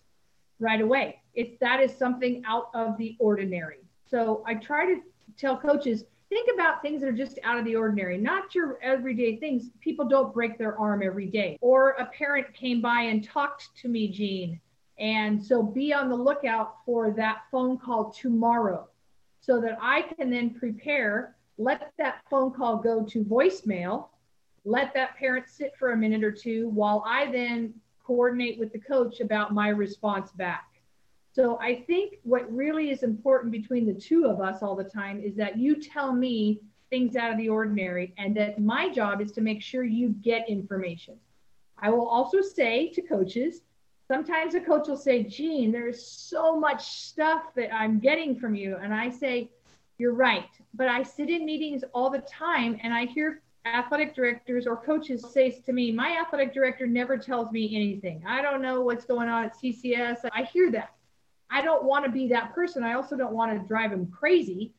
right 0.58 0.80
away. 0.80 1.20
It's 1.34 1.58
that 1.60 1.80
is 1.80 1.94
something 1.94 2.42
out 2.46 2.70
of 2.72 2.96
the 2.96 3.14
ordinary. 3.18 3.85
So 4.06 4.42
I 4.46 4.54
try 4.54 4.86
to 4.86 5.00
tell 5.36 5.56
coaches 5.58 6.04
think 6.28 6.48
about 6.52 6.82
things 6.82 7.00
that 7.00 7.08
are 7.08 7.12
just 7.12 7.38
out 7.44 7.58
of 7.58 7.64
the 7.64 7.76
ordinary, 7.76 8.18
not 8.18 8.54
your 8.54 8.78
everyday 8.82 9.36
things. 9.36 9.70
People 9.80 10.06
don't 10.06 10.34
break 10.34 10.58
their 10.58 10.78
arm 10.78 11.02
every 11.02 11.26
day. 11.26 11.56
Or 11.60 11.90
a 11.90 12.06
parent 12.06 12.52
came 12.52 12.80
by 12.80 13.02
and 13.02 13.22
talked 13.22 13.76
to 13.82 13.88
me, 13.88 14.08
Jean. 14.08 14.60
And 14.98 15.42
so 15.42 15.62
be 15.62 15.92
on 15.92 16.08
the 16.08 16.16
lookout 16.16 16.76
for 16.84 17.10
that 17.12 17.42
phone 17.50 17.78
call 17.78 18.10
tomorrow 18.10 18.88
so 19.40 19.60
that 19.60 19.78
I 19.80 20.02
can 20.02 20.30
then 20.30 20.50
prepare, 20.50 21.36
let 21.58 21.92
that 21.98 22.22
phone 22.30 22.52
call 22.52 22.78
go 22.78 23.04
to 23.04 23.24
voicemail, 23.24 24.08
let 24.64 24.92
that 24.94 25.16
parent 25.16 25.48
sit 25.48 25.74
for 25.78 25.92
a 25.92 25.96
minute 25.96 26.24
or 26.24 26.32
two 26.32 26.68
while 26.70 27.04
I 27.06 27.30
then 27.30 27.74
coordinate 28.04 28.58
with 28.58 28.72
the 28.72 28.78
coach 28.78 29.20
about 29.20 29.52
my 29.52 29.68
response 29.68 30.32
back. 30.32 30.64
So 31.36 31.58
I 31.60 31.82
think 31.86 32.14
what 32.22 32.50
really 32.50 32.88
is 32.88 33.02
important 33.02 33.52
between 33.52 33.84
the 33.84 33.92
two 33.92 34.24
of 34.24 34.40
us 34.40 34.62
all 34.62 34.74
the 34.74 34.84
time 34.84 35.20
is 35.20 35.36
that 35.36 35.58
you 35.58 35.76
tell 35.76 36.14
me 36.14 36.62
things 36.88 37.14
out 37.14 37.30
of 37.30 37.36
the 37.36 37.50
ordinary, 37.50 38.14
and 38.16 38.34
that 38.38 38.58
my 38.58 38.88
job 38.88 39.20
is 39.20 39.32
to 39.32 39.42
make 39.42 39.60
sure 39.60 39.84
you 39.84 40.14
get 40.22 40.48
information. 40.48 41.14
I 41.78 41.90
will 41.90 42.08
also 42.08 42.40
say 42.40 42.88
to 42.88 43.02
coaches, 43.02 43.60
sometimes 44.08 44.54
a 44.54 44.60
coach 44.60 44.88
will 44.88 44.96
say, 44.96 45.24
Jean, 45.24 45.72
there's 45.72 46.02
so 46.02 46.58
much 46.58 46.86
stuff 47.02 47.42
that 47.54 47.74
I'm 47.74 47.98
getting 47.98 48.38
from 48.40 48.54
you. 48.54 48.76
And 48.76 48.94
I 48.94 49.10
say, 49.10 49.50
You're 49.98 50.14
right. 50.14 50.48
But 50.72 50.88
I 50.88 51.02
sit 51.02 51.28
in 51.28 51.44
meetings 51.44 51.84
all 51.92 52.08
the 52.08 52.20
time 52.20 52.78
and 52.82 52.94
I 52.94 53.04
hear 53.04 53.42
athletic 53.66 54.14
directors 54.14 54.66
or 54.66 54.78
coaches 54.78 55.22
say 55.34 55.50
to 55.50 55.72
me, 55.74 55.92
My 55.92 56.16
athletic 56.18 56.54
director 56.54 56.86
never 56.86 57.18
tells 57.18 57.52
me 57.52 57.76
anything. 57.76 58.24
I 58.26 58.40
don't 58.40 58.62
know 58.62 58.80
what's 58.80 59.04
going 59.04 59.28
on 59.28 59.44
at 59.44 59.54
CCS. 59.60 60.20
I 60.32 60.44
hear 60.44 60.70
that. 60.70 60.96
I 61.50 61.62
don't 61.62 61.84
want 61.84 62.04
to 62.04 62.10
be 62.10 62.28
that 62.28 62.54
person. 62.54 62.82
I 62.82 62.94
also 62.94 63.16
don't 63.16 63.32
want 63.32 63.52
to 63.52 63.66
drive 63.66 63.90
them 63.90 64.06
crazy. 64.06 64.72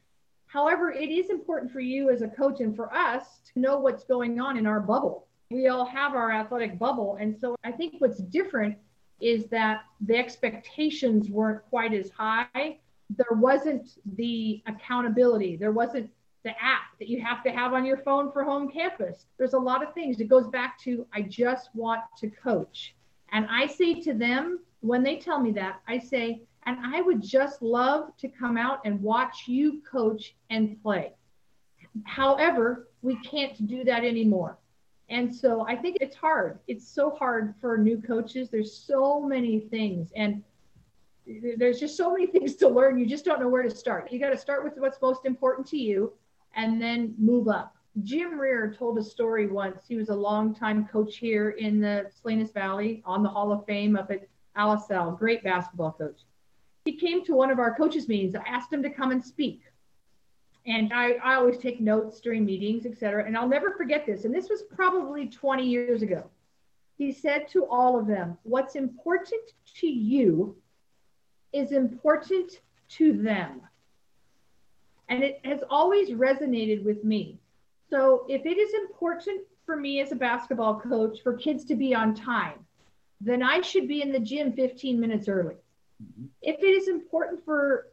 However, 0.47 0.91
it 0.91 1.09
is 1.09 1.29
important 1.29 1.71
for 1.71 1.79
you 1.79 2.09
as 2.09 2.21
a 2.21 2.27
coach 2.27 2.61
and 2.61 2.75
for 2.75 2.93
us 2.93 3.41
to 3.53 3.59
know 3.59 3.79
what's 3.79 4.03
going 4.03 4.39
on 4.39 4.57
in 4.57 4.65
our 4.65 4.79
bubble. 4.79 5.27
We 5.49 5.67
all 5.67 5.85
have 5.85 6.13
our 6.13 6.31
athletic 6.31 6.77
bubble. 6.77 7.17
And 7.19 7.37
so 7.39 7.55
I 7.63 7.71
think 7.71 7.95
what's 7.99 8.19
different 8.19 8.77
is 9.19 9.47
that 9.47 9.81
the 10.01 10.17
expectations 10.17 11.29
weren't 11.29 11.63
quite 11.69 11.93
as 11.93 12.09
high. 12.09 12.79
There 13.09 13.37
wasn't 13.37 13.89
the 14.15 14.61
accountability. 14.67 15.55
There 15.55 15.71
wasn't 15.71 16.09
the 16.43 16.51
app 16.51 16.97
that 16.99 17.09
you 17.09 17.21
have 17.21 17.43
to 17.43 17.49
have 17.49 17.73
on 17.73 17.85
your 17.85 17.97
phone 17.97 18.31
for 18.31 18.43
home 18.43 18.69
campus. 18.69 19.25
There's 19.37 19.53
a 19.53 19.59
lot 19.59 19.83
of 19.83 19.93
things. 19.93 20.19
It 20.19 20.29
goes 20.29 20.47
back 20.47 20.79
to, 20.81 21.05
I 21.13 21.23
just 21.23 21.69
want 21.73 22.01
to 22.19 22.29
coach. 22.29 22.95
And 23.31 23.47
I 23.49 23.67
say 23.67 23.99
to 24.01 24.13
them, 24.13 24.59
when 24.81 25.03
they 25.03 25.17
tell 25.17 25.41
me 25.41 25.51
that, 25.53 25.81
I 25.87 25.97
say, 25.97 26.43
and 26.67 26.77
I 26.83 27.01
would 27.01 27.21
just 27.21 27.61
love 27.61 28.15
to 28.17 28.27
come 28.27 28.57
out 28.57 28.81
and 28.83 29.01
watch 29.01 29.47
you 29.47 29.81
coach 29.89 30.35
and 30.49 30.79
play. 30.83 31.13
However, 32.03 32.89
we 33.01 33.15
can't 33.21 33.65
do 33.67 33.85
that 33.85 34.03
anymore. 34.03 34.57
And 35.09 35.33
so 35.33 35.65
I 35.65 35.77
think 35.77 35.97
it's 36.01 36.15
hard. 36.15 36.59
It's 36.67 36.85
so 36.85 37.11
hard 37.11 37.55
for 37.61 37.77
new 37.77 38.01
coaches. 38.01 38.49
There's 38.49 38.75
so 38.75 39.21
many 39.21 39.61
things 39.61 40.11
and 40.13 40.43
there's 41.57 41.79
just 41.79 41.95
so 41.95 42.11
many 42.11 42.27
things 42.33 42.55
to 42.57 42.67
learn. 42.67 42.99
You 42.99 43.05
just 43.05 43.23
don't 43.23 43.39
know 43.39 43.47
where 43.47 43.63
to 43.63 43.71
start. 43.71 44.11
You 44.11 44.19
got 44.19 44.31
to 44.31 44.37
start 44.37 44.65
with 44.65 44.73
what's 44.75 45.01
most 45.01 45.25
important 45.25 45.67
to 45.67 45.77
you 45.77 46.11
and 46.53 46.81
then 46.81 47.15
move 47.17 47.47
up. 47.47 47.77
Jim 48.03 48.37
Rear 48.37 48.75
told 48.77 48.97
a 48.97 49.03
story 49.03 49.47
once. 49.47 49.85
He 49.87 49.95
was 49.95 50.09
a 50.09 50.15
longtime 50.15 50.85
coach 50.87 51.15
here 51.15 51.51
in 51.51 51.79
the 51.79 52.11
Salinas 52.21 52.51
Valley 52.51 53.01
on 53.05 53.23
the 53.23 53.29
Hall 53.29 53.53
of 53.53 53.65
Fame 53.65 53.95
up 53.95 54.11
at 54.11 54.27
Alisal, 54.57 55.17
great 55.17 55.43
basketball 55.43 55.93
coach. 55.93 56.19
He 56.87 56.93
came 56.93 57.23
to 57.25 57.33
one 57.33 57.51
of 57.51 57.59
our 57.59 57.75
coaches 57.75 58.07
meetings. 58.07 58.35
I 58.35 58.47
asked 58.47 58.71
him 58.71 58.81
to 58.83 58.89
come 58.89 59.11
and 59.11 59.23
speak 59.23 59.61
and 60.67 60.91
I, 60.93 61.13
I 61.23 61.35
always 61.35 61.57
take 61.57 61.79
notes 61.79 62.19
during 62.19 62.45
meetings, 62.45 62.85
et 62.85 62.97
cetera. 62.97 63.25
And 63.25 63.37
I'll 63.37 63.47
never 63.47 63.71
forget 63.71 64.05
this. 64.05 64.25
And 64.25 64.35
this 64.35 64.49
was 64.49 64.63
probably 64.63 65.27
20 65.27 65.65
years 65.65 66.01
ago. 66.01 66.25
He 66.97 67.13
said 67.13 67.47
to 67.49 67.65
all 67.65 67.97
of 67.97 68.05
them, 68.05 68.37
What's 68.43 68.75
important 68.75 69.41
to 69.75 69.87
you 69.87 70.57
is 71.53 71.71
important 71.71 72.59
to 72.89 73.13
them. 73.13 73.61
And 75.07 75.23
it 75.23 75.39
has 75.45 75.61
always 75.69 76.09
resonated 76.09 76.83
with 76.83 77.01
me. 77.05 77.39
So 77.89 78.25
if 78.27 78.45
it 78.45 78.57
is 78.57 78.73
important 78.73 79.43
for 79.65 79.77
me 79.77 80.01
as 80.01 80.11
a 80.11 80.15
basketball 80.15 80.81
coach 80.81 81.19
for 81.23 81.33
kids 81.33 81.63
to 81.65 81.75
be 81.75 81.95
on 81.95 82.13
time, 82.13 82.65
then 83.21 83.41
I 83.41 83.61
should 83.61 83.87
be 83.87 84.01
in 84.01 84.11
the 84.11 84.19
gym 84.19 84.51
15 84.51 84.99
minutes 84.99 85.29
early. 85.29 85.55
If 86.41 86.59
it 86.59 86.65
is 86.65 86.87
important 86.87 87.43
for 87.43 87.87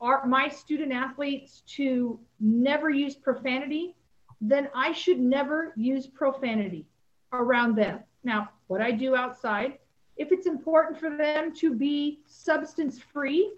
are 0.00 0.26
my 0.26 0.48
student 0.48 0.92
athletes 0.92 1.62
to 1.66 2.20
never 2.38 2.90
use 2.90 3.14
profanity, 3.14 3.96
then 4.40 4.68
I 4.74 4.92
should 4.92 5.18
never 5.18 5.72
use 5.76 6.06
profanity 6.06 6.86
around 7.32 7.76
them. 7.76 8.00
Now, 8.22 8.50
what 8.66 8.82
I 8.82 8.90
do 8.90 9.16
outside, 9.16 9.78
if 10.16 10.32
it's 10.32 10.46
important 10.46 10.98
for 10.98 11.16
them 11.16 11.54
to 11.54 11.74
be 11.74 12.20
substance 12.26 13.00
free, 13.00 13.52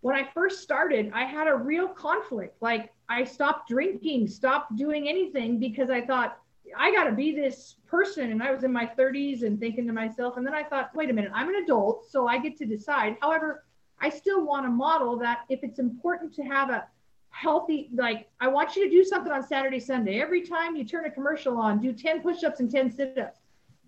when 0.00 0.16
I 0.16 0.28
first 0.34 0.62
started, 0.62 1.10
I 1.14 1.24
had 1.24 1.48
a 1.48 1.54
real 1.54 1.88
conflict. 1.88 2.60
Like 2.60 2.92
I 3.08 3.24
stopped 3.24 3.68
drinking, 3.68 4.28
stopped 4.28 4.76
doing 4.76 5.08
anything 5.08 5.58
because 5.58 5.90
I 5.90 6.04
thought 6.04 6.38
I 6.76 6.92
got 6.92 7.04
to 7.04 7.12
be 7.12 7.34
this 7.34 7.76
person. 7.86 8.32
And 8.32 8.42
I 8.42 8.52
was 8.52 8.64
in 8.64 8.72
my 8.72 8.86
30s 8.86 9.42
and 9.42 9.58
thinking 9.58 9.86
to 9.86 9.92
myself, 9.92 10.36
and 10.36 10.46
then 10.46 10.54
I 10.54 10.62
thought, 10.62 10.94
wait 10.94 11.10
a 11.10 11.12
minute, 11.12 11.30
I'm 11.34 11.48
an 11.48 11.62
adult, 11.62 12.10
so 12.10 12.26
I 12.26 12.38
get 12.38 12.56
to 12.58 12.66
decide. 12.66 13.16
However, 13.20 13.64
I 14.00 14.08
still 14.08 14.44
want 14.44 14.66
to 14.66 14.70
model 14.70 15.16
that 15.18 15.40
if 15.48 15.62
it's 15.62 15.78
important 15.78 16.34
to 16.34 16.42
have 16.42 16.70
a 16.70 16.86
healthy, 17.30 17.90
like, 17.94 18.28
I 18.40 18.48
want 18.48 18.76
you 18.76 18.84
to 18.84 18.90
do 18.90 19.04
something 19.04 19.32
on 19.32 19.46
Saturday, 19.46 19.80
Sunday. 19.80 20.20
Every 20.20 20.42
time 20.42 20.76
you 20.76 20.84
turn 20.84 21.04
a 21.04 21.10
commercial 21.10 21.58
on, 21.58 21.80
do 21.80 21.92
10 21.92 22.20
push 22.20 22.44
ups 22.44 22.60
and 22.60 22.70
10 22.70 22.90
sit 22.90 23.18
ups. 23.18 23.40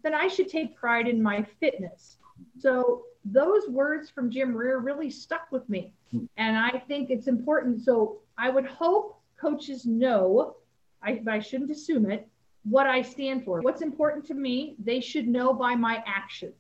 Then 0.03 0.15
I 0.15 0.29
should 0.29 0.49
take 0.49 0.77
pride 0.77 1.09
in 1.09 1.23
my 1.23 1.43
fitness. 1.61 2.19
So 2.59 3.05
those 3.25 3.69
words 3.69 4.09
from 4.09 4.31
Jim 4.31 4.55
Rear 4.55 4.79
really 4.79 5.11
stuck 5.11 5.51
with 5.51 5.69
me. 5.69 5.93
And 6.37 6.57
I 6.57 6.83
think 6.87 7.11
it's 7.11 7.27
important. 7.27 7.83
So 7.83 8.19
I 8.39 8.51
would 8.51 8.67
hope 8.67 9.21
coaches 9.41 9.85
know, 9.85 10.57
I, 11.03 11.23
I 11.29 11.41
shouldn't 11.41 11.71
assume 11.71 12.11
it, 12.11 12.29
what 12.69 12.87
I 12.87 13.01
stand 13.01 13.45
for. 13.45 13.61
What's 13.61 13.83
important 13.83 14.27
to 14.27 14.35
me, 14.35 14.75
they 14.83 15.01
should 15.01 15.29
know 15.29 15.55
by 15.55 15.77
my 15.77 16.03
actions. 16.07 16.55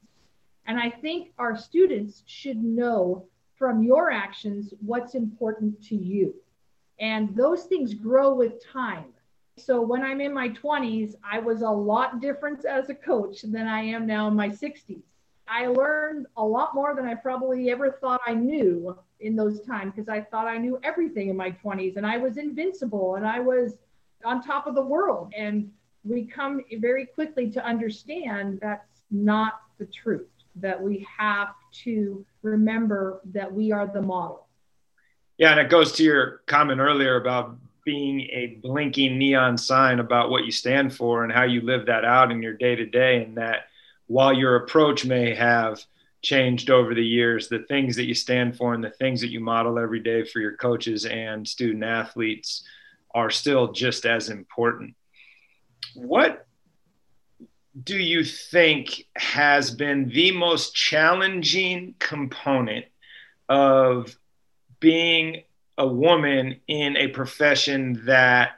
And 0.67 0.79
I 0.79 0.91
think 0.91 1.33
our 1.39 1.57
students 1.57 2.23
should 2.27 2.63
know 2.63 3.27
from 3.57 3.83
your 3.83 4.11
actions 4.11 4.73
what's 4.81 5.15
important 5.15 5.83
to 5.85 5.97
you. 5.97 6.35
And 7.01 7.35
those 7.35 7.65
things 7.65 7.93
grow 7.95 8.35
with 8.35 8.65
time. 8.65 9.07
So 9.59 9.81
when 9.81 10.03
I'm 10.03 10.21
in 10.21 10.33
my 10.33 10.51
20s, 10.51 11.15
I 11.25 11.39
was 11.39 11.63
a 11.63 11.71
lot 11.71 12.21
different 12.21 12.65
as 12.65 12.89
a 12.89 12.95
coach 12.95 13.43
than 13.43 13.67
I 13.67 13.81
am 13.81 14.07
now 14.07 14.29
in 14.29 14.35
my 14.35 14.49
60s. 14.49 15.03
I 15.49 15.67
learned 15.67 16.27
a 16.37 16.45
lot 16.45 16.75
more 16.75 16.95
than 16.95 17.07
I 17.07 17.15
probably 17.15 17.71
ever 17.71 17.91
thought 17.91 18.21
I 18.27 18.35
knew 18.35 18.97
in 19.21 19.35
those 19.35 19.61
times 19.63 19.93
because 19.95 20.09
I 20.09 20.21
thought 20.21 20.47
I 20.47 20.59
knew 20.59 20.79
everything 20.83 21.31
in 21.31 21.37
my 21.37 21.53
20s 21.53 21.97
and 21.97 22.07
I 22.07 22.19
was 22.19 22.37
invincible 22.37 23.15
and 23.15 23.27
I 23.27 23.41
was 23.41 23.77
on 24.25 24.43
top 24.43 24.67
of 24.67 24.75
the 24.75 24.85
world. 24.85 25.33
And 25.37 25.71
we 26.07 26.25
come 26.25 26.63
very 26.79 27.07
quickly 27.07 27.51
to 27.51 27.65
understand 27.65 28.59
that's 28.63 29.03
not 29.11 29.61
the 29.79 29.87
truth 29.87 30.29
that 30.57 30.81
we 30.81 31.07
have 31.19 31.49
to 31.71 32.25
remember 32.43 33.21
that 33.33 33.53
we 33.53 33.73
are 33.73 33.87
the 33.87 34.01
model. 34.01 34.47
Yeah, 35.37 35.51
and 35.51 35.61
it 35.61 35.69
goes 35.69 35.93
to 35.93 36.03
your 36.03 36.43
comment 36.47 36.81
earlier 36.81 37.17
about 37.17 37.57
being 37.85 38.21
a 38.33 38.59
blinking 38.63 39.19
neon 39.19 39.57
sign 39.57 40.01
about 40.01 40.31
what 40.31 40.45
you 40.45 40.51
stand 40.51 40.95
for 40.95 41.23
and 41.23 41.33
how 41.33 41.45
you 41.45 41.61
live 41.61 41.87
that 41.87 42.05
out 42.05 42.33
in 42.33 42.43
your 42.43 42.55
day 42.55 42.75
to 42.75 42.87
day. 42.87 43.23
And 43.23 43.37
that 43.37 43.67
while 44.07 44.33
your 44.33 44.57
approach 44.57 45.05
may 45.05 45.35
have 45.35 45.85
changed 46.23 46.71
over 46.71 46.95
the 46.95 47.05
years, 47.05 47.49
the 47.49 47.61
things 47.69 47.95
that 47.97 48.07
you 48.07 48.15
stand 48.15 48.57
for 48.57 48.75
and 48.75 48.83
the 48.83 48.91
things 48.91 49.21
that 49.21 49.31
you 49.31 49.39
model 49.39 49.79
every 49.79 50.01
day 50.01 50.25
for 50.25 50.41
your 50.41 50.57
coaches 50.57 51.05
and 51.05 51.47
student 51.47 51.85
athletes 51.85 52.65
are 53.15 53.31
still 53.31 53.73
just 53.73 54.05
as 54.05 54.31
important. 54.31 54.96
What 55.95 56.47
do 57.83 57.97
you 57.99 58.25
think 58.25 59.07
has 59.17 59.71
been 59.71 60.09
the 60.09 60.33
most 60.33 60.75
challenging 60.75 61.95
component 61.99 62.87
of 63.49 64.17
being 64.81 65.43
a 65.79 65.87
woman 65.87 66.61
in 66.67 66.97
a 66.97 67.09
profession 67.09 68.03
that 68.07 68.53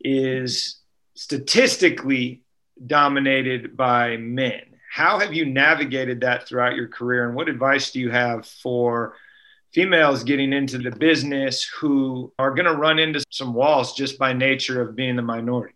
is 0.00 0.80
statistically 1.14 2.42
dominated 2.86 3.76
by 3.76 4.16
men? 4.16 4.62
How 4.92 5.20
have 5.20 5.32
you 5.32 5.46
navigated 5.46 6.20
that 6.20 6.46
throughout 6.46 6.74
your 6.74 6.88
career? 6.88 7.26
And 7.26 7.36
what 7.36 7.48
advice 7.48 7.92
do 7.92 8.00
you 8.00 8.10
have 8.10 8.46
for 8.46 9.16
females 9.72 10.24
getting 10.24 10.52
into 10.52 10.78
the 10.78 10.90
business 10.90 11.64
who 11.64 12.32
are 12.38 12.50
going 12.50 12.66
to 12.66 12.74
run 12.74 12.98
into 12.98 13.24
some 13.30 13.54
walls 13.54 13.94
just 13.94 14.18
by 14.18 14.32
nature 14.32 14.82
of 14.82 14.96
being 14.96 15.16
the 15.16 15.22
minority? 15.22 15.74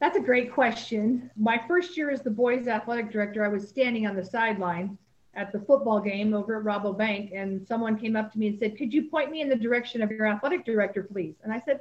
That's 0.00 0.16
a 0.16 0.20
great 0.20 0.52
question. 0.52 1.30
My 1.36 1.60
first 1.66 1.96
year 1.96 2.10
as 2.10 2.22
the 2.22 2.30
boys 2.30 2.68
athletic 2.68 3.10
director, 3.10 3.44
I 3.44 3.48
was 3.48 3.68
standing 3.68 4.06
on 4.06 4.14
the 4.14 4.24
sideline 4.24 4.96
at 5.34 5.52
the 5.52 5.60
football 5.60 6.00
game 6.00 6.34
over 6.34 6.58
at 6.58 6.64
Rabobank, 6.64 7.36
and 7.36 7.66
someone 7.66 7.98
came 7.98 8.14
up 8.14 8.32
to 8.32 8.38
me 8.38 8.48
and 8.48 8.58
said, 8.58 8.76
Could 8.76 8.92
you 8.92 9.08
point 9.10 9.30
me 9.30 9.40
in 9.40 9.48
the 9.48 9.56
direction 9.56 10.02
of 10.02 10.10
your 10.10 10.26
athletic 10.26 10.64
director, 10.64 11.02
please? 11.02 11.34
And 11.42 11.52
I 11.52 11.60
said, 11.60 11.80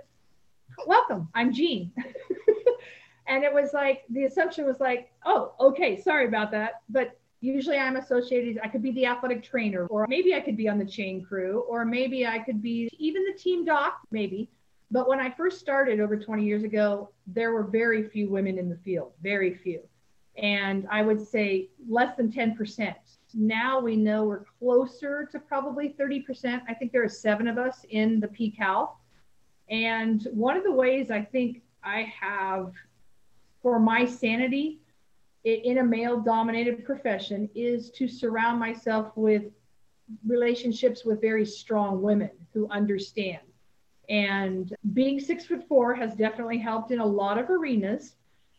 Welcome, 0.87 1.29
I'm 1.35 1.53
Jean. 1.53 1.91
and 3.27 3.43
it 3.43 3.53
was 3.53 3.73
like, 3.73 4.03
the 4.09 4.25
assumption 4.25 4.65
was 4.65 4.79
like, 4.79 5.11
Oh, 5.25 5.53
okay, 5.59 5.99
sorry 6.01 6.27
about 6.27 6.51
that. 6.51 6.81
But 6.89 7.19
usually 7.41 7.77
I'm 7.77 7.97
associated, 7.97 8.59
I 8.63 8.67
could 8.67 8.81
be 8.81 8.91
the 8.91 9.05
athletic 9.05 9.43
trainer, 9.43 9.85
or 9.87 10.07
maybe 10.07 10.33
I 10.33 10.39
could 10.39 10.57
be 10.57 10.67
on 10.67 10.79
the 10.79 10.85
chain 10.85 11.23
crew, 11.23 11.65
or 11.69 11.85
maybe 11.85 12.25
I 12.25 12.39
could 12.39 12.63
be 12.63 12.89
even 12.97 13.23
the 13.25 13.37
team 13.37 13.63
doc, 13.63 13.99
maybe. 14.09 14.49
But 14.89 15.07
when 15.07 15.19
I 15.19 15.29
first 15.31 15.59
started 15.59 15.99
over 15.99 16.17
20 16.17 16.43
years 16.43 16.63
ago, 16.63 17.09
there 17.25 17.51
were 17.51 17.63
very 17.63 18.07
few 18.07 18.29
women 18.29 18.57
in 18.57 18.69
the 18.69 18.77
field, 18.77 19.13
very 19.21 19.53
few. 19.53 19.81
And 20.37 20.87
I 20.89 21.01
would 21.01 21.25
say 21.25 21.69
less 21.89 22.15
than 22.15 22.31
10%. 22.31 22.95
Now 23.33 23.79
we 23.79 23.95
know 23.95 24.23
we're 24.23 24.45
closer 24.59 25.27
to 25.31 25.39
probably 25.39 25.95
30%. 25.99 26.61
I 26.67 26.73
think 26.73 26.91
there 26.91 27.03
are 27.03 27.09
seven 27.09 27.47
of 27.47 27.57
us 27.57 27.85
in 27.89 28.19
the 28.19 28.27
PCAL. 28.27 28.91
And 29.69 30.25
one 30.31 30.55
of 30.55 30.63
the 30.63 30.71
ways 30.71 31.11
I 31.11 31.21
think 31.21 31.63
I 31.83 32.13
have 32.21 32.71
for 33.61 33.79
my 33.79 34.05
sanity 34.05 34.79
in 35.43 35.79
a 35.79 35.83
male 35.83 36.19
dominated 36.19 36.85
profession 36.85 37.49
is 37.55 37.89
to 37.91 38.07
surround 38.07 38.59
myself 38.59 39.11
with 39.15 39.43
relationships 40.25 41.03
with 41.03 41.19
very 41.19 41.45
strong 41.45 42.01
women 42.01 42.31
who 42.53 42.69
understand. 42.69 43.39
And 44.09 44.73
being 44.93 45.19
six 45.19 45.45
foot 45.45 45.67
four 45.67 45.93
has 45.95 46.15
definitely 46.15 46.57
helped 46.57 46.91
in 46.91 46.99
a 46.99 47.05
lot 47.05 47.37
of 47.37 47.49
arenas. 47.49 48.15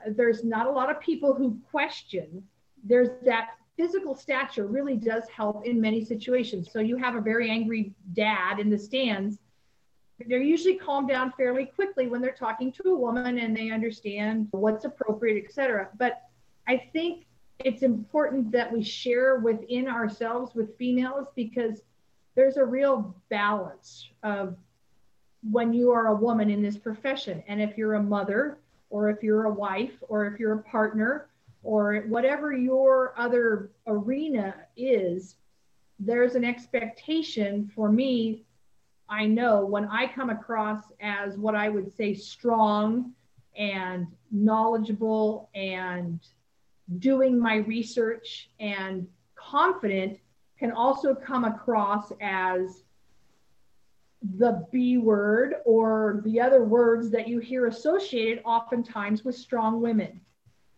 There's 0.06 0.44
not 0.44 0.66
a 0.66 0.70
lot 0.70 0.90
of 0.90 1.00
people 1.00 1.34
who 1.34 1.58
question. 1.70 2.46
There's 2.84 3.08
that 3.24 3.50
physical 3.76 4.14
stature 4.14 4.66
really 4.66 4.96
does 4.96 5.24
help 5.28 5.64
in 5.64 5.80
many 5.80 6.04
situations. 6.04 6.70
So 6.70 6.80
you 6.80 6.96
have 6.96 7.14
a 7.14 7.20
very 7.20 7.50
angry 7.50 7.94
dad 8.12 8.58
in 8.58 8.70
the 8.70 8.78
stands. 8.78 9.38
They're 10.26 10.42
usually 10.42 10.74
calmed 10.74 11.08
down 11.08 11.32
fairly 11.36 11.66
quickly 11.66 12.08
when 12.08 12.20
they're 12.20 12.32
talking 12.32 12.72
to 12.72 12.90
a 12.90 12.96
woman 12.96 13.38
and 13.38 13.56
they 13.56 13.70
understand 13.70 14.48
what's 14.50 14.84
appropriate, 14.84 15.42
etc. 15.44 15.88
But 15.96 16.22
I 16.66 16.76
think 16.92 17.26
it's 17.60 17.82
important 17.82 18.50
that 18.52 18.72
we 18.72 18.82
share 18.82 19.36
within 19.36 19.88
ourselves 19.88 20.54
with 20.54 20.76
females 20.76 21.28
because 21.36 21.82
there's 22.34 22.56
a 22.56 22.64
real 22.64 23.14
balance 23.30 24.10
of 24.22 24.56
when 25.50 25.72
you 25.72 25.90
are 25.90 26.08
a 26.08 26.14
woman 26.14 26.50
in 26.50 26.62
this 26.62 26.76
profession. 26.76 27.42
And 27.48 27.60
if 27.60 27.76
you're 27.78 27.94
a 27.94 28.02
mother, 28.02 28.58
or 28.90 29.10
if 29.10 29.22
you're 29.22 29.44
a 29.44 29.52
wife, 29.52 29.92
or 30.08 30.26
if 30.26 30.38
you're 30.40 30.54
a 30.54 30.62
partner, 30.62 31.28
or 31.62 32.04
whatever 32.08 32.52
your 32.52 33.14
other 33.16 33.70
arena 33.86 34.54
is, 34.76 35.36
there's 35.98 36.34
an 36.34 36.44
expectation 36.44 37.70
for 37.74 37.90
me. 37.90 38.44
I 39.08 39.26
know 39.26 39.64
when 39.64 39.86
I 39.86 40.06
come 40.06 40.30
across 40.30 40.84
as 41.00 41.36
what 41.36 41.54
I 41.54 41.68
would 41.68 41.94
say 41.94 42.14
strong 42.14 43.12
and 43.56 44.06
knowledgeable 44.30 45.50
and 45.54 46.20
doing 46.98 47.38
my 47.38 47.56
research 47.56 48.50
and 48.60 49.06
confident 49.34 50.18
can 50.58 50.72
also 50.72 51.14
come 51.14 51.44
across 51.44 52.12
as 52.20 52.84
the 54.36 54.66
B 54.72 54.98
word 54.98 55.56
or 55.64 56.20
the 56.24 56.40
other 56.40 56.64
words 56.64 57.10
that 57.10 57.28
you 57.28 57.38
hear 57.38 57.66
associated 57.66 58.42
oftentimes 58.44 59.24
with 59.24 59.36
strong 59.36 59.80
women. 59.80 60.20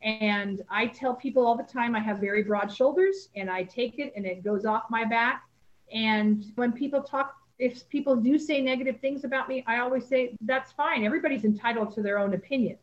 And 0.02 0.62
I 0.70 0.86
tell 0.86 1.14
people 1.14 1.46
all 1.46 1.56
the 1.56 1.62
time 1.62 1.94
I 1.94 2.00
have 2.00 2.18
very 2.18 2.42
broad 2.42 2.72
shoulders 2.72 3.28
and 3.36 3.50
I 3.50 3.64
take 3.64 3.98
it 3.98 4.12
and 4.16 4.24
it 4.24 4.42
goes 4.42 4.64
off 4.64 4.84
my 4.90 5.04
back. 5.04 5.44
And 5.92 6.44
when 6.54 6.72
people 6.72 7.02
talk, 7.02 7.34
if 7.58 7.88
people 7.88 8.16
do 8.16 8.38
say 8.38 8.60
negative 8.60 9.00
things 9.00 9.24
about 9.24 9.48
me, 9.48 9.64
I 9.66 9.78
always 9.78 10.06
say 10.06 10.36
that's 10.42 10.72
fine. 10.72 11.04
Everybody's 11.04 11.44
entitled 11.44 11.94
to 11.94 12.02
their 12.02 12.18
own 12.18 12.34
opinion. 12.34 12.78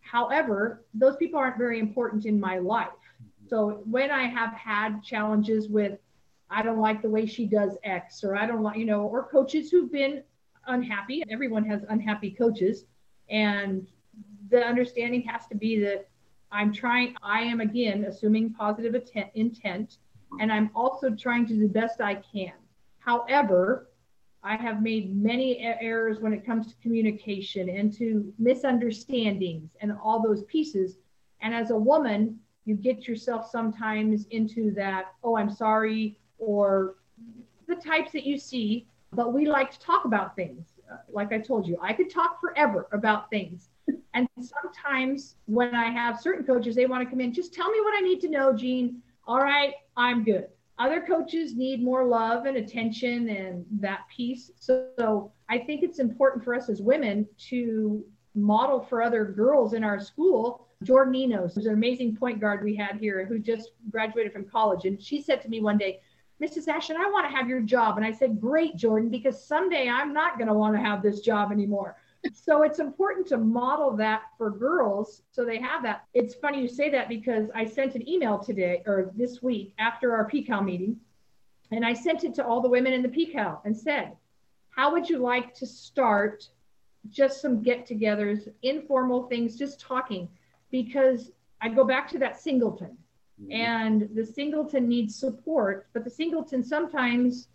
However, 0.00 0.84
those 0.94 1.16
people 1.16 1.38
aren't 1.38 1.58
very 1.58 1.78
important 1.78 2.24
in 2.24 2.40
my 2.40 2.58
life. 2.58 2.88
So 3.48 3.82
when 3.84 4.10
I 4.10 4.24
have 4.24 4.52
had 4.52 5.02
challenges 5.02 5.68
with, 5.68 5.98
I 6.50 6.62
don't 6.62 6.78
like 6.78 7.02
the 7.02 7.10
way 7.10 7.26
she 7.26 7.46
does 7.46 7.76
X, 7.84 8.24
or 8.24 8.36
I 8.36 8.46
don't 8.46 8.62
like, 8.62 8.78
you 8.78 8.84
know, 8.84 9.02
or 9.02 9.28
coaches 9.28 9.70
who've 9.70 9.92
been 9.92 10.22
unhappy, 10.66 11.22
everyone 11.30 11.64
has 11.64 11.82
unhappy 11.88 12.30
coaches. 12.30 12.84
And 13.28 13.86
the 14.50 14.64
understanding 14.64 15.22
has 15.22 15.46
to 15.48 15.54
be 15.54 15.78
that 15.80 16.08
I'm 16.50 16.72
trying, 16.72 17.14
I 17.22 17.42
am 17.42 17.60
again 17.60 18.04
assuming 18.04 18.54
positive 18.54 18.94
intent, 19.34 19.98
and 20.40 20.52
I'm 20.52 20.70
also 20.74 21.10
trying 21.10 21.46
to 21.46 21.54
do 21.54 21.60
the 21.60 21.68
best 21.68 22.00
I 22.00 22.16
can. 22.16 22.52
However, 23.00 23.90
I 24.42 24.56
have 24.56 24.82
made 24.82 25.14
many 25.14 25.58
errors 25.58 26.20
when 26.20 26.32
it 26.32 26.46
comes 26.46 26.68
to 26.68 26.74
communication 26.80 27.68
and 27.68 27.92
to 27.94 28.32
misunderstandings 28.38 29.70
and 29.80 29.92
all 30.02 30.22
those 30.22 30.44
pieces. 30.44 30.98
And 31.42 31.52
as 31.52 31.70
a 31.70 31.76
woman, 31.76 32.38
you 32.64 32.74
get 32.74 33.08
yourself 33.08 33.50
sometimes 33.50 34.26
into 34.30 34.70
that, 34.72 35.12
oh, 35.24 35.36
I'm 35.36 35.50
sorry, 35.50 36.18
or 36.38 36.96
the 37.66 37.76
types 37.76 38.12
that 38.12 38.24
you 38.24 38.38
see. 38.38 38.86
But 39.12 39.32
we 39.32 39.46
like 39.46 39.70
to 39.70 39.80
talk 39.80 40.04
about 40.04 40.36
things. 40.36 40.66
Like 41.08 41.32
I 41.32 41.38
told 41.38 41.66
you, 41.66 41.78
I 41.80 41.92
could 41.92 42.10
talk 42.10 42.40
forever 42.40 42.88
about 42.92 43.30
things. 43.30 43.70
And 44.14 44.26
sometimes 44.40 45.36
when 45.46 45.74
I 45.74 45.90
have 45.90 46.20
certain 46.20 46.44
coaches, 46.44 46.74
they 46.74 46.86
want 46.86 47.04
to 47.04 47.08
come 47.08 47.20
in, 47.20 47.32
just 47.32 47.54
tell 47.54 47.70
me 47.70 47.80
what 47.80 47.96
I 47.96 48.00
need 48.00 48.20
to 48.22 48.28
know, 48.28 48.52
Jean. 48.52 49.00
All 49.26 49.38
right, 49.38 49.74
I'm 49.96 50.24
good 50.24 50.48
other 50.78 51.00
coaches 51.00 51.56
need 51.56 51.82
more 51.82 52.04
love 52.04 52.46
and 52.46 52.56
attention 52.56 53.28
and 53.28 53.64
that 53.80 54.02
piece. 54.14 54.52
So, 54.58 54.88
so, 54.98 55.32
I 55.50 55.58
think 55.58 55.82
it's 55.82 55.98
important 55.98 56.44
for 56.44 56.54
us 56.54 56.68
as 56.68 56.82
women 56.82 57.26
to 57.48 58.04
model 58.34 58.80
for 58.80 59.02
other 59.02 59.24
girls 59.24 59.72
in 59.72 59.82
our 59.82 59.98
school. 59.98 60.68
Jordan 60.82 61.14
Enos 61.14 61.56
was 61.56 61.66
an 61.66 61.72
amazing 61.72 62.14
point 62.16 62.40
guard 62.40 62.62
we 62.62 62.76
had 62.76 62.96
here 63.00 63.24
who 63.24 63.38
just 63.38 63.70
graduated 63.90 64.32
from 64.32 64.44
college. 64.44 64.84
And 64.84 65.02
she 65.02 65.22
said 65.22 65.40
to 65.42 65.48
me 65.48 65.60
one 65.60 65.78
day, 65.78 66.00
Mrs. 66.42 66.68
Ashen, 66.68 66.96
I 66.96 67.10
want 67.10 67.28
to 67.28 67.36
have 67.36 67.48
your 67.48 67.60
job. 67.60 67.96
And 67.96 68.06
I 68.06 68.12
said, 68.12 68.40
Great, 68.40 68.76
Jordan, 68.76 69.08
because 69.08 69.42
someday 69.44 69.88
I'm 69.88 70.12
not 70.12 70.38
going 70.38 70.48
to 70.48 70.54
want 70.54 70.74
to 70.74 70.80
have 70.80 71.02
this 71.02 71.20
job 71.20 71.50
anymore 71.50 71.96
so 72.32 72.62
it's 72.62 72.78
important 72.78 73.26
to 73.28 73.36
model 73.36 73.96
that 73.96 74.22
for 74.36 74.50
girls 74.50 75.22
so 75.30 75.44
they 75.44 75.58
have 75.58 75.82
that. 75.82 76.04
It's 76.14 76.34
funny 76.34 76.60
you 76.60 76.68
say 76.68 76.90
that 76.90 77.08
because 77.08 77.48
I 77.54 77.64
sent 77.64 77.94
an 77.94 78.08
email 78.08 78.38
today 78.38 78.82
or 78.86 79.12
this 79.14 79.42
week 79.42 79.74
after 79.78 80.14
our 80.14 80.28
PCAL 80.28 80.64
meeting, 80.64 80.96
and 81.70 81.84
I 81.84 81.92
sent 81.92 82.24
it 82.24 82.34
to 82.34 82.44
all 82.44 82.60
the 82.60 82.68
women 82.68 82.92
in 82.92 83.02
the 83.02 83.08
PCAL 83.08 83.60
and 83.64 83.76
said, 83.76 84.16
How 84.70 84.92
would 84.92 85.08
you 85.08 85.18
like 85.18 85.54
to 85.54 85.66
start 85.66 86.48
just 87.10 87.40
some 87.40 87.62
get 87.62 87.86
togethers, 87.86 88.48
informal 88.62 89.28
things, 89.28 89.56
just 89.56 89.80
talking? 89.80 90.28
Because 90.70 91.30
I 91.60 91.68
go 91.68 91.84
back 91.84 92.08
to 92.10 92.18
that 92.18 92.40
singleton. 92.40 92.96
Mm-hmm. 93.40 93.52
and 93.52 94.08
the 94.14 94.26
singleton 94.26 94.88
needs 94.88 95.14
support, 95.14 95.88
but 95.92 96.02
the 96.02 96.10
singleton 96.10 96.64
sometimes 96.64 97.48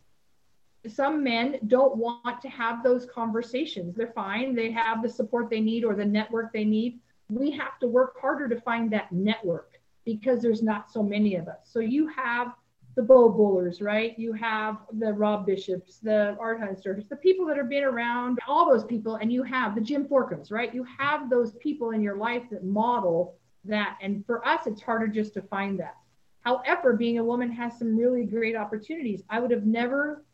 some 0.87 1.23
men 1.23 1.59
don't 1.67 1.95
want 1.97 2.41
to 2.41 2.49
have 2.49 2.83
those 2.83 3.05
conversations. 3.05 3.95
They're 3.95 4.11
fine. 4.13 4.53
They 4.55 4.71
have 4.71 5.01
the 5.01 5.09
support 5.09 5.49
they 5.49 5.61
need 5.61 5.85
or 5.85 5.95
the 5.95 6.05
network 6.05 6.51
they 6.51 6.65
need. 6.65 6.99
We 7.29 7.51
have 7.51 7.79
to 7.79 7.87
work 7.87 8.19
harder 8.19 8.49
to 8.49 8.59
find 8.61 8.91
that 8.91 9.11
network 9.11 9.79
because 10.05 10.41
there's 10.41 10.61
not 10.61 10.91
so 10.91 11.01
many 11.01 11.35
of 11.35 11.47
us. 11.47 11.59
So 11.63 11.79
you 11.79 12.07
have 12.07 12.53
the 12.95 13.01
Bo 13.01 13.29
Bullers, 13.29 13.81
right? 13.81 14.17
You 14.19 14.33
have 14.33 14.77
the 14.91 15.13
Rob 15.13 15.45
Bishops, 15.45 15.97
the 15.97 16.37
Art 16.39 16.59
Hunsters, 16.59 17.07
the 17.07 17.15
people 17.15 17.45
that 17.47 17.57
have 17.57 17.69
been 17.69 17.83
around, 17.83 18.39
all 18.47 18.69
those 18.69 18.83
people, 18.83 19.15
and 19.15 19.31
you 19.31 19.41
have 19.43 19.73
the 19.73 19.81
Jim 19.81 20.05
Forkums, 20.05 20.51
right? 20.51 20.73
You 20.73 20.85
have 20.99 21.29
those 21.29 21.53
people 21.53 21.91
in 21.91 22.01
your 22.01 22.17
life 22.17 22.43
that 22.51 22.63
model 22.63 23.35
that. 23.65 23.97
And 24.01 24.25
for 24.25 24.45
us, 24.47 24.67
it's 24.67 24.81
harder 24.81 25.07
just 25.07 25.33
to 25.35 25.41
find 25.41 25.79
that. 25.79 25.97
However, 26.41 26.93
being 26.93 27.19
a 27.19 27.23
woman 27.23 27.51
has 27.51 27.77
some 27.79 27.97
really 27.97 28.25
great 28.25 28.55
opportunities. 28.55 29.23
I 29.29 29.39
would 29.39 29.51
have 29.51 29.65
never 29.65 30.25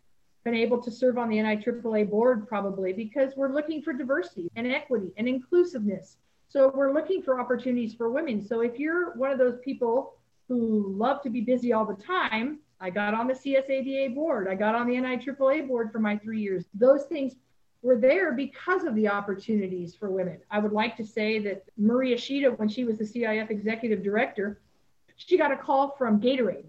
been 0.43 0.55
able 0.55 0.81
to 0.81 0.91
serve 0.91 1.17
on 1.17 1.29
the 1.29 1.37
NIAAA 1.37 2.09
board 2.09 2.47
probably 2.47 2.93
because 2.93 3.35
we're 3.35 3.53
looking 3.53 3.81
for 3.81 3.93
diversity 3.93 4.49
and 4.55 4.65
equity 4.67 5.13
and 5.17 5.27
inclusiveness. 5.27 6.17
So 6.47 6.71
we're 6.73 6.93
looking 6.93 7.21
for 7.21 7.39
opportunities 7.39 7.93
for 7.93 8.09
women. 8.09 8.41
So 8.41 8.61
if 8.61 8.79
you're 8.79 9.13
one 9.15 9.31
of 9.31 9.37
those 9.37 9.59
people 9.63 10.15
who 10.47 10.95
love 10.97 11.21
to 11.21 11.29
be 11.29 11.41
busy 11.41 11.73
all 11.73 11.85
the 11.85 12.01
time, 12.01 12.59
I 12.79 12.89
got 12.89 13.13
on 13.13 13.27
the 13.27 13.33
CSADA 13.33 14.15
board, 14.15 14.47
I 14.47 14.55
got 14.55 14.73
on 14.73 14.87
the 14.87 14.95
NIAAA 14.95 15.67
board 15.67 15.91
for 15.91 15.99
my 15.99 16.17
three 16.17 16.39
years. 16.39 16.65
Those 16.73 17.03
things 17.05 17.35
were 17.81 17.97
there 17.97 18.33
because 18.33 18.83
of 18.83 18.95
the 18.95 19.07
opportunities 19.07 19.95
for 19.95 20.09
women. 20.09 20.39
I 20.51 20.59
would 20.59 20.73
like 20.73 20.97
to 20.97 21.05
say 21.05 21.39
that 21.39 21.63
Marie 21.77 22.13
Ishida, 22.13 22.51
when 22.51 22.67
she 22.67 22.83
was 22.83 22.97
the 22.97 23.05
CIF 23.05 23.49
executive 23.49 24.03
director, 24.03 24.59
she 25.15 25.37
got 25.37 25.51
a 25.51 25.57
call 25.57 25.95
from 25.97 26.19
Gatorade 26.19 26.65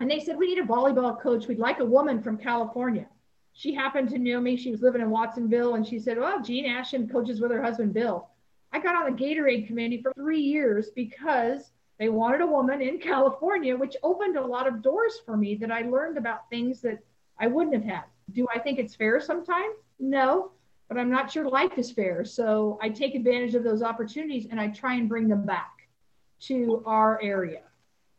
and 0.00 0.10
they 0.10 0.20
said, 0.20 0.36
We 0.36 0.54
need 0.54 0.62
a 0.62 0.66
volleyball 0.66 1.20
coach. 1.20 1.46
We'd 1.46 1.58
like 1.58 1.80
a 1.80 1.84
woman 1.84 2.22
from 2.22 2.36
California. 2.36 3.06
She 3.52 3.74
happened 3.74 4.10
to 4.10 4.18
know 4.18 4.40
me. 4.40 4.56
She 4.56 4.70
was 4.70 4.82
living 4.82 5.00
in 5.00 5.10
Watsonville. 5.10 5.74
And 5.74 5.86
she 5.86 5.98
said, 5.98 6.18
Well, 6.18 6.42
Jean 6.42 6.66
Ashen 6.66 7.08
coaches 7.08 7.40
with 7.40 7.50
her 7.50 7.62
husband, 7.62 7.94
Bill. 7.94 8.28
I 8.72 8.80
got 8.80 8.96
on 8.96 9.10
the 9.10 9.22
Gatorade 9.22 9.66
committee 9.66 10.02
for 10.02 10.12
three 10.14 10.40
years 10.40 10.90
because 10.90 11.70
they 11.98 12.10
wanted 12.10 12.42
a 12.42 12.46
woman 12.46 12.82
in 12.82 12.98
California, 12.98 13.74
which 13.76 13.96
opened 14.02 14.36
a 14.36 14.46
lot 14.46 14.66
of 14.66 14.82
doors 14.82 15.20
for 15.24 15.36
me 15.36 15.54
that 15.56 15.70
I 15.70 15.82
learned 15.82 16.18
about 16.18 16.50
things 16.50 16.82
that 16.82 16.98
I 17.38 17.46
wouldn't 17.46 17.74
have 17.74 17.84
had. 17.84 18.04
Do 18.32 18.46
I 18.54 18.58
think 18.58 18.78
it's 18.78 18.94
fair 18.94 19.20
sometimes? 19.20 19.76
No, 19.98 20.52
but 20.88 20.98
I'm 20.98 21.10
not 21.10 21.30
sure 21.30 21.48
life 21.48 21.78
is 21.78 21.90
fair. 21.90 22.24
So 22.24 22.78
I 22.82 22.88
take 22.88 23.14
advantage 23.14 23.54
of 23.54 23.64
those 23.64 23.82
opportunities 23.82 24.46
and 24.50 24.60
I 24.60 24.68
try 24.68 24.94
and 24.94 25.08
bring 25.08 25.28
them 25.28 25.44
back 25.44 25.88
to 26.40 26.82
our 26.86 27.20
area. 27.22 27.62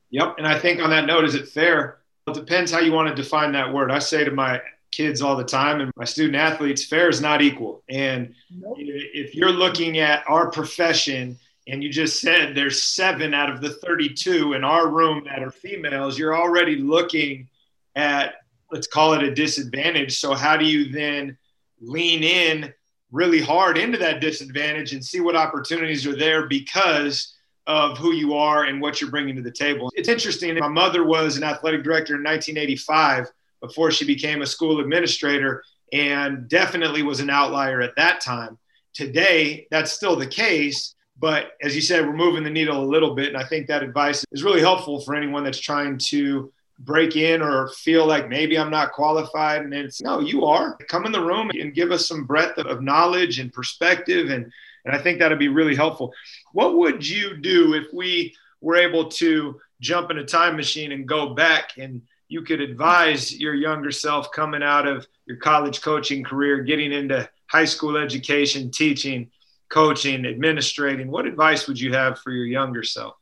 Yep. 0.10 0.36
And 0.38 0.48
I 0.48 0.58
think 0.58 0.82
on 0.82 0.90
that 0.90 1.06
note, 1.06 1.26
is 1.26 1.36
it 1.36 1.48
fair? 1.48 2.00
It 2.28 2.34
depends 2.34 2.72
how 2.72 2.80
you 2.80 2.92
want 2.92 3.10
to 3.10 3.16
define 3.16 3.52
that 3.54 3.72
word. 3.72 3.92
I 3.92 4.00
say 4.00 4.24
to 4.24 4.32
my 4.32 4.62
kids 4.92 5.22
all 5.22 5.36
the 5.36 5.44
time 5.44 5.82
and 5.82 5.92
my 5.96 6.06
student 6.06 6.36
athletes, 6.36 6.86
fair 6.86 7.10
is 7.10 7.22
not 7.22 7.42
equal. 7.42 7.84
And 7.90 8.34
nope. 8.50 8.76
if 8.80 9.36
you're 9.36 9.52
looking 9.52 10.00
at 10.00 10.24
our 10.28 10.50
profession 10.50 11.38
and 11.68 11.84
you 11.84 11.90
just 11.90 12.22
said 12.22 12.56
there's 12.56 12.82
seven 12.82 13.34
out 13.34 13.50
of 13.50 13.62
the 13.62 13.70
32 13.70 14.54
in 14.54 14.64
our 14.64 14.90
room 14.90 15.24
that 15.26 15.44
are 15.44 15.52
females, 15.52 16.18
you're 16.18 16.36
already 16.36 16.78
looking 16.78 17.50
at, 17.96 18.36
let's 18.72 18.88
call 18.88 19.14
it 19.14 19.24
a 19.24 19.34
disadvantage. 19.34 20.18
So 20.18 20.34
how 20.34 20.58
do 20.58 20.66
you 20.66 20.92
then 20.92 21.38
lean 21.82 22.24
in 22.24 22.74
really 23.12 23.42
hard 23.42 23.78
into 23.78 23.98
that 23.98 24.22
disadvantage 24.22 24.94
and 24.94 25.04
see 25.04 25.20
what 25.20 25.36
opportunities 25.36 26.06
are 26.06 26.16
there 26.16 26.48
because 26.48 27.36
of 27.68 27.98
who 27.98 28.14
you 28.14 28.34
are 28.34 28.66
and 28.66 28.82
what 28.82 29.00
you're 29.00 29.12
bringing 29.12 29.36
to 29.36 29.42
the 29.42 29.52
table. 29.52 29.92
It's 29.96 30.10
interesting. 30.10 30.56
My 30.56 30.68
mother 30.68 31.04
was 31.06 31.38
an 31.38 31.44
athletic 31.44 31.84
director 31.84 32.16
in 32.16 32.24
1985 32.24 33.30
before 33.62 33.92
she 33.92 34.06
became 34.06 34.42
a 34.42 34.46
school 34.46 34.80
administrator 34.80 35.64
and 35.94 36.48
definitely 36.48 37.04
was 37.04 37.20
an 37.20 37.30
outlier 37.30 37.82
at 37.82 37.96
that 37.96 38.22
time. 38.22 38.58
Today, 38.94 39.68
that's 39.72 39.92
still 39.92 40.16
the 40.16 40.28
case. 40.28 40.96
But 41.20 41.52
as 41.62 41.76
you 41.76 41.82
said, 41.82 42.06
we're 42.06 42.14
moving 42.14 42.44
the 42.44 42.50
needle 42.50 42.82
a 42.82 42.86
little 42.86 43.16
bit. 43.16 43.30
And 43.30 43.38
I 43.38 43.44
think 43.44 43.68
that 43.68 43.84
advice 43.84 44.24
is 44.32 44.44
really 44.44 44.62
helpful 44.62 45.02
for 45.02 45.16
anyone 45.16 45.44
that's 45.44 45.60
trying 45.60 45.98
to 46.10 46.52
break 46.80 47.16
in 47.16 47.42
or 47.42 47.70
feel 47.70 48.06
like 48.06 48.30
maybe 48.30 48.58
I'm 48.58 48.70
not 48.70 48.92
qualified. 48.92 49.62
And 49.62 49.74
it's 49.74 50.02
no, 50.02 50.20
you 50.20 50.46
are. 50.46 50.78
Come 50.88 51.06
in 51.06 51.12
the 51.12 51.24
room 51.24 51.50
and 51.50 51.74
give 51.74 51.92
us 51.92 52.08
some 52.08 52.26
breadth 52.26 52.58
of 52.58 52.84
knowledge 52.84 53.40
and 53.40 53.52
perspective. 53.52 54.30
And, 54.30 54.52
and 54.86 54.96
I 54.96 55.00
think 55.00 55.20
that'd 55.20 55.40
be 55.40 55.48
really 55.48 55.76
helpful. 55.76 56.14
What 56.54 56.76
would 56.78 57.08
you 57.08 57.38
do 57.38 57.74
if 57.74 57.94
we 57.94 58.36
were 58.62 58.76
able 58.76 59.10
to 59.10 59.60
jump 59.80 60.12
in 60.12 60.18
a 60.18 60.26
time 60.26 60.56
machine 60.56 60.92
and 60.92 61.08
go 61.08 61.34
back 61.34 61.78
and 61.78 62.02
you 62.30 62.42
could 62.42 62.62
advise 62.62 63.38
your 63.38 63.56
younger 63.56 63.92
self 63.92 64.32
coming 64.32 64.64
out 64.64 64.88
of 64.88 65.08
your 65.26 65.38
college 65.38 65.82
coaching 65.82 66.24
career, 66.24 66.62
getting 66.62 66.92
into 66.92 67.28
high 67.48 67.66
school 67.66 67.98
education, 67.98 68.70
teaching, 68.70 69.30
coaching, 69.70 70.26
administrating? 70.26 71.10
What 71.10 71.26
advice 71.26 71.68
would 71.68 71.80
you 71.80 71.94
have 71.94 72.20
for 72.20 72.32
your 72.32 72.46
younger 72.46 72.84
self? 72.84 73.16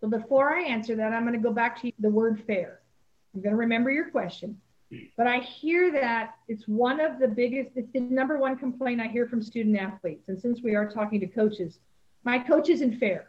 So 0.00 0.08
before 0.08 0.54
I 0.54 0.62
answer 0.62 0.94
that, 0.96 1.12
I'm 1.12 1.22
going 1.22 1.34
to 1.34 1.48
go 1.48 1.52
back 1.52 1.80
to 1.82 1.92
the 1.98 2.10
word 2.10 2.42
fair. 2.46 2.80
I'm 3.34 3.42
going 3.42 3.52
to 3.52 3.58
remember 3.58 3.90
your 3.90 4.10
question. 4.10 4.60
But 5.16 5.26
I 5.26 5.38
hear 5.38 5.92
that 5.92 6.36
it's 6.48 6.66
one 6.66 6.98
of 7.00 7.18
the 7.18 7.28
biggest, 7.28 7.72
it's 7.76 7.92
the 7.92 8.00
number 8.00 8.38
one 8.38 8.56
complaint 8.56 9.00
I 9.00 9.08
hear 9.08 9.26
from 9.26 9.42
student 9.42 9.78
athletes. 9.78 10.28
And 10.28 10.40
since 10.40 10.62
we 10.62 10.74
are 10.74 10.88
talking 10.88 11.20
to 11.20 11.26
coaches, 11.26 11.78
my 12.24 12.38
coach 12.38 12.70
isn't 12.70 12.98
fair. 12.98 13.28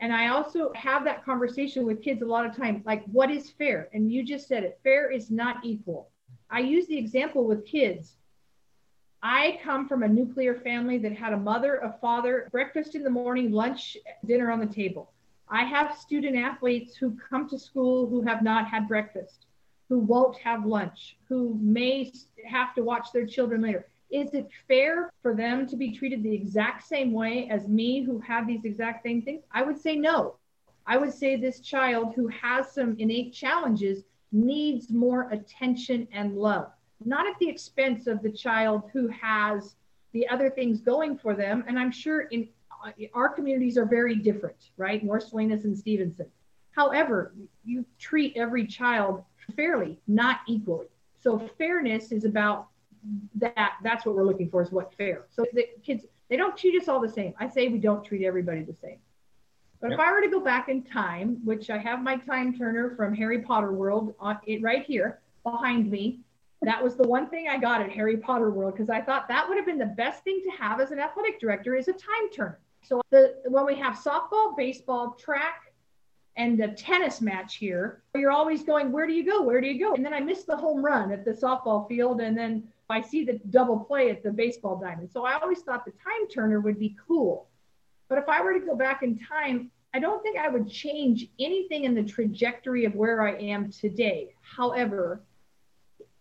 And 0.00 0.12
I 0.12 0.28
also 0.28 0.72
have 0.74 1.04
that 1.04 1.24
conversation 1.24 1.86
with 1.86 2.02
kids 2.02 2.22
a 2.22 2.26
lot 2.26 2.44
of 2.44 2.56
time 2.56 2.82
like, 2.84 3.04
what 3.04 3.30
is 3.30 3.50
fair? 3.50 3.88
And 3.92 4.10
you 4.10 4.24
just 4.24 4.48
said 4.48 4.64
it 4.64 4.80
fair 4.82 5.10
is 5.10 5.30
not 5.30 5.64
equal. 5.64 6.10
I 6.50 6.60
use 6.60 6.86
the 6.86 6.98
example 6.98 7.44
with 7.46 7.64
kids. 7.64 8.16
I 9.22 9.58
come 9.62 9.88
from 9.88 10.02
a 10.02 10.08
nuclear 10.08 10.56
family 10.56 10.98
that 10.98 11.12
had 11.12 11.32
a 11.32 11.38
mother, 11.38 11.76
a 11.76 11.96
father, 12.00 12.48
breakfast 12.52 12.94
in 12.94 13.04
the 13.04 13.10
morning, 13.10 13.52
lunch, 13.52 13.96
dinner 14.26 14.50
on 14.50 14.60
the 14.60 14.66
table. 14.66 15.13
I 15.48 15.64
have 15.64 15.96
student 15.96 16.36
athletes 16.36 16.96
who 16.96 17.16
come 17.28 17.48
to 17.48 17.58
school 17.58 18.08
who 18.08 18.22
have 18.22 18.42
not 18.42 18.66
had 18.66 18.88
breakfast, 18.88 19.46
who 19.88 19.98
won't 19.98 20.36
have 20.38 20.64
lunch, 20.64 21.16
who 21.28 21.58
may 21.60 22.12
have 22.46 22.74
to 22.74 22.82
watch 22.82 23.12
their 23.12 23.26
children 23.26 23.62
later. 23.62 23.86
Is 24.10 24.32
it 24.32 24.48
fair 24.68 25.12
for 25.22 25.34
them 25.34 25.66
to 25.66 25.76
be 25.76 25.90
treated 25.92 26.22
the 26.22 26.34
exact 26.34 26.86
same 26.86 27.12
way 27.12 27.48
as 27.50 27.68
me 27.68 28.02
who 28.02 28.20
have 28.20 28.46
these 28.46 28.64
exact 28.64 29.02
same 29.02 29.22
things? 29.22 29.42
I 29.52 29.62
would 29.62 29.80
say 29.80 29.96
no. 29.96 30.36
I 30.86 30.96
would 30.98 31.12
say 31.12 31.36
this 31.36 31.60
child 31.60 32.14
who 32.14 32.28
has 32.28 32.72
some 32.72 32.96
innate 32.98 33.32
challenges 33.32 34.04
needs 34.32 34.90
more 34.90 35.28
attention 35.30 36.06
and 36.12 36.36
love, 36.36 36.70
not 37.04 37.26
at 37.26 37.38
the 37.38 37.48
expense 37.48 38.06
of 38.06 38.22
the 38.22 38.30
child 38.30 38.90
who 38.92 39.08
has 39.08 39.76
the 40.12 40.28
other 40.28 40.50
things 40.50 40.80
going 40.80 41.16
for 41.16 41.34
them. 41.34 41.64
And 41.66 41.78
I'm 41.78 41.90
sure 41.90 42.22
in 42.22 42.48
Uh, 42.84 42.90
our 43.14 43.28
communities 43.28 43.78
are 43.78 43.86
very 43.86 44.16
different, 44.16 44.70
right? 44.76 45.02
North 45.02 45.28
Salinas 45.28 45.64
and 45.64 45.76
Stevenson. 45.76 46.26
However, 46.72 47.34
you 47.64 47.84
treat 47.98 48.36
every 48.36 48.66
child 48.66 49.22
fairly, 49.56 49.98
not 50.06 50.40
equally. 50.46 50.86
So 51.20 51.48
fairness 51.56 52.12
is 52.12 52.24
about 52.24 52.68
that. 53.36 53.74
That's 53.82 54.04
what 54.04 54.14
we're 54.14 54.24
looking 54.24 54.50
for 54.50 54.62
is 54.62 54.70
what 54.72 54.92
fair. 54.94 55.26
So 55.30 55.44
the 55.52 55.68
kids, 55.82 56.04
they 56.28 56.36
don't 56.36 56.56
treat 56.56 56.80
us 56.80 56.88
all 56.88 57.00
the 57.00 57.08
same. 57.08 57.32
I 57.38 57.48
say 57.48 57.68
we 57.68 57.78
don't 57.78 58.04
treat 58.04 58.24
everybody 58.24 58.62
the 58.62 58.74
same. 58.74 58.98
But 59.80 59.90
yep. 59.90 59.98
if 59.98 60.04
I 60.04 60.12
were 60.12 60.20
to 60.22 60.30
go 60.30 60.40
back 60.40 60.68
in 60.68 60.82
time, 60.82 61.38
which 61.44 61.70
I 61.70 61.78
have 61.78 62.02
my 62.02 62.16
time 62.16 62.56
turner 62.56 62.94
from 62.96 63.14
Harry 63.14 63.42
Potter 63.42 63.72
World 63.72 64.14
on 64.18 64.38
it 64.46 64.62
right 64.62 64.84
here 64.84 65.20
behind 65.42 65.90
me, 65.90 66.20
that 66.62 66.82
was 66.82 66.96
the 66.96 67.06
one 67.06 67.28
thing 67.28 67.48
I 67.48 67.58
got 67.58 67.82
at 67.82 67.90
Harry 67.90 68.16
Potter 68.16 68.50
World 68.50 68.72
because 68.72 68.88
I 68.88 69.00
thought 69.00 69.28
that 69.28 69.46
would 69.48 69.58
have 69.58 69.66
been 69.66 69.78
the 69.78 69.86
best 69.86 70.24
thing 70.24 70.40
to 70.44 70.50
have 70.62 70.80
as 70.80 70.90
an 70.90 70.98
athletic 70.98 71.38
director 71.38 71.74
is 71.76 71.88
a 71.88 71.92
time 71.92 72.30
turner. 72.32 72.58
So 72.84 73.00
the 73.10 73.36
when 73.46 73.66
we 73.66 73.76
have 73.76 73.94
softball, 73.94 74.56
baseball, 74.56 75.16
track, 75.18 75.72
and 76.36 76.58
the 76.58 76.68
tennis 76.68 77.20
match 77.20 77.56
here, 77.56 78.02
you're 78.14 78.30
always 78.30 78.62
going, 78.62 78.92
where 78.92 79.06
do 79.06 79.12
you 79.12 79.24
go? 79.24 79.42
Where 79.42 79.60
do 79.60 79.66
you 79.66 79.78
go? 79.78 79.94
And 79.94 80.04
then 80.04 80.12
I 80.12 80.20
miss 80.20 80.44
the 80.44 80.56
home 80.56 80.84
run 80.84 81.10
at 81.12 81.24
the 81.24 81.32
softball 81.32 81.88
field, 81.88 82.20
and 82.20 82.36
then 82.36 82.64
I 82.90 83.00
see 83.00 83.24
the 83.24 83.40
double 83.50 83.78
play 83.78 84.10
at 84.10 84.22
the 84.22 84.30
baseball 84.30 84.78
diamond. 84.78 85.10
So 85.10 85.24
I 85.24 85.38
always 85.40 85.60
thought 85.60 85.84
the 85.84 85.92
time 85.92 86.28
turner 86.32 86.60
would 86.60 86.78
be 86.78 86.96
cool. 87.06 87.48
But 88.08 88.18
if 88.18 88.28
I 88.28 88.42
were 88.42 88.52
to 88.52 88.66
go 88.66 88.76
back 88.76 89.02
in 89.02 89.18
time, 89.18 89.70
I 89.94 90.00
don't 90.00 90.22
think 90.22 90.36
I 90.36 90.48
would 90.48 90.68
change 90.68 91.28
anything 91.38 91.84
in 91.84 91.94
the 91.94 92.02
trajectory 92.02 92.84
of 92.84 92.94
where 92.94 93.22
I 93.22 93.36
am 93.36 93.70
today. 93.70 94.34
However, 94.42 95.22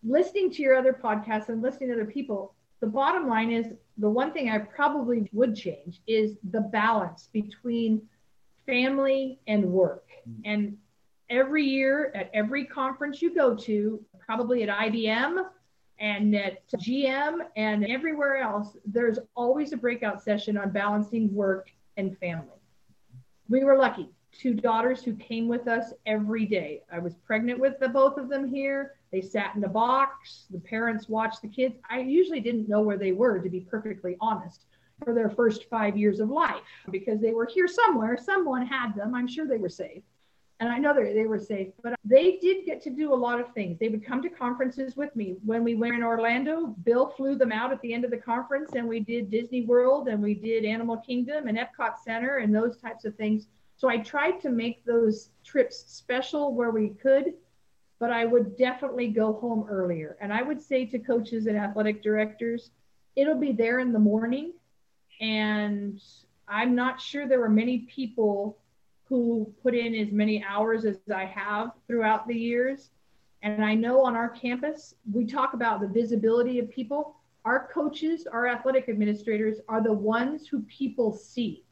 listening 0.04 0.52
to 0.52 0.62
your 0.62 0.76
other 0.76 0.94
podcasts 0.94 1.50
and 1.50 1.62
listening 1.62 1.90
to 1.90 1.96
other 1.96 2.06
people, 2.06 2.54
the 2.80 2.88
bottom 2.88 3.28
line 3.28 3.52
is 3.52 3.74
the 3.98 4.10
one 4.10 4.32
thing 4.32 4.50
I 4.50 4.58
probably 4.58 5.30
would 5.34 5.56
change 5.56 6.02
is 6.08 6.36
the 6.52 6.62
balance 6.62 7.30
between 7.32 8.02
family 8.66 9.40
and 9.48 9.66
work. 9.66 10.06
Mm-hmm. 10.28 10.42
And 10.46 10.78
every 11.30 11.64
year 11.64 12.12
at 12.16 12.30
every 12.34 12.66
conference 12.66 13.22
you 13.22 13.34
go 13.34 13.56
to, 13.56 14.04
probably 14.20 14.64
at 14.64 14.70
IBM 14.70 15.46
and 16.00 16.36
at 16.36 16.68
GM 16.70 17.40
and 17.56 17.86
everywhere 17.86 18.38
else, 18.38 18.76
there's 18.86 19.20
always 19.36 19.74
a 19.74 19.78
breakout 19.78 20.24
session 20.24 20.58
on 20.58 20.72
balancing 20.72 21.34
work 21.34 21.70
and 21.98 22.18
family. 22.18 22.48
We 23.50 23.64
were 23.64 23.78
lucky. 23.78 24.10
Two 24.38 24.54
daughters 24.54 25.04
who 25.04 25.16
came 25.16 25.48
with 25.48 25.68
us 25.68 25.94
every 26.06 26.46
day. 26.46 26.82
I 26.92 27.00
was 27.00 27.16
pregnant 27.16 27.60
with 27.60 27.80
the 27.80 27.90
both 27.90 28.18
of 28.18 28.30
them 28.30 28.48
here. 28.48 28.96
They 29.12 29.22
sat 29.22 29.56
in 29.56 29.64
a 29.64 29.70
box. 29.70 30.46
The 30.50 30.60
parents 30.60 31.08
watched 31.08 31.42
the 31.42 31.48
kids. 31.48 31.76
I 31.90 32.00
usually 32.00 32.40
didn't 32.40 32.68
know 32.68 32.82
where 32.82 32.98
they 32.98 33.12
were, 33.12 33.40
to 33.40 33.50
be 33.50 33.62
perfectly 33.62 34.18
honest, 34.20 34.66
for 35.04 35.14
their 35.14 35.30
first 35.30 35.70
five 35.70 35.96
years 35.96 36.20
of 36.20 36.30
life 36.30 36.62
because 36.92 37.22
they 37.22 37.32
were 37.32 37.46
here 37.46 37.68
somewhere. 37.68 38.18
Someone 38.18 38.66
had 38.66 38.96
them. 38.96 39.14
I'm 39.14 39.28
sure 39.28 39.48
they 39.48 39.58
were 39.58 39.70
safe. 39.70 40.04
And 40.60 40.72
I 40.72 40.78
know 40.78 40.94
they, 40.94 41.26
were 41.26 41.40
safe, 41.40 41.70
but 41.84 41.96
they 42.06 42.38
did 42.38 42.66
get 42.66 42.82
to 42.84 42.90
do 42.90 43.14
a 43.14 43.16
lot 43.16 43.42
of 43.42 43.54
things. 43.54 43.78
They 43.80 43.90
would 43.90 44.06
come 44.06 44.22
to 44.22 44.30
conferences 44.30 44.96
with 44.96 45.14
me. 45.16 45.36
When 45.44 45.64
we 45.64 45.76
went 45.76 45.96
in 45.96 46.04
Orlando, 46.04 46.68
Bill 46.86 47.10
flew 47.18 47.36
them 47.36 47.52
out 47.52 47.74
at 47.74 47.82
the 47.82 47.94
end 47.94 48.06
of 48.06 48.12
the 48.12 48.18
conference, 48.18 48.72
and 48.74 48.88
we 48.88 49.02
did 49.02 49.30
Disney 49.30 49.66
World 49.66 50.08
and 50.08 50.24
we 50.24 50.34
did 50.34 50.64
Animal 50.64 50.98
Kingdom 50.98 51.48
and 51.48 51.58
Epcot 51.58 51.98
Center 52.06 52.38
and 52.38 52.56
those 52.56 52.78
types 52.78 53.04
of 53.04 53.16
things. 53.16 53.48
So 53.84 53.90
I 53.90 53.98
tried 53.98 54.40
to 54.44 54.50
make 54.50 54.86
those 54.86 55.32
trips 55.44 55.84
special 55.88 56.56
where 56.56 56.72
we 56.72 56.90
could 56.90 57.34
but 58.04 58.12
I 58.12 58.26
would 58.26 58.58
definitely 58.58 59.08
go 59.08 59.32
home 59.32 59.66
earlier. 59.70 60.18
And 60.20 60.34
I 60.34 60.42
would 60.42 60.62
say 60.62 60.86
to 60.88 61.00
coaches 61.00 61.48
and 61.48 61.56
athletic 61.56 62.04
directors, 62.04 62.72
it'll 63.16 63.40
be 63.40 63.54
there 63.54 63.80
in 63.80 63.94
the 63.94 64.00
morning. 64.00 64.52
And 65.22 66.02
I'm 66.46 66.76
not 66.76 67.00
sure 67.00 67.26
there 67.26 67.40
were 67.40 67.48
many 67.48 67.88
people 67.96 68.58
who 69.06 69.54
put 69.64 69.74
in 69.74 69.96
as 69.96 70.12
many 70.12 70.44
hours 70.44 70.84
as 70.84 70.98
I 71.16 71.24
have 71.24 71.72
throughout 71.88 72.28
the 72.28 72.36
years. 72.36 72.90
And 73.42 73.64
I 73.64 73.74
know 73.74 74.04
on 74.04 74.18
our 74.18 74.28
campus, 74.28 74.96
we 75.10 75.26
talk 75.26 75.54
about 75.54 75.80
the 75.80 75.88
visibility 75.88 76.60
of 76.60 76.70
people. 76.70 77.16
Our 77.46 77.70
coaches, 77.74 78.28
our 78.28 78.48
athletic 78.48 78.90
administrators 78.90 79.60
are 79.70 79.82
the 79.82 79.94
ones 79.94 80.46
who 80.46 80.64
people 80.64 81.14
see, 81.14 81.64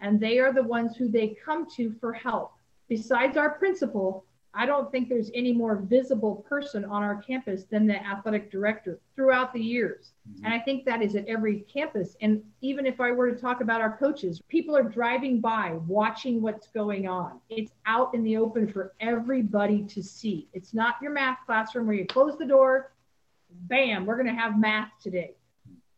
and 0.00 0.20
they 0.20 0.38
are 0.38 0.52
the 0.52 0.62
ones 0.62 0.96
who 0.96 1.08
they 1.08 1.36
come 1.44 1.66
to 1.76 1.92
for 2.00 2.12
help. 2.12 2.52
Besides 2.88 3.36
our 3.36 3.50
principal, 3.50 4.24
I 4.56 4.66
don't 4.66 4.90
think 4.92 5.08
there's 5.08 5.32
any 5.34 5.52
more 5.52 5.76
visible 5.76 6.44
person 6.48 6.84
on 6.84 7.02
our 7.02 7.16
campus 7.16 7.64
than 7.64 7.86
the 7.86 7.96
athletic 7.96 8.52
director 8.52 9.00
throughout 9.16 9.52
the 9.52 9.60
years. 9.60 10.12
Mm-hmm. 10.30 10.44
And 10.44 10.54
I 10.54 10.60
think 10.60 10.84
that 10.84 11.02
is 11.02 11.16
at 11.16 11.26
every 11.26 11.60
campus. 11.60 12.16
And 12.20 12.42
even 12.60 12.86
if 12.86 13.00
I 13.00 13.10
were 13.10 13.32
to 13.32 13.40
talk 13.40 13.60
about 13.60 13.80
our 13.80 13.96
coaches, 13.96 14.40
people 14.48 14.76
are 14.76 14.84
driving 14.84 15.40
by, 15.40 15.72
watching 15.88 16.40
what's 16.40 16.68
going 16.68 17.08
on. 17.08 17.40
It's 17.48 17.72
out 17.86 18.14
in 18.14 18.22
the 18.22 18.36
open 18.36 18.72
for 18.72 18.94
everybody 19.00 19.82
to 19.84 20.02
see. 20.02 20.48
It's 20.52 20.72
not 20.72 20.96
your 21.02 21.10
math 21.10 21.38
classroom 21.46 21.86
where 21.88 21.96
you 21.96 22.06
close 22.06 22.38
the 22.38 22.46
door, 22.46 22.92
bam, 23.50 24.06
we're 24.06 24.16
going 24.16 24.34
to 24.34 24.40
have 24.40 24.58
math 24.58 24.90
today. 25.02 25.34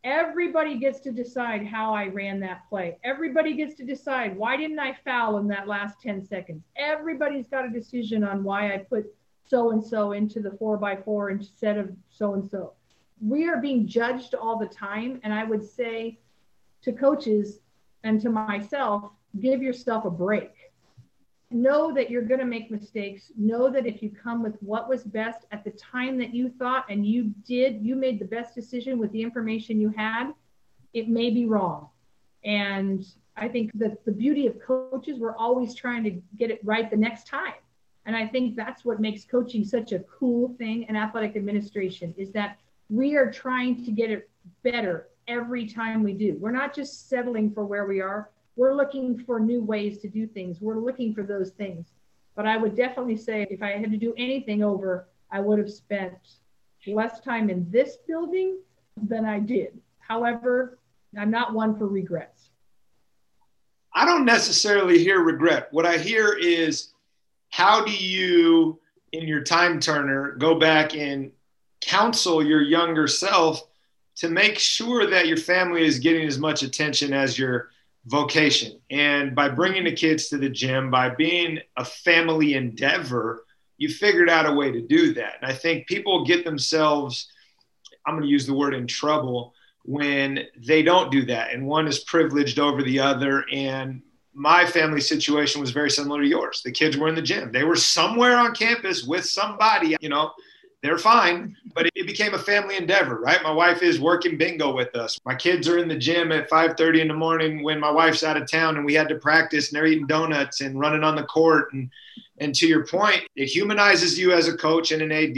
Everybody 0.07 0.77
gets 0.77 1.01
to 1.01 1.11
decide 1.11 1.67
how 1.67 1.93
I 1.93 2.07
ran 2.07 2.39
that 2.39 2.61
play. 2.69 2.97
Everybody 3.03 3.53
gets 3.53 3.75
to 3.75 3.83
decide 3.83 4.37
why 4.37 4.55
didn't 4.55 4.79
I 4.79 4.97
foul 5.03 5.37
in 5.37 5.49
that 5.49 5.67
last 5.67 5.99
10 6.01 6.25
seconds. 6.25 6.63
Everybody's 6.77 7.49
got 7.49 7.65
a 7.65 7.69
decision 7.69 8.23
on 8.23 8.41
why 8.41 8.73
I 8.73 8.77
put 8.77 9.13
so 9.43 9.71
and 9.71 9.83
so 9.83 10.13
into 10.13 10.39
the 10.39 10.51
four 10.51 10.77
by 10.77 10.95
four 10.95 11.29
instead 11.29 11.77
of 11.77 11.91
so 12.09 12.35
and 12.35 12.49
so. 12.49 12.71
We 13.19 13.49
are 13.49 13.57
being 13.57 13.85
judged 13.85 14.33
all 14.33 14.57
the 14.57 14.67
time. 14.67 15.19
And 15.25 15.33
I 15.33 15.43
would 15.43 15.61
say 15.61 16.19
to 16.83 16.93
coaches 16.93 17.59
and 18.05 18.21
to 18.21 18.29
myself, 18.29 19.11
give 19.41 19.61
yourself 19.61 20.05
a 20.05 20.09
break. 20.09 20.53
Know 21.49 21.93
that 21.93 22.09
you're 22.09 22.23
going 22.23 22.39
to 22.39 22.45
make 22.45 22.69
mistakes. 22.69 23.31
Know 23.37 23.69
that 23.69 23.85
if 23.85 24.01
you 24.01 24.09
come 24.09 24.43
with 24.43 24.55
what 24.61 24.89
was 24.89 25.03
best 25.03 25.45
at 25.51 25.63
the 25.63 25.71
time 25.71 26.17
that 26.19 26.33
you 26.33 26.49
thought 26.49 26.85
and 26.89 27.05
you 27.05 27.33
did, 27.45 27.81
you 27.81 27.95
made 27.95 28.19
the 28.19 28.25
best 28.25 28.53
decision 28.53 28.99
with 28.99 29.11
the 29.11 29.21
information 29.21 29.79
you 29.79 29.89
had, 29.89 30.33
it 30.93 31.07
may 31.07 31.29
be 31.29 31.45
wrong. 31.45 31.89
And 32.43 33.05
I 33.35 33.47
think 33.47 33.71
that 33.75 34.03
the 34.05 34.11
beauty 34.11 34.47
of 34.47 34.59
coaches, 34.59 35.19
we're 35.19 35.35
always 35.35 35.75
trying 35.75 36.03
to 36.03 36.11
get 36.37 36.51
it 36.51 36.59
right 36.63 36.89
the 36.89 36.97
next 36.97 37.27
time. 37.27 37.53
And 38.05 38.15
I 38.15 38.25
think 38.25 38.55
that's 38.55 38.85
what 38.85 38.99
makes 39.01 39.25
coaching 39.25 39.65
such 39.65 39.91
a 39.91 39.99
cool 39.99 40.55
thing 40.57 40.85
and 40.87 40.97
athletic 40.97 41.35
administration 41.35 42.13
is 42.17 42.31
that 42.31 42.57
we 42.89 43.15
are 43.15 43.29
trying 43.29 43.83
to 43.83 43.91
get 43.91 44.09
it 44.09 44.29
better 44.63 45.09
every 45.27 45.67
time 45.67 46.03
we 46.03 46.13
do. 46.13 46.37
We're 46.39 46.51
not 46.51 46.73
just 46.73 47.09
settling 47.09 47.51
for 47.51 47.65
where 47.65 47.85
we 47.85 47.99
are. 47.99 48.29
We're 48.57 48.73
looking 48.73 49.19
for 49.19 49.39
new 49.39 49.63
ways 49.63 49.99
to 49.99 50.09
do 50.09 50.25
things. 50.27 50.59
We're 50.59 50.79
looking 50.79 51.13
for 51.13 51.23
those 51.23 51.51
things. 51.51 51.93
But 52.35 52.47
I 52.47 52.57
would 52.57 52.75
definitely 52.75 53.15
say 53.15 53.45
if 53.49 53.61
I 53.61 53.71
had 53.71 53.91
to 53.91 53.97
do 53.97 54.13
anything 54.17 54.63
over, 54.63 55.07
I 55.31 55.39
would 55.39 55.59
have 55.59 55.71
spent 55.71 56.13
less 56.87 57.19
time 57.19 57.49
in 57.49 57.69
this 57.69 57.97
building 58.07 58.57
than 59.01 59.25
I 59.25 59.39
did. 59.39 59.79
However, 59.99 60.79
I'm 61.17 61.29
not 61.29 61.53
one 61.53 61.77
for 61.77 61.87
regrets. 61.87 62.49
I 63.93 64.05
don't 64.05 64.25
necessarily 64.25 64.99
hear 64.99 65.21
regret. 65.21 65.67
What 65.71 65.85
I 65.85 65.97
hear 65.97 66.33
is 66.33 66.93
how 67.49 67.85
do 67.85 67.91
you, 67.91 68.79
in 69.11 69.27
your 69.27 69.43
time 69.43 69.79
turner, 69.79 70.31
go 70.33 70.59
back 70.59 70.95
and 70.95 71.31
counsel 71.81 72.43
your 72.43 72.61
younger 72.61 73.07
self 73.07 73.61
to 74.15 74.29
make 74.29 74.57
sure 74.57 75.07
that 75.07 75.27
your 75.27 75.37
family 75.37 75.85
is 75.85 75.99
getting 75.99 76.27
as 76.27 76.39
much 76.39 76.63
attention 76.63 77.13
as 77.13 77.37
your 77.37 77.69
vocation? 78.07 78.79
And 78.89 79.35
by 79.35 79.49
bringing 79.49 79.83
the 79.83 79.93
kids 79.93 80.29
to 80.29 80.37
the 80.37 80.49
gym, 80.49 80.89
by 80.89 81.09
being 81.09 81.59
a 81.77 81.85
family 81.85 82.55
endeavor, 82.55 83.45
you 83.77 83.89
figured 83.89 84.29
out 84.29 84.47
a 84.49 84.53
way 84.53 84.71
to 84.71 84.81
do 84.81 85.13
that. 85.13 85.35
And 85.41 85.51
I 85.51 85.53
think 85.53 85.87
people 85.87 86.25
get 86.25 86.43
themselves, 86.43 87.29
I'm 88.05 88.15
going 88.15 88.23
to 88.23 88.29
use 88.29 88.47
the 88.47 88.55
word 88.55 88.73
in 88.73 88.87
trouble 88.87 89.53
when 89.87 90.45
they 90.57 90.83
don't 90.83 91.09
do 91.11 91.25
that 91.25 91.53
and 91.53 91.65
one 91.65 91.87
is 91.87 91.99
privileged 91.99 92.59
over 92.59 92.83
the 92.83 92.99
other 92.99 93.45
and 93.53 94.01
my 94.33 94.65
family 94.65 94.99
situation 94.99 95.61
was 95.61 95.71
very 95.71 95.89
similar 95.89 96.21
to 96.21 96.27
yours 96.27 96.61
the 96.65 96.71
kids 96.71 96.97
were 96.97 97.07
in 97.07 97.15
the 97.15 97.21
gym 97.21 97.53
they 97.53 97.63
were 97.63 97.75
somewhere 97.75 98.35
on 98.35 98.53
campus 98.53 99.05
with 99.05 99.23
somebody 99.23 99.95
you 100.01 100.09
know 100.09 100.29
they're 100.83 100.97
fine 100.97 101.55
but 101.73 101.87
it 101.95 102.07
became 102.07 102.33
a 102.33 102.39
family 102.39 102.77
endeavor 102.77 103.19
right? 103.19 103.43
My 103.43 103.51
wife 103.51 103.81
is 103.81 103.99
working 103.99 104.37
bingo 104.37 104.73
with 104.73 104.95
us. 104.95 105.19
My 105.25 105.35
kids 105.35 105.67
are 105.67 105.77
in 105.77 105.87
the 105.87 105.97
gym 105.97 106.31
at 106.31 106.49
5.30 106.49 107.01
in 107.01 107.07
the 107.07 107.13
morning 107.13 107.63
when 107.63 107.79
my 107.79 107.91
wife's 107.91 108.23
out 108.23 108.37
of 108.37 108.49
town 108.49 108.77
and 108.77 108.85
we 108.85 108.93
had 108.93 109.09
to 109.09 109.15
practice 109.15 109.69
and 109.69 109.77
they're 109.77 109.87
eating 109.87 110.07
donuts 110.07 110.61
and 110.61 110.79
running 110.79 111.03
on 111.03 111.15
the 111.15 111.23
court. 111.23 111.73
And 111.73 111.89
and 112.39 112.53
to 112.55 112.67
your 112.67 112.85
point 112.85 113.23
it 113.35 113.47
humanizes 113.47 114.17
you 114.17 114.31
as 114.31 114.47
a 114.47 114.57
coach 114.57 114.91
and 114.91 115.01
an 115.01 115.11
ad 115.11 115.35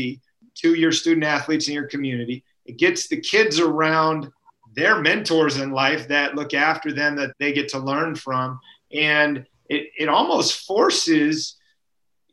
to 0.56 0.74
your 0.74 0.92
student 0.92 1.26
athletes 1.26 1.68
in 1.68 1.74
your 1.74 1.88
community. 1.88 2.44
It 2.66 2.78
gets 2.78 3.08
the 3.08 3.20
kids 3.20 3.60
around 3.60 4.32
their 4.76 5.02
mentors 5.02 5.58
in 5.58 5.72
life 5.72 6.08
that 6.08 6.36
look 6.36 6.54
after 6.54 6.92
them 6.92 7.16
that 7.16 7.32
they 7.40 7.54
get 7.54 7.70
to 7.70 7.80
learn 7.80 8.16
from. 8.16 8.60
And 8.94 9.46
it, 9.70 9.90
it 9.98 10.10
almost 10.10 10.66
forces 10.66 11.56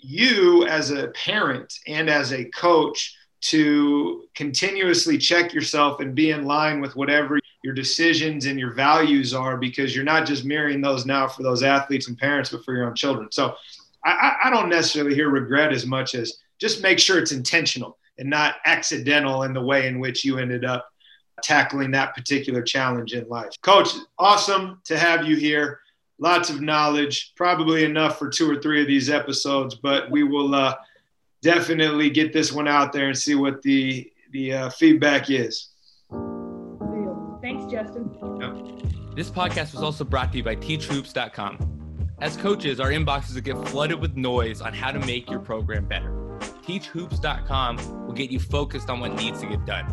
you 0.06 0.66
as 0.66 0.90
a 0.90 1.08
parent 1.08 1.80
and 1.86 2.08
as 2.08 2.32
a 2.32 2.44
coach 2.46 3.16
to 3.42 4.24
continuously 4.34 5.18
check 5.18 5.52
yourself 5.52 6.00
and 6.00 6.14
be 6.14 6.30
in 6.30 6.44
line 6.44 6.80
with 6.80 6.96
whatever 6.96 7.38
your 7.62 7.74
decisions 7.74 8.46
and 8.46 8.58
your 8.58 8.72
values 8.72 9.34
are 9.34 9.56
because 9.56 9.94
you're 9.94 10.04
not 10.04 10.26
just 10.26 10.44
mirroring 10.44 10.80
those 10.80 11.06
now 11.06 11.26
for 11.26 11.42
those 11.42 11.62
athletes 11.62 12.08
and 12.08 12.16
parents 12.16 12.50
but 12.50 12.64
for 12.64 12.74
your 12.74 12.86
own 12.86 12.94
children 12.94 13.28
so 13.30 13.54
i, 14.04 14.32
I 14.44 14.50
don't 14.50 14.68
necessarily 14.68 15.14
hear 15.14 15.28
regret 15.28 15.72
as 15.72 15.86
much 15.86 16.14
as 16.14 16.38
just 16.60 16.82
make 16.82 16.98
sure 16.98 17.18
it's 17.18 17.32
intentional 17.32 17.98
and 18.18 18.30
not 18.30 18.56
accidental 18.64 19.42
in 19.42 19.52
the 19.52 19.60
way 19.60 19.88
in 19.88 19.98
which 19.98 20.24
you 20.24 20.38
ended 20.38 20.64
up 20.64 20.88
tackling 21.42 21.90
that 21.90 22.14
particular 22.14 22.62
challenge 22.62 23.12
in 23.12 23.28
life. 23.28 23.50
Coach, 23.62 23.90
awesome 24.18 24.80
to 24.84 24.98
have 24.98 25.26
you 25.26 25.36
here. 25.36 25.80
Lots 26.18 26.48
of 26.48 26.60
knowledge, 26.60 27.32
probably 27.36 27.84
enough 27.84 28.18
for 28.18 28.28
two 28.28 28.50
or 28.50 28.60
three 28.60 28.80
of 28.80 28.86
these 28.86 29.10
episodes, 29.10 29.74
but 29.74 30.10
we 30.10 30.22
will 30.22 30.54
uh, 30.54 30.74
definitely 31.42 32.08
get 32.08 32.32
this 32.32 32.52
one 32.52 32.66
out 32.66 32.92
there 32.92 33.08
and 33.08 33.16
see 33.16 33.34
what 33.34 33.62
the 33.62 34.10
the 34.32 34.52
uh, 34.52 34.70
feedback 34.70 35.30
is. 35.30 35.68
Thanks, 37.42 37.70
Justin. 37.70 38.10
This 39.14 39.30
podcast 39.30 39.72
was 39.72 39.82
also 39.82 40.04
brought 40.04 40.32
to 40.32 40.38
you 40.38 40.44
by 40.44 40.56
teachhoops.com. 40.56 42.08
As 42.20 42.36
coaches, 42.36 42.80
our 42.80 42.90
inboxes 42.90 43.42
get 43.42 43.56
flooded 43.68 44.00
with 44.00 44.16
noise 44.16 44.60
on 44.60 44.72
how 44.74 44.90
to 44.90 44.98
make 45.00 45.30
your 45.30 45.38
program 45.38 45.86
better. 45.86 46.10
Teachhoops.com 46.66 48.06
will 48.06 48.14
get 48.14 48.30
you 48.30 48.40
focused 48.40 48.90
on 48.90 49.00
what 49.00 49.14
needs 49.14 49.40
to 49.40 49.46
get 49.46 49.64
done 49.64 49.86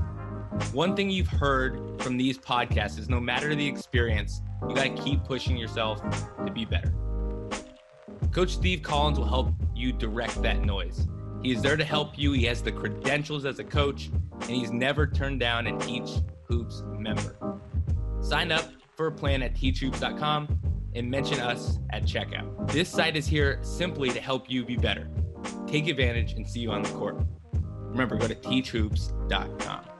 one 0.71 0.95
thing 0.95 1.09
you've 1.09 1.27
heard 1.27 2.01
from 2.01 2.17
these 2.17 2.37
podcasts 2.37 2.99
is 2.99 3.09
no 3.09 3.19
matter 3.19 3.55
the 3.55 3.67
experience, 3.67 4.41
you 4.69 4.75
got 4.75 4.83
to 4.95 5.03
keep 5.03 5.23
pushing 5.23 5.57
yourself 5.57 6.01
to 6.45 6.51
be 6.51 6.65
better. 6.65 6.93
Coach 8.31 8.51
Steve 8.51 8.81
Collins 8.81 9.19
will 9.19 9.27
help 9.27 9.53
you 9.75 9.91
direct 9.91 10.41
that 10.41 10.61
noise. 10.61 11.07
He 11.43 11.51
is 11.51 11.61
there 11.61 11.77
to 11.77 11.83
help 11.83 12.17
you. 12.17 12.31
He 12.31 12.45
has 12.45 12.63
the 12.63 12.71
credentials 12.71 13.45
as 13.45 13.59
a 13.59 13.63
coach, 13.63 14.09
and 14.41 14.49
he's 14.49 14.71
never 14.71 15.05
turned 15.05 15.39
down 15.39 15.67
an 15.67 15.77
Teach 15.79 16.09
Hoops 16.47 16.83
member. 16.97 17.35
Sign 18.21 18.51
up 18.51 18.65
for 18.95 19.07
a 19.07 19.11
plan 19.11 19.43
at 19.43 19.53
teachhoops.com 19.53 20.47
and 20.95 21.09
mention 21.09 21.39
us 21.39 21.79
at 21.91 22.03
checkout. 22.03 22.71
This 22.71 22.89
site 22.89 23.15
is 23.17 23.27
here 23.27 23.59
simply 23.61 24.09
to 24.11 24.21
help 24.21 24.49
you 24.49 24.63
be 24.63 24.77
better. 24.77 25.09
Take 25.67 25.87
advantage 25.87 26.33
and 26.33 26.47
see 26.47 26.61
you 26.61 26.71
on 26.71 26.83
the 26.83 26.89
court. 26.89 27.21
Remember, 27.53 28.17
go 28.17 28.27
to 28.27 28.35
teachhoops.com. 28.35 29.92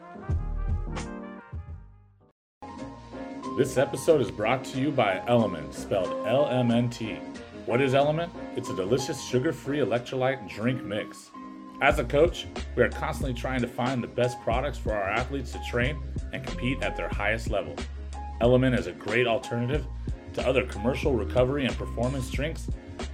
This 3.56 3.78
episode 3.78 4.20
is 4.20 4.32
brought 4.32 4.64
to 4.66 4.80
you 4.80 4.89
by 4.89 5.22
Element, 5.28 5.76
spelled 5.76 6.26
L 6.26 6.47
M 6.47 6.72
N 6.72 6.89
T. 6.89 7.20
What 7.68 7.82
is 7.82 7.93
Element? 7.93 8.34
It's 8.56 8.70
a 8.70 8.76
delicious 8.76 9.24
sugar 9.24 9.54
free 9.54 9.78
electrolyte 9.78 10.49
drink 10.49 10.84
mix. 10.84 11.30
As 11.80 11.99
a 11.99 12.04
coach, 12.04 12.47
we 12.76 12.82
are 12.82 12.89
constantly 12.89 13.39
trying 13.39 13.62
to 13.62 13.68
find 13.68 14.01
the 14.01 14.08
best 14.08 14.41
products 14.41 14.80
for 14.80 14.91
our 14.91 15.08
athletes 15.08 15.51
to 15.51 15.62
train 15.70 16.01
and 16.34 16.43
compete 16.43 16.82
at 16.82 16.97
their 16.97 17.10
highest 17.10 17.51
level. 17.51 17.76
Element 18.41 18.74
is 18.74 18.88
a 18.88 18.91
great 18.91 19.28
alternative 19.28 19.86
to 20.34 20.47
other 20.47 20.66
commercial 20.66 21.14
recovery 21.14 21.66
and 21.66 21.78
performance 21.78 22.32
drinks 22.32 22.68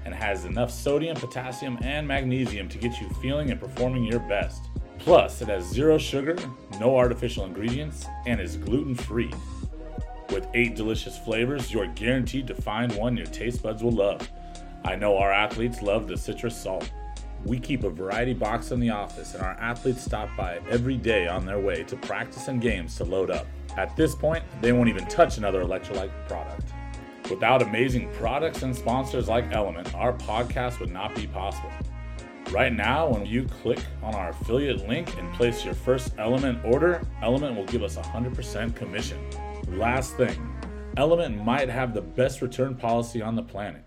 and 0.05 0.15
has 0.15 0.45
enough 0.45 0.71
sodium, 0.71 1.17
potassium, 1.17 1.77
and 1.81 2.07
magnesium 2.07 2.69
to 2.69 2.77
get 2.77 3.01
you 3.01 3.09
feeling 3.21 3.51
and 3.51 3.59
performing 3.59 4.05
your 4.05 4.21
best. 4.21 4.69
Plus, 4.99 5.41
it 5.41 5.49
has 5.49 5.65
zero 5.65 5.97
sugar, 5.97 6.37
no 6.79 6.95
artificial 6.95 7.43
ingredients, 7.43 8.05
and 8.25 8.39
is 8.39 8.55
gluten 8.55 8.95
free. 8.95 9.33
With 10.31 10.47
eight 10.53 10.75
delicious 10.75 11.17
flavors, 11.17 11.73
you're 11.73 11.87
guaranteed 11.87 12.45
to 12.47 12.55
find 12.55 12.93
one 12.93 13.17
your 13.17 13.25
taste 13.25 13.63
buds 13.63 13.81
will 13.81 13.91
love. 13.91 14.29
I 14.85 14.95
know 14.95 15.17
our 15.17 15.31
athletes 15.31 15.81
love 15.81 16.07
the 16.07 16.17
citrus 16.17 16.55
salt. 16.55 16.91
We 17.45 17.59
keep 17.59 17.83
a 17.83 17.89
variety 17.89 18.33
box 18.33 18.71
in 18.71 18.79
the 18.79 18.91
office, 18.91 19.33
and 19.33 19.41
our 19.41 19.53
athletes 19.53 20.03
stop 20.03 20.29
by 20.37 20.59
every 20.69 20.97
day 20.97 21.27
on 21.27 21.45
their 21.45 21.59
way 21.59 21.83
to 21.83 21.95
practice 21.95 22.47
and 22.47 22.61
games 22.61 22.95
to 22.97 23.05
load 23.05 23.31
up. 23.31 23.47
At 23.75 23.95
this 23.95 24.13
point, 24.13 24.43
they 24.61 24.71
won't 24.71 24.89
even 24.89 25.05
touch 25.07 25.37
another 25.37 25.63
electrolyte 25.63 26.11
product. 26.27 26.73
Without 27.29 27.61
amazing 27.63 28.11
products 28.13 28.61
and 28.61 28.75
sponsors 28.75 29.27
like 29.27 29.51
Element, 29.51 29.95
our 29.95 30.13
podcast 30.13 30.79
would 30.79 30.91
not 30.91 31.15
be 31.15 31.25
possible. 31.27 31.71
Right 32.51 32.73
now, 32.73 33.07
when 33.07 33.25
you 33.25 33.45
click 33.45 33.79
on 34.03 34.13
our 34.15 34.29
affiliate 34.29 34.87
link 34.87 35.17
and 35.17 35.31
place 35.33 35.65
your 35.65 35.75
first 35.75 36.13
Element 36.17 36.63
order, 36.65 37.01
Element 37.21 37.55
will 37.55 37.65
give 37.65 37.83
us 37.83 37.95
100% 37.95 38.75
commission. 38.75 39.19
Last 39.71 40.17
thing 40.17 40.53
Element 40.97 41.43
might 41.43 41.69
have 41.69 41.93
the 41.93 42.01
best 42.01 42.41
return 42.41 42.75
policy 42.75 43.21
on 43.21 43.35
the 43.35 43.43
planet. 43.43 43.85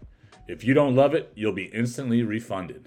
If 0.49 0.65
you 0.65 0.75
don't 0.75 0.95
love 0.95 1.15
it, 1.15 1.33
you'll 1.35 1.53
be 1.53 1.67
instantly 1.67 2.23
refunded. 2.23 2.87